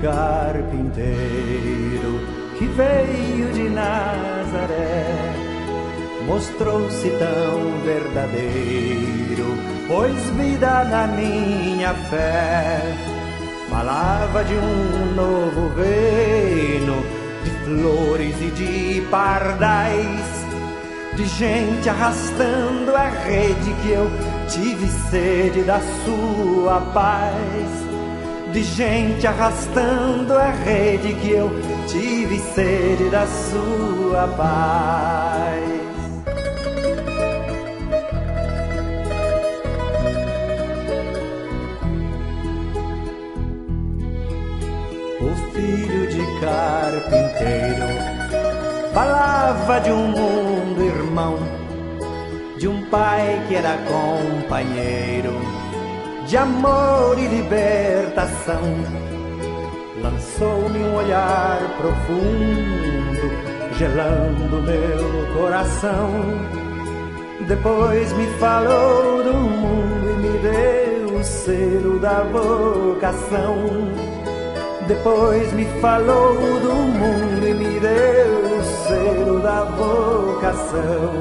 Carpinteiro 0.02 1.06
que 2.58 2.66
veio 2.66 3.52
de 3.52 3.68
Nazaré. 3.70 5.06
Mostrou-se 6.26 7.08
tão 7.10 7.80
verdadeiro, 7.84 9.46
pôs 9.86 10.12
vida 10.30 10.84
na 10.84 11.06
minha 11.06 11.94
fé. 12.10 12.80
Falava 13.70 14.44
de 14.44 14.54
um 14.54 15.14
novo 15.14 15.68
reino, 15.74 17.02
de 17.44 17.50
flores 17.64 18.36
e 18.40 18.50
de 18.50 19.00
pardais, 19.08 20.46
de 21.14 21.26
gente 21.26 21.88
arrastando 21.88 22.94
a 22.94 23.08
rede 23.08 23.72
que 23.82 23.90
eu 23.92 24.10
tive 24.48 24.86
sede 25.10 25.62
da 25.62 25.80
sua 26.04 26.80
paz 26.92 27.91
de 28.52 28.62
gente 28.62 29.26
arrastando 29.26 30.34
a 30.34 30.50
rede 30.50 31.14
que 31.14 31.30
eu 31.30 31.50
tive 31.88 32.38
sede 32.38 33.08
da 33.08 33.26
sua 33.26 34.28
paz. 34.36 35.62
O 45.18 45.54
filho 45.54 46.06
de 46.08 46.40
carpinteiro 46.40 47.86
falava 48.92 49.80
de 49.80 49.90
um 49.90 50.08
mundo 50.08 50.82
irmão, 50.82 51.38
de 52.58 52.68
um 52.68 52.84
pai 52.90 53.42
que 53.48 53.54
era 53.54 53.78
companheiro 53.78 55.61
de 56.32 56.38
amor 56.38 57.18
e 57.18 57.26
libertação. 57.26 58.62
Lançou-me 60.00 60.78
um 60.78 60.94
olhar 60.94 61.58
profundo, 61.76 63.20
gelando 63.76 64.62
meu 64.62 65.34
coração. 65.36 66.10
Depois 67.46 68.10
me 68.14 68.26
falou 68.38 69.22
do 69.22 69.34
mundo 69.34 70.10
e 70.10 70.14
me 70.22 70.38
deu 70.38 71.16
o 71.18 71.22
selo 71.22 71.98
da 72.00 72.22
vocação. 72.22 73.92
Depois 74.88 75.52
me 75.52 75.66
falou 75.82 76.34
do 76.60 76.74
mundo 76.74 77.46
e 77.46 77.52
me 77.52 77.78
deu 77.78 78.58
o 78.58 78.64
selo 78.88 79.38
da 79.40 79.64
vocação. 79.64 81.12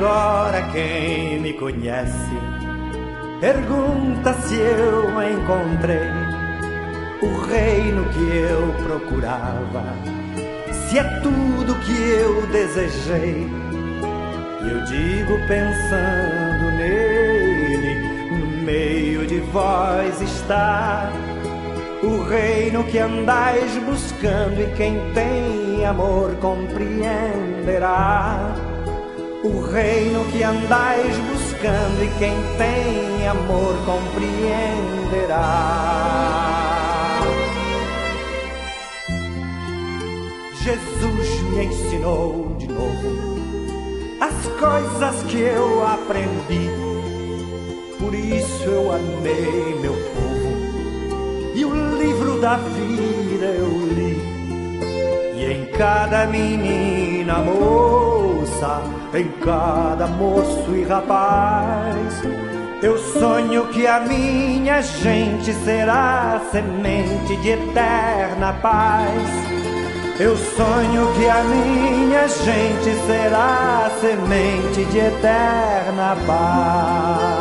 Agora 0.00 0.62
quem 0.72 1.38
me 1.40 1.52
conhece 1.52 2.32
pergunta 3.38 4.32
se 4.32 4.54
eu 4.54 5.10
encontrei 5.30 6.08
o 7.20 7.38
reino 7.42 8.08
que 8.08 8.34
eu 8.34 8.72
procurava, 8.82 9.84
se 10.72 10.98
é 10.98 11.04
tudo 11.20 11.74
que 11.80 11.92
eu 11.92 12.46
desejei. 12.46 13.46
E 14.62 14.70
eu 14.70 14.82
digo 14.86 15.38
pensando 15.46 16.70
nele, 16.78 18.30
no 18.30 18.46
meio 18.64 19.26
de 19.26 19.40
vós 19.52 20.18
está 20.22 21.12
o 22.02 22.22
reino 22.22 22.84
que 22.84 22.98
andais 22.98 23.76
buscando 23.84 24.62
e 24.62 24.72
quem 24.78 24.98
tem 25.12 25.84
amor 25.84 26.36
compreenderá 26.36 28.69
o 29.42 29.60
reino 29.62 30.24
que 30.30 30.42
andais 30.42 31.16
buscando 31.16 32.04
e 32.04 32.08
quem 32.18 32.34
tem 32.58 33.26
amor 33.28 33.74
compreenderá. 33.86 34.40
Jesus 40.62 41.40
me 41.42 41.64
ensinou 41.64 42.54
de 42.58 42.68
novo 42.68 43.40
as 44.20 44.46
coisas 44.58 45.22
que 45.22 45.38
eu 45.38 45.86
aprendi, 45.86 46.68
por 47.98 48.14
isso 48.14 48.64
eu 48.64 48.92
amei 48.92 49.74
meu 49.80 49.94
povo 49.94 50.50
e 51.54 51.64
o 51.64 51.96
livro 51.96 52.38
da 52.40 52.56
vida 52.58 53.46
eu 53.46 53.86
li. 53.94 54.19
Em 55.50 55.66
cada 55.66 56.26
menina 56.26 57.38
moça 57.38 58.30
em 59.14 59.28
cada 59.42 60.06
moço 60.06 60.74
e 60.74 60.84
rapaz. 60.84 62.22
Eu 62.82 62.96
sonho 62.98 63.66
que 63.68 63.86
a 63.86 64.00
minha 64.00 64.80
gente 64.80 65.52
será 65.52 66.40
semente 66.50 67.36
de 67.36 67.50
eterna 67.50 68.54
paz. 68.62 69.28
Eu 70.18 70.36
sonho 70.36 71.12
que 71.14 71.26
a 71.26 71.42
minha 71.42 72.28
gente 72.28 73.06
será 73.06 73.90
semente 74.00 74.84
de 74.84 74.98
eterna 74.98 76.16
paz. 76.26 77.39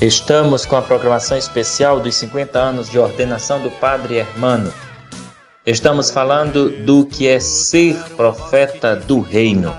Estamos 0.00 0.64
com 0.64 0.76
a 0.76 0.82
programação 0.82 1.36
especial 1.36 1.98
dos 1.98 2.14
50 2.14 2.56
anos 2.56 2.88
de 2.88 3.00
ordenação 3.00 3.60
do 3.60 3.68
Padre 3.68 4.18
Hermano. 4.18 4.72
Estamos 5.66 6.08
falando 6.08 6.70
do 6.84 7.04
que 7.04 7.26
é 7.26 7.40
ser 7.40 7.96
profeta 8.16 8.94
do 8.94 9.18
reino. 9.18 9.76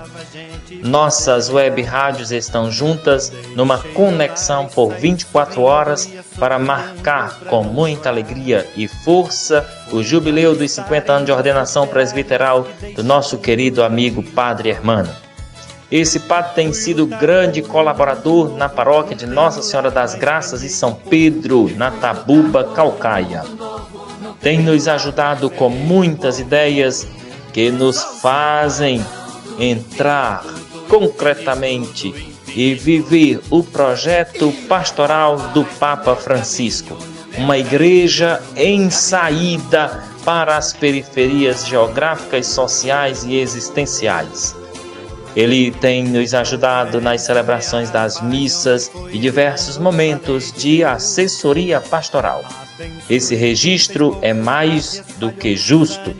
Nossas 0.83 1.49
web 1.49 1.81
rádios 1.81 2.33
estão 2.33 2.69
juntas 2.69 3.31
numa 3.55 3.77
conexão 3.77 4.67
por 4.67 4.93
24 4.93 5.61
horas 5.61 6.09
para 6.37 6.59
marcar 6.59 7.39
com 7.45 7.63
muita 7.63 8.09
alegria 8.09 8.67
e 8.75 8.89
força 8.89 9.65
o 9.89 10.03
jubileu 10.03 10.53
dos 10.53 10.69
50 10.71 11.13
anos 11.13 11.25
de 11.27 11.31
ordenação 11.31 11.87
presbiteral 11.87 12.67
do 12.93 13.05
nosso 13.05 13.37
querido 13.37 13.81
amigo 13.81 14.21
Padre 14.21 14.67
Hermano. 14.67 15.28
Esse 15.91 16.19
padre 16.19 16.53
tem 16.53 16.73
sido 16.73 17.07
grande 17.07 17.61
colaborador 17.61 18.55
na 18.55 18.69
paróquia 18.69 19.15
de 19.15 19.25
Nossa 19.25 19.61
Senhora 19.61 19.89
das 19.89 20.13
Graças 20.13 20.63
e 20.63 20.69
São 20.69 20.93
Pedro, 20.93 21.69
na 21.75 21.89
Tabuba, 21.89 22.63
Calcaia 22.63 23.43
tem 24.41 24.59
nos 24.59 24.87
ajudado 24.87 25.49
com 25.49 25.69
muitas 25.69 26.39
ideias 26.39 27.07
que 27.51 27.71
nos 27.71 28.01
fazem 28.21 29.05
entrar 29.59 30.43
concretamente 30.87 32.33
e 32.55 32.73
viver 32.73 33.41
o 33.49 33.63
projeto 33.63 34.51
pastoral 34.67 35.37
do 35.53 35.63
Papa 35.63 36.15
Francisco, 36.15 36.97
uma 37.37 37.57
igreja 37.57 38.41
em 38.55 38.89
saída 38.89 40.03
para 40.25 40.57
as 40.57 40.73
periferias 40.73 41.65
geográficas, 41.65 42.47
sociais 42.47 43.23
e 43.23 43.35
existenciais. 43.35 44.55
Ele 45.39 45.71
tem 45.71 46.03
nos 46.03 46.33
ajudado 46.33 46.99
nas 46.99 47.21
celebrações 47.21 47.89
das 47.89 48.21
missas 48.21 48.91
e 49.09 49.17
diversos 49.17 49.77
momentos 49.77 50.51
de 50.51 50.83
assessoria 50.83 51.79
pastoral. 51.79 52.43
Esse 53.09 53.35
registro 53.35 54.17
é 54.21 54.33
mais 54.33 55.01
do 55.17 55.31
que 55.31 55.55
justo, 55.55 56.13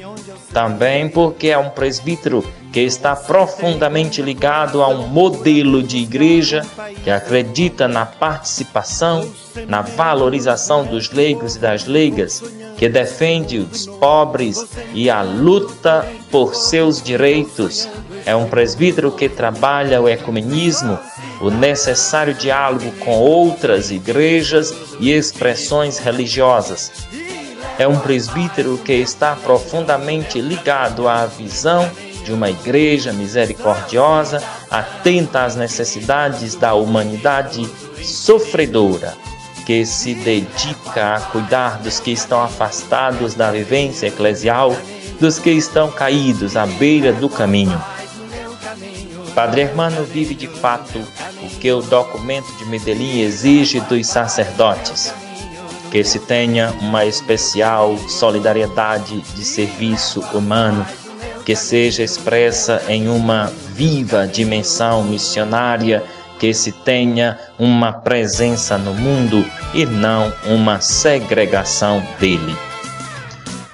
também 0.53 1.09
porque 1.09 1.49
é 1.49 1.57
um 1.57 1.70
presbítero 1.70 2.45
que 2.72 2.82
está 2.82 3.15
profundamente 3.15 4.22
ligado 4.22 4.82
a 4.82 4.88
um 4.88 5.07
modelo 5.07 5.82
de 5.82 5.97
igreja 5.97 6.65
que 7.03 7.09
acredita 7.09 7.88
na 7.88 8.05
participação, 8.05 9.30
na 9.67 9.82
valorização 9.82 10.86
dos 10.86 11.11
leigos 11.11 11.55
e 11.55 11.59
das 11.59 11.86
leigas, 11.86 12.43
que 12.78 12.88
defende 12.88 13.57
os 13.57 13.86
pobres 13.86 14.65
e 14.93 15.09
a 15.09 15.22
luta 15.22 16.05
por 16.32 16.55
seus 16.55 17.01
direitos. 17.01 17.89
É 18.26 18.36
um 18.36 18.47
presbítero 18.47 19.11
que 19.11 19.28
trabalha 19.28 20.01
o 20.01 20.07
ecumenismo 20.07 20.97
o 21.41 21.49
necessário 21.49 22.34
diálogo 22.34 22.91
com 22.99 23.17
outras 23.17 23.91
igrejas 23.91 24.74
e 24.99 25.11
expressões 25.11 25.97
religiosas. 25.97 26.91
É 27.78 27.88
um 27.88 27.97
presbítero 27.97 28.78
que 28.78 28.93
está 28.93 29.36
profundamente 29.36 30.41
ligado 30.41 31.07
à 31.07 31.26
visão 31.26 31.89
de 32.30 32.34
uma 32.34 32.47
igreja 32.51 33.11
misericordiosa, 33.11 34.39
atenta 34.69 35.45
às 35.45 35.55
necessidades 35.55 36.53
da 36.53 36.75
humanidade 36.75 37.67
sofredora, 38.03 39.15
que 39.65 39.84
se 39.84 40.13
dedica 40.13 41.15
a 41.15 41.21
cuidar 41.21 41.80
dos 41.80 41.99
que 41.99 42.11
estão 42.11 42.39
afastados 42.39 43.34
da 43.34 43.49
vivência 43.51 44.07
eclesial, 44.07 44.77
dos 45.19 45.39
que 45.39 45.49
estão 45.49 45.91
caídos 45.91 46.55
à 46.55 46.67
beira 46.67 47.11
do 47.11 47.27
caminho. 47.27 47.82
Padre 49.34 49.61
Hermano 49.61 50.03
vive 50.03 50.36
de 50.36 50.47
fato 50.47 50.99
o 51.41 51.49
que 51.59 51.71
o 51.71 51.82
documento 51.82 52.55
de 52.59 52.65
Medellín 52.65 53.21
exige 53.21 53.80
dos 53.80 54.05
sacerdotes, 54.05 55.11
que 55.89 56.03
se 56.03 56.19
tenha 56.19 56.75
uma 56.80 57.07
especial 57.07 57.97
solidariedade 58.07 59.19
de 59.34 59.43
serviço 59.43 60.19
humano, 60.32 60.86
que 61.50 61.56
seja 61.56 62.04
expressa 62.04 62.84
em 62.88 63.10
uma 63.10 63.52
viva 63.74 64.28
dimensão 64.28 65.04
missionária, 65.04 66.04
que 66.38 66.54
se 66.54 66.72
tenha 66.72 67.39
uma 67.58 67.91
presença 67.91 68.78
no 68.78 68.93
mundo 68.93 69.43
e 69.74 69.84
não 69.84 70.32
uma 70.45 70.80
segregação 70.80 72.04
dele. 72.20 72.56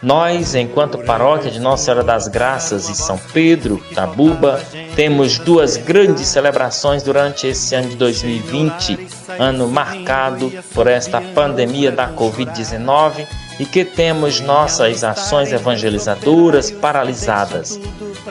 Nós, 0.01 0.55
enquanto 0.55 0.99
paróquia 0.99 1.51
de 1.51 1.59
Nossa 1.59 1.83
Senhora 1.83 2.03
das 2.05 2.29
Graças 2.29 2.87
e 2.87 2.95
São 2.95 3.19
Pedro, 3.33 3.83
Tabuba, 3.93 4.61
temos 4.95 5.37
duas 5.37 5.75
grandes 5.75 6.29
celebrações 6.29 7.03
durante 7.03 7.45
esse 7.45 7.75
ano 7.75 7.89
de 7.89 7.97
2020, 7.97 9.05
ano 9.37 9.67
marcado 9.67 10.49
por 10.73 10.87
esta 10.87 11.19
pandemia 11.19 11.91
da 11.91 12.09
Covid-19 12.09 13.27
e 13.59 13.65
que 13.65 13.85
temos 13.85 14.39
nossas 14.39 15.03
ações 15.03 15.51
evangelizadoras 15.51 16.71
paralisadas, 16.71 17.79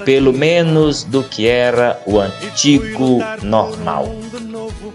pelo 0.05 0.33
menos 0.33 1.05
do 1.05 1.23
que 1.23 1.47
era 1.47 2.01
o 2.07 2.19
antigo 2.19 3.21
normal. 3.43 4.09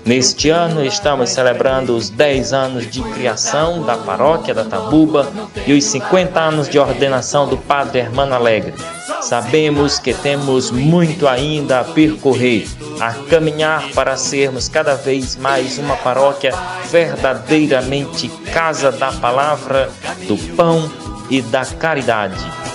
Neste 0.06 0.50
ano 0.50 0.84
estamos 0.84 1.30
celebrando 1.30 1.96
os 1.96 2.10
10 2.10 2.54
anos 2.54 2.90
de 2.90 3.02
criação 3.02 3.84
da 3.84 3.98
paróquia 3.98 4.54
da 4.54 4.64
Tabuba 4.64 5.32
e 5.66 5.74
os 5.74 5.84
50 5.86 6.40
anos 6.40 6.70
de 6.70 6.80
ordenação 6.80 7.48
do 7.48 7.58
Padre 7.58 8.00
Hermano 8.00 8.34
Alegre. 8.36 8.74
Sabemos 9.22 10.00
que 10.00 10.14
temos 10.14 10.72
muito 10.72 11.28
ainda 11.28 11.82
a 11.82 11.84
percorrer, 11.84 12.68
a 13.00 13.14
caminhar 13.30 13.92
para 13.92 14.16
sermos 14.18 14.70
cada 14.70 14.96
vez 14.96 15.36
mais 15.36 15.78
uma 15.78 15.96
paróquia 15.98 16.54
verdadeiramente 16.90 18.30
casa 18.52 18.92
da 18.92 19.12
palavra, 19.12 19.90
do 20.28 20.38
pão 20.56 20.90
e 21.30 21.42
da 21.42 21.66
caridade 21.66 22.69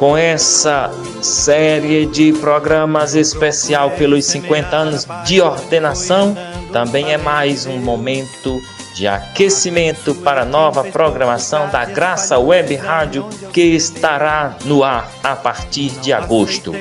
com 0.00 0.16
essa 0.16 0.90
série 1.20 2.06
de 2.06 2.32
programas 2.32 3.14
especial 3.14 3.90
pelos 3.90 4.24
50 4.24 4.74
anos 4.74 5.06
de 5.26 5.42
ordenação. 5.42 6.34
Também 6.72 7.12
é 7.12 7.18
mais 7.18 7.66
um 7.66 7.76
momento 7.76 8.58
de 8.94 9.06
aquecimento 9.06 10.14
para 10.14 10.40
a 10.40 10.44
nova 10.46 10.84
programação 10.84 11.68
da 11.68 11.84
Graça 11.84 12.38
Web 12.38 12.76
Rádio 12.76 13.28
que 13.52 13.60
estará 13.60 14.56
no 14.64 14.82
ar 14.82 15.12
a 15.22 15.36
partir 15.36 15.90
de 16.00 16.14
agosto. 16.14 16.74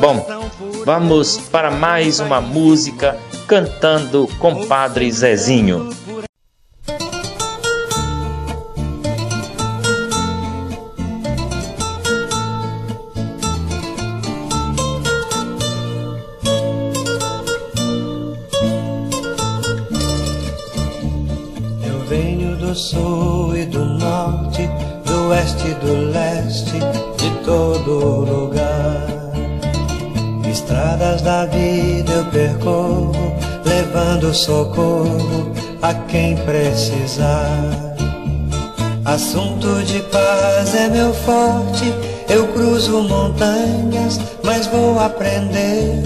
Bom, 0.00 0.26
vamos 0.84 1.38
para 1.38 1.70
mais 1.70 2.18
uma 2.18 2.40
música 2.40 3.16
cantando 3.46 4.28
com 4.40 4.66
Padre 4.66 5.12
Zezinho. 5.12 5.90
Socorro 34.36 35.52
a 35.82 35.92
quem 35.94 36.36
precisar. 36.36 37.96
Assunto 39.04 39.82
de 39.84 40.00
paz 40.00 40.74
é 40.74 40.88
meu 40.88 41.12
forte, 41.14 41.92
eu 42.28 42.46
cruzo 42.48 43.02
montanhas, 43.02 44.20
mas 44.42 44.66
vou 44.66 44.98
aprender 44.98 46.02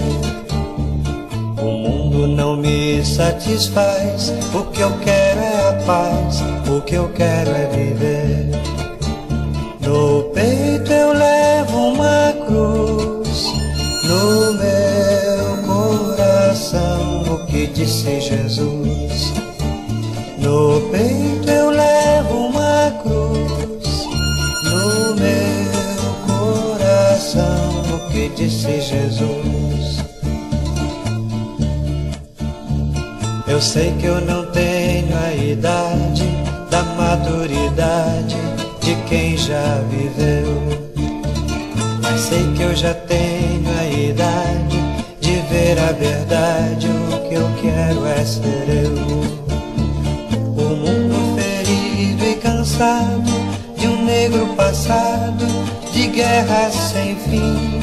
não 2.41 2.55
me 2.55 3.05
satisfaz. 3.05 4.33
O 4.53 4.63
que 4.71 4.81
eu 4.81 4.91
quero 4.99 5.39
é 5.39 5.69
a 5.69 5.73
paz, 5.85 6.41
o 6.67 6.81
que 6.81 6.95
eu 6.95 7.09
quero 7.09 7.51
é 7.51 7.67
viver. 7.67 8.49
No 9.79 10.20
disse 17.73 18.19
Jesus. 18.19 19.33
No 20.37 20.81
peito 20.91 21.49
eu 21.49 21.69
levo 21.69 22.47
uma 22.47 22.91
cruz, 23.01 24.07
no 24.65 25.15
meu 25.15 26.13
coração 26.27 27.95
o 27.95 28.11
que 28.11 28.29
disse 28.29 28.81
Jesus. 28.81 30.01
Eu 33.47 33.61
sei 33.61 33.91
que 33.99 34.05
eu 34.05 34.21
não 34.21 34.45
tenho 34.51 35.15
a 35.17 35.33
idade 35.33 36.25
da 36.69 36.83
maturidade 36.83 38.37
de 38.81 38.95
quem 39.07 39.37
já 39.37 39.81
viveu. 39.89 40.81
Mas 42.01 42.21
sei 42.21 42.51
que 42.53 42.63
eu 42.63 42.75
já 42.75 42.93
tenho 42.93 43.30
quero 47.73 48.05
é 48.05 48.25
ser 48.25 48.85
eu. 48.85 48.95
O 50.57 50.75
mundo 50.75 51.35
ferido 51.39 52.25
e 52.25 52.35
cansado 52.35 53.31
de 53.77 53.87
um 53.87 54.05
negro 54.05 54.47
passado 54.55 55.45
de 55.93 56.07
guerras 56.07 56.73
sem 56.73 57.15
fim 57.15 57.81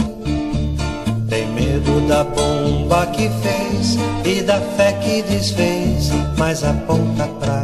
medo 1.79 2.01
da 2.09 2.25
bomba 2.25 3.07
que 3.07 3.29
fez 3.43 3.97
e 4.25 4.43
da 4.43 4.61
fé 4.61 4.93
que 4.95 5.23
desfez, 5.23 6.11
mas 6.37 6.65
aponta 6.65 7.27
pra 7.41 7.58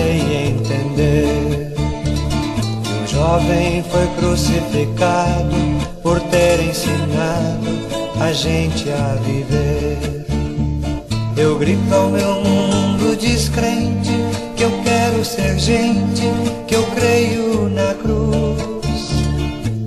sei 0.00 0.48
entender. 0.48 1.72
Que 2.82 2.92
um 2.92 3.06
jovem 3.06 3.84
foi 3.84 4.06
crucificado 4.18 5.56
por 6.02 6.20
ter 6.20 6.60
ensinado 6.60 7.68
a 8.20 8.32
gente 8.32 8.88
a 8.90 9.14
viver. 9.26 10.26
Eu 11.36 11.58
grito 11.58 11.94
ao 11.94 12.08
meu 12.08 12.34
mundo 12.40 13.16
descrente 13.16 14.10
que 14.56 14.64
eu 14.64 14.72
quero 14.82 15.24
ser 15.24 15.58
gente, 15.58 16.22
que 16.66 16.74
eu 16.74 16.84
creio 16.94 17.68
na 17.68 17.94
cruz. 17.94 19.10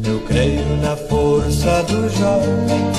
Eu 0.05 0.20
creio 0.28 0.78
na 0.82 0.95
força 0.95 1.84
do 1.84 2.09
jovem 2.09 2.93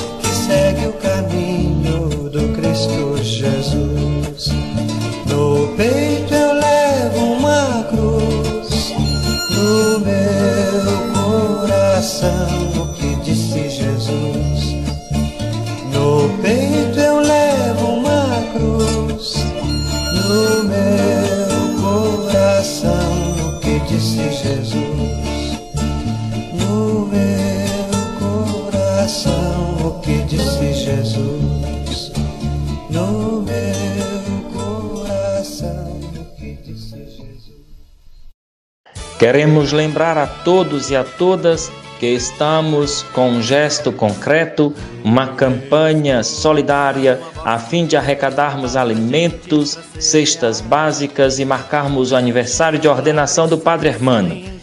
Queremos 39.17 39.71
lembrar 39.71 40.17
a 40.17 40.27
todos 40.27 40.89
e 40.89 40.95
a 40.95 41.03
todas 41.03 41.71
que 41.99 42.07
estamos 42.07 43.03
com 43.13 43.29
um 43.29 43.41
gesto 43.41 43.91
concreto, 43.91 44.73
uma 45.03 45.27
campanha 45.27 46.23
solidária 46.23 47.21
a 47.43 47.57
fim 47.57 47.85
de 47.85 47.95
arrecadarmos 47.95 48.75
alimentos, 48.75 49.79
cestas 49.97 50.59
básicas 50.59 51.39
e 51.39 51.45
marcarmos 51.45 52.11
o 52.11 52.15
aniversário 52.15 52.77
de 52.77 52.87
ordenação 52.87 53.47
do 53.47 53.57
Padre 53.57 53.87
Hermano. 53.87 54.54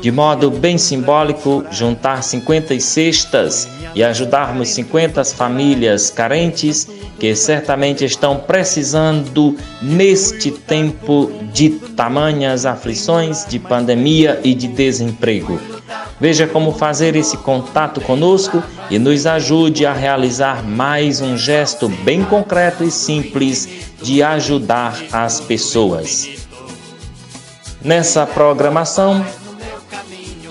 De 0.00 0.10
modo 0.10 0.50
bem 0.50 0.78
simbólico, 0.78 1.64
juntar 1.70 2.22
50 2.22 2.78
cestas 2.80 3.68
e 3.94 4.04
ajudarmos 4.04 4.68
50 4.68 5.24
famílias 5.24 6.10
carentes 6.10 6.86
que 7.18 7.34
certamente 7.34 8.04
estão 8.04 8.38
precisando 8.38 9.56
neste 9.80 10.50
tempo 10.50 11.32
de 11.52 11.70
tamanhas 11.70 12.66
aflições, 12.66 13.46
de 13.46 13.58
pandemia 13.58 14.40
e 14.44 14.54
de 14.54 14.68
desemprego. 14.68 15.58
Veja 16.20 16.46
como 16.46 16.72
fazer 16.72 17.14
esse 17.16 17.36
contato 17.38 18.00
conosco 18.00 18.62
e 18.90 18.98
nos 18.98 19.26
ajude 19.26 19.84
a 19.84 19.92
realizar 19.92 20.62
mais 20.64 21.20
um 21.20 21.36
gesto 21.36 21.88
bem 21.88 22.24
concreto 22.24 22.84
e 22.84 22.90
simples 22.90 23.68
de 24.02 24.22
ajudar 24.22 24.98
as 25.12 25.40
pessoas. 25.40 26.28
Nessa 27.82 28.26
programação, 28.26 29.24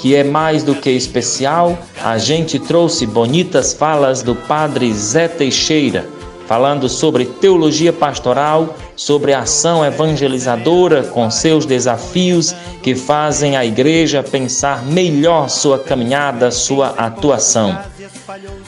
que 0.06 0.14
é 0.14 0.24
mais 0.24 0.62
do 0.62 0.76
que 0.76 0.92
especial, 0.92 1.76
a 2.04 2.20
gente 2.20 2.60
trouxe 2.60 3.08
bonitas 3.08 3.74
falas 3.74 4.22
do 4.22 4.36
Padre 4.36 4.94
Zé 4.94 5.28
Teixeira 5.28 6.06
falando 6.46 6.88
sobre 6.88 7.26
teologia 7.26 7.92
pastoral, 7.92 8.76
sobre 8.96 9.34
ação 9.34 9.84
evangelizadora 9.84 11.02
com 11.02 11.32
seus 11.32 11.66
desafios 11.66 12.56
que 12.84 12.94
fazem 12.94 13.58
a 13.58 13.66
igreja 13.66 14.22
pensar 14.22 14.86
melhor 14.86 15.50
sua 15.50 15.80
caminhada, 15.80 16.52
sua 16.52 16.90
atuação. 16.90 17.76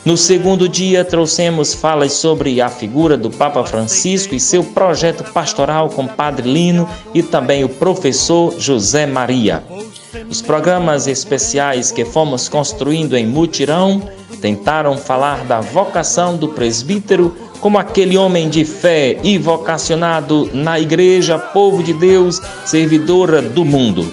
No 0.03 0.17
segundo 0.17 0.67
dia, 0.67 1.05
trouxemos 1.05 1.75
falas 1.75 2.13
sobre 2.13 2.59
a 2.59 2.69
figura 2.69 3.15
do 3.15 3.29
Papa 3.29 3.63
Francisco 3.63 4.33
e 4.33 4.39
seu 4.39 4.63
projeto 4.63 5.23
pastoral 5.31 5.89
com 5.89 6.07
Padre 6.07 6.51
Lino 6.51 6.89
e 7.13 7.21
também 7.21 7.63
o 7.63 7.69
professor 7.69 8.59
José 8.59 9.05
Maria. 9.05 9.63
Os 10.29 10.41
programas 10.41 11.07
especiais 11.07 11.91
que 11.91 12.03
fomos 12.03 12.49
construindo 12.49 13.15
em 13.15 13.27
mutirão 13.27 14.01
tentaram 14.41 14.97
falar 14.97 15.43
da 15.45 15.59
vocação 15.59 16.35
do 16.35 16.49
presbítero 16.49 17.35
como 17.59 17.77
aquele 17.77 18.17
homem 18.17 18.49
de 18.49 18.63
fé 18.63 19.19
e 19.23 19.37
vocacionado 19.37 20.49
na 20.53 20.79
igreja, 20.79 21.39
povo 21.39 21.81
de 21.81 21.93
Deus, 21.93 22.41
servidora 22.65 23.41
do 23.41 23.65
mundo. 23.65 24.11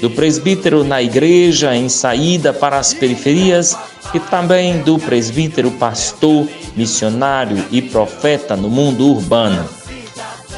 Do 0.00 0.10
presbítero 0.10 0.84
na 0.84 1.02
igreja 1.02 1.74
em 1.74 1.88
saída 1.88 2.52
para 2.52 2.78
as 2.78 2.92
periferias 2.92 3.76
e 4.12 4.20
também 4.20 4.78
do 4.82 4.98
presbítero 4.98 5.70
pastor, 5.72 6.46
missionário 6.76 7.64
e 7.70 7.80
profeta 7.80 8.56
no 8.56 8.68
mundo 8.68 9.06
urbano 9.06 9.75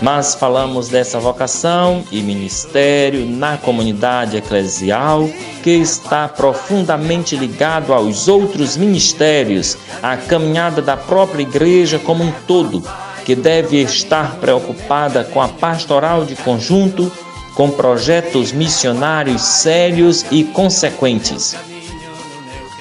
mas 0.01 0.35
falamos 0.35 0.89
dessa 0.89 1.19
vocação 1.19 2.05
e 2.11 2.21
ministério 2.21 3.27
na 3.27 3.57
comunidade 3.57 4.37
eclesial 4.37 5.29
que 5.63 5.71
está 5.71 6.29
profundamente 6.29 7.37
ligado 7.37 7.93
aos 7.93 8.29
outros 8.29 8.77
ministérios, 8.77 9.77
à 10.03 10.17
caminhada 10.17 10.81
da 10.81 10.97
própria 10.97 11.43
igreja 11.43 11.99
como 11.99 12.25
um 12.25 12.33
todo, 12.47 12.83
que 13.25 13.35
deve 13.35 13.83
estar 13.83 14.37
preocupada 14.37 15.25
com 15.25 15.43
a 15.43 15.49
pastoral 15.49 16.25
de 16.25 16.37
conjunto, 16.37 17.11
com 17.55 17.71
projetos 17.71 18.53
missionários 18.53 19.43
sérios 19.43 20.25
e 20.31 20.45
consequentes. 20.45 21.57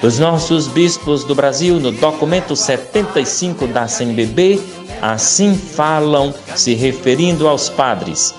Os 0.02 0.18
nossos 0.18 0.68
bispos 0.68 1.24
do 1.24 1.34
Brasil, 1.34 1.80
no 1.80 1.90
documento 1.90 2.54
75 2.54 3.66
da 3.66 3.88
CNBB, 3.88 4.60
Assim 5.00 5.54
falam, 5.54 6.34
se 6.56 6.74
referindo 6.74 7.46
aos 7.46 7.68
padres. 7.68 8.34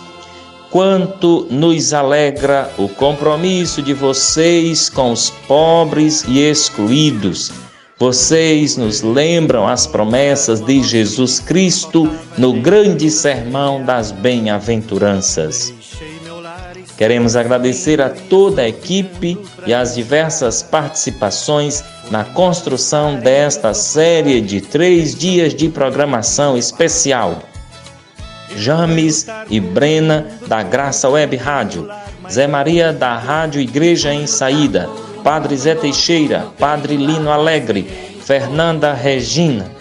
Quanto 0.70 1.48
nos 1.50 1.94
alegra 1.94 2.72
o 2.78 2.88
compromisso 2.88 3.82
de 3.82 3.94
vocês 3.94 4.90
com 4.90 5.12
os 5.12 5.30
pobres 5.30 6.24
e 6.28 6.40
excluídos. 6.40 7.52
Vocês 7.98 8.78
nos 8.78 9.02
lembram 9.02 9.68
as 9.68 9.88
promessas 9.88 10.62
de 10.62 10.84
Jesus 10.84 11.40
Cristo 11.40 12.10
no 12.38 12.54
grande 12.54 13.10
sermão 13.10 13.84
das 13.84 14.12
bem-aventuranças. 14.12 15.74
Queremos 17.00 17.38
agradecer 17.38 18.02
a 18.02 18.10
toda 18.10 18.62
a 18.62 18.68
equipe 18.68 19.40
e 19.66 19.74
as 19.74 19.96
diversas 19.96 20.62
participações 20.62 21.82
na 22.12 22.26
construção 22.26 23.16
desta 23.16 23.74
série 23.74 24.42
de 24.42 24.60
três 24.60 25.16
dias 25.16 25.56
de 25.56 25.70
programação 25.70 26.58
especial. 26.58 27.40
James 28.54 29.28
e 29.50 29.62
Brena, 29.62 30.28
da 30.46 30.62
Graça 30.62 31.08
Web 31.08 31.38
Rádio, 31.38 31.88
Zé 32.30 32.48
Maria, 32.48 32.92
da 32.92 33.18
Rádio 33.18 33.62
Igreja 33.62 34.14
em 34.14 34.28
Saída, 34.28 34.90
Padre 35.24 35.56
Zé 35.56 35.76
Teixeira, 35.76 36.48
Padre 36.60 36.98
Lino 36.98 37.32
Alegre, 37.32 37.84
Fernanda 38.26 38.92
Regina, 38.92 39.72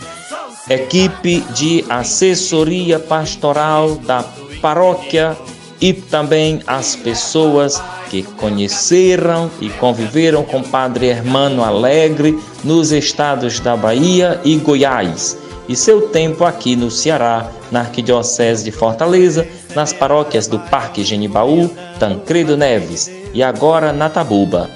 equipe 0.71 1.41
de 1.53 1.85
assessoria 1.89 3.01
pastoral 3.01 3.97
da 3.97 4.25
paróquia 4.63 5.37
e 5.81 5.93
também 5.93 6.61
as 6.67 6.97
pessoas 6.97 7.81
que 8.11 8.23
conheceram 8.23 9.51
e 9.61 9.69
conviveram 9.71 10.43
com 10.43 10.63
Padre 10.63 11.07
Hermano 11.07 11.63
Alegre 11.63 12.39
nos 12.65 12.91
estados 12.91 13.61
da 13.61 13.77
Bahia 13.77 14.41
e 14.45 14.57
Goiás, 14.57 15.37
e 15.69 15.77
seu 15.77 16.09
tempo 16.09 16.45
aqui 16.45 16.75
no 16.75 16.91
Ceará, 16.91 17.51
na 17.71 17.81
Arquidiocese 17.81 18.65
de 18.65 18.73
Fortaleza, 18.73 19.47
nas 19.75 19.93
paróquias 19.93 20.47
do 20.47 20.59
Parque 20.59 21.05
Genibaú, 21.05 21.71
Tancredo 21.99 22.57
Neves 22.57 23.11
e 23.35 23.43
agora 23.43 23.93
na 23.93 24.09
Tabuba. 24.09 24.71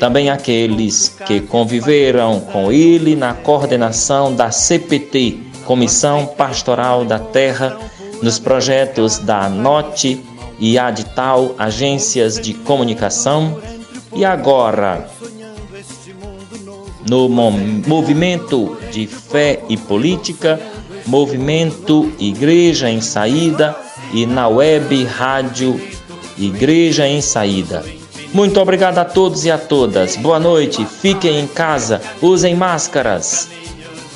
Também 0.00 0.30
aqueles 0.30 1.16
que 1.26 1.40
conviveram 1.40 2.40
com 2.40 2.72
ele 2.72 3.14
na 3.14 3.34
coordenação 3.34 4.34
da 4.34 4.50
CPT, 4.50 5.38
Comissão 5.64 6.26
Pastoral 6.26 7.04
da 7.04 7.20
Terra, 7.20 7.78
nos 8.22 8.38
projetos 8.38 9.18
da 9.18 9.48
NOTE 9.48 10.24
e 10.58 10.78
Adital, 10.78 11.54
agências 11.58 12.40
de 12.40 12.54
comunicação, 12.54 13.60
e 14.14 14.24
agora 14.24 15.08
no 17.08 17.28
movimento 17.28 18.76
de 18.92 19.06
fé 19.06 19.60
e 19.68 19.76
política, 19.76 20.60
movimento 21.04 22.12
Igreja 22.18 22.88
em 22.88 23.00
Saída 23.00 23.76
e 24.12 24.24
na 24.24 24.46
web 24.48 25.04
rádio 25.04 25.80
Igreja 26.38 27.06
em 27.06 27.20
Saída. 27.20 27.84
Muito 28.32 28.58
obrigado 28.60 28.98
a 28.98 29.04
todos 29.04 29.44
e 29.44 29.50
a 29.50 29.58
todas. 29.58 30.16
Boa 30.16 30.38
noite, 30.38 30.86
fiquem 30.86 31.40
em 31.40 31.46
casa, 31.46 32.00
usem 32.20 32.54
máscaras. 32.54 33.48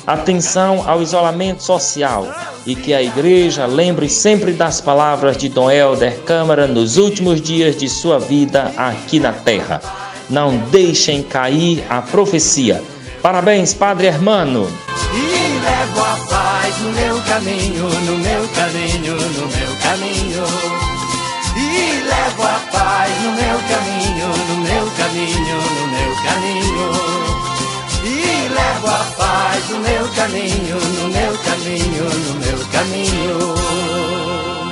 Atenção 0.07 0.85
ao 0.87 1.01
isolamento 1.01 1.61
social 1.61 2.25
e 2.65 2.75
que 2.75 2.93
a 2.93 3.03
igreja 3.03 3.65
lembre 3.65 4.07
sempre 4.07 4.53
das 4.53 4.79
palavras 4.79 5.35
de 5.35 5.49
Dom 5.49 5.69
Helder 5.69 6.21
Câmara 6.21 6.65
nos 6.65 6.95
últimos 6.95 7.41
dias 7.41 7.75
de 7.75 7.89
sua 7.89 8.17
vida 8.17 8.71
aqui 8.77 9.19
na 9.19 9.33
terra. 9.33 9.81
Não 10.29 10.57
deixem 10.71 11.21
cair 11.21 11.85
a 11.89 12.01
profecia. 12.01 12.81
Parabéns, 13.21 13.73
Padre 13.73 14.07
Hermano. 14.07 14.71
E 15.13 15.59
levo 15.59 15.99
a 15.99 16.17
paz 16.29 16.77
no 16.79 16.91
meu 16.93 17.21
caminho, 17.23 17.89
no 17.89 18.17
meu 18.17 18.47
caminho, 18.55 19.13
no 19.13 19.47
meu 19.47 19.75
caminho. 19.83 20.43
E 21.57 22.03
levo 22.03 22.43
a 22.43 22.61
paz 22.71 23.11
no 23.23 23.31
meu 23.33 23.59
caminho, 23.67 24.27
no 24.47 24.55
meu 24.61 24.89
caminho, 24.95 25.57
no 25.57 25.87
meu 25.87 26.15
caminho 26.23 27.16
levo 28.57 28.87
a 28.87 29.03
paz 29.17 29.69
no 29.69 29.79
meu 29.79 30.05
caminho, 30.15 30.77
no 30.97 31.07
meu 31.09 31.33
caminho, 31.47 32.03
no 32.25 32.33
meu 32.39 32.59
caminho. 32.71 34.66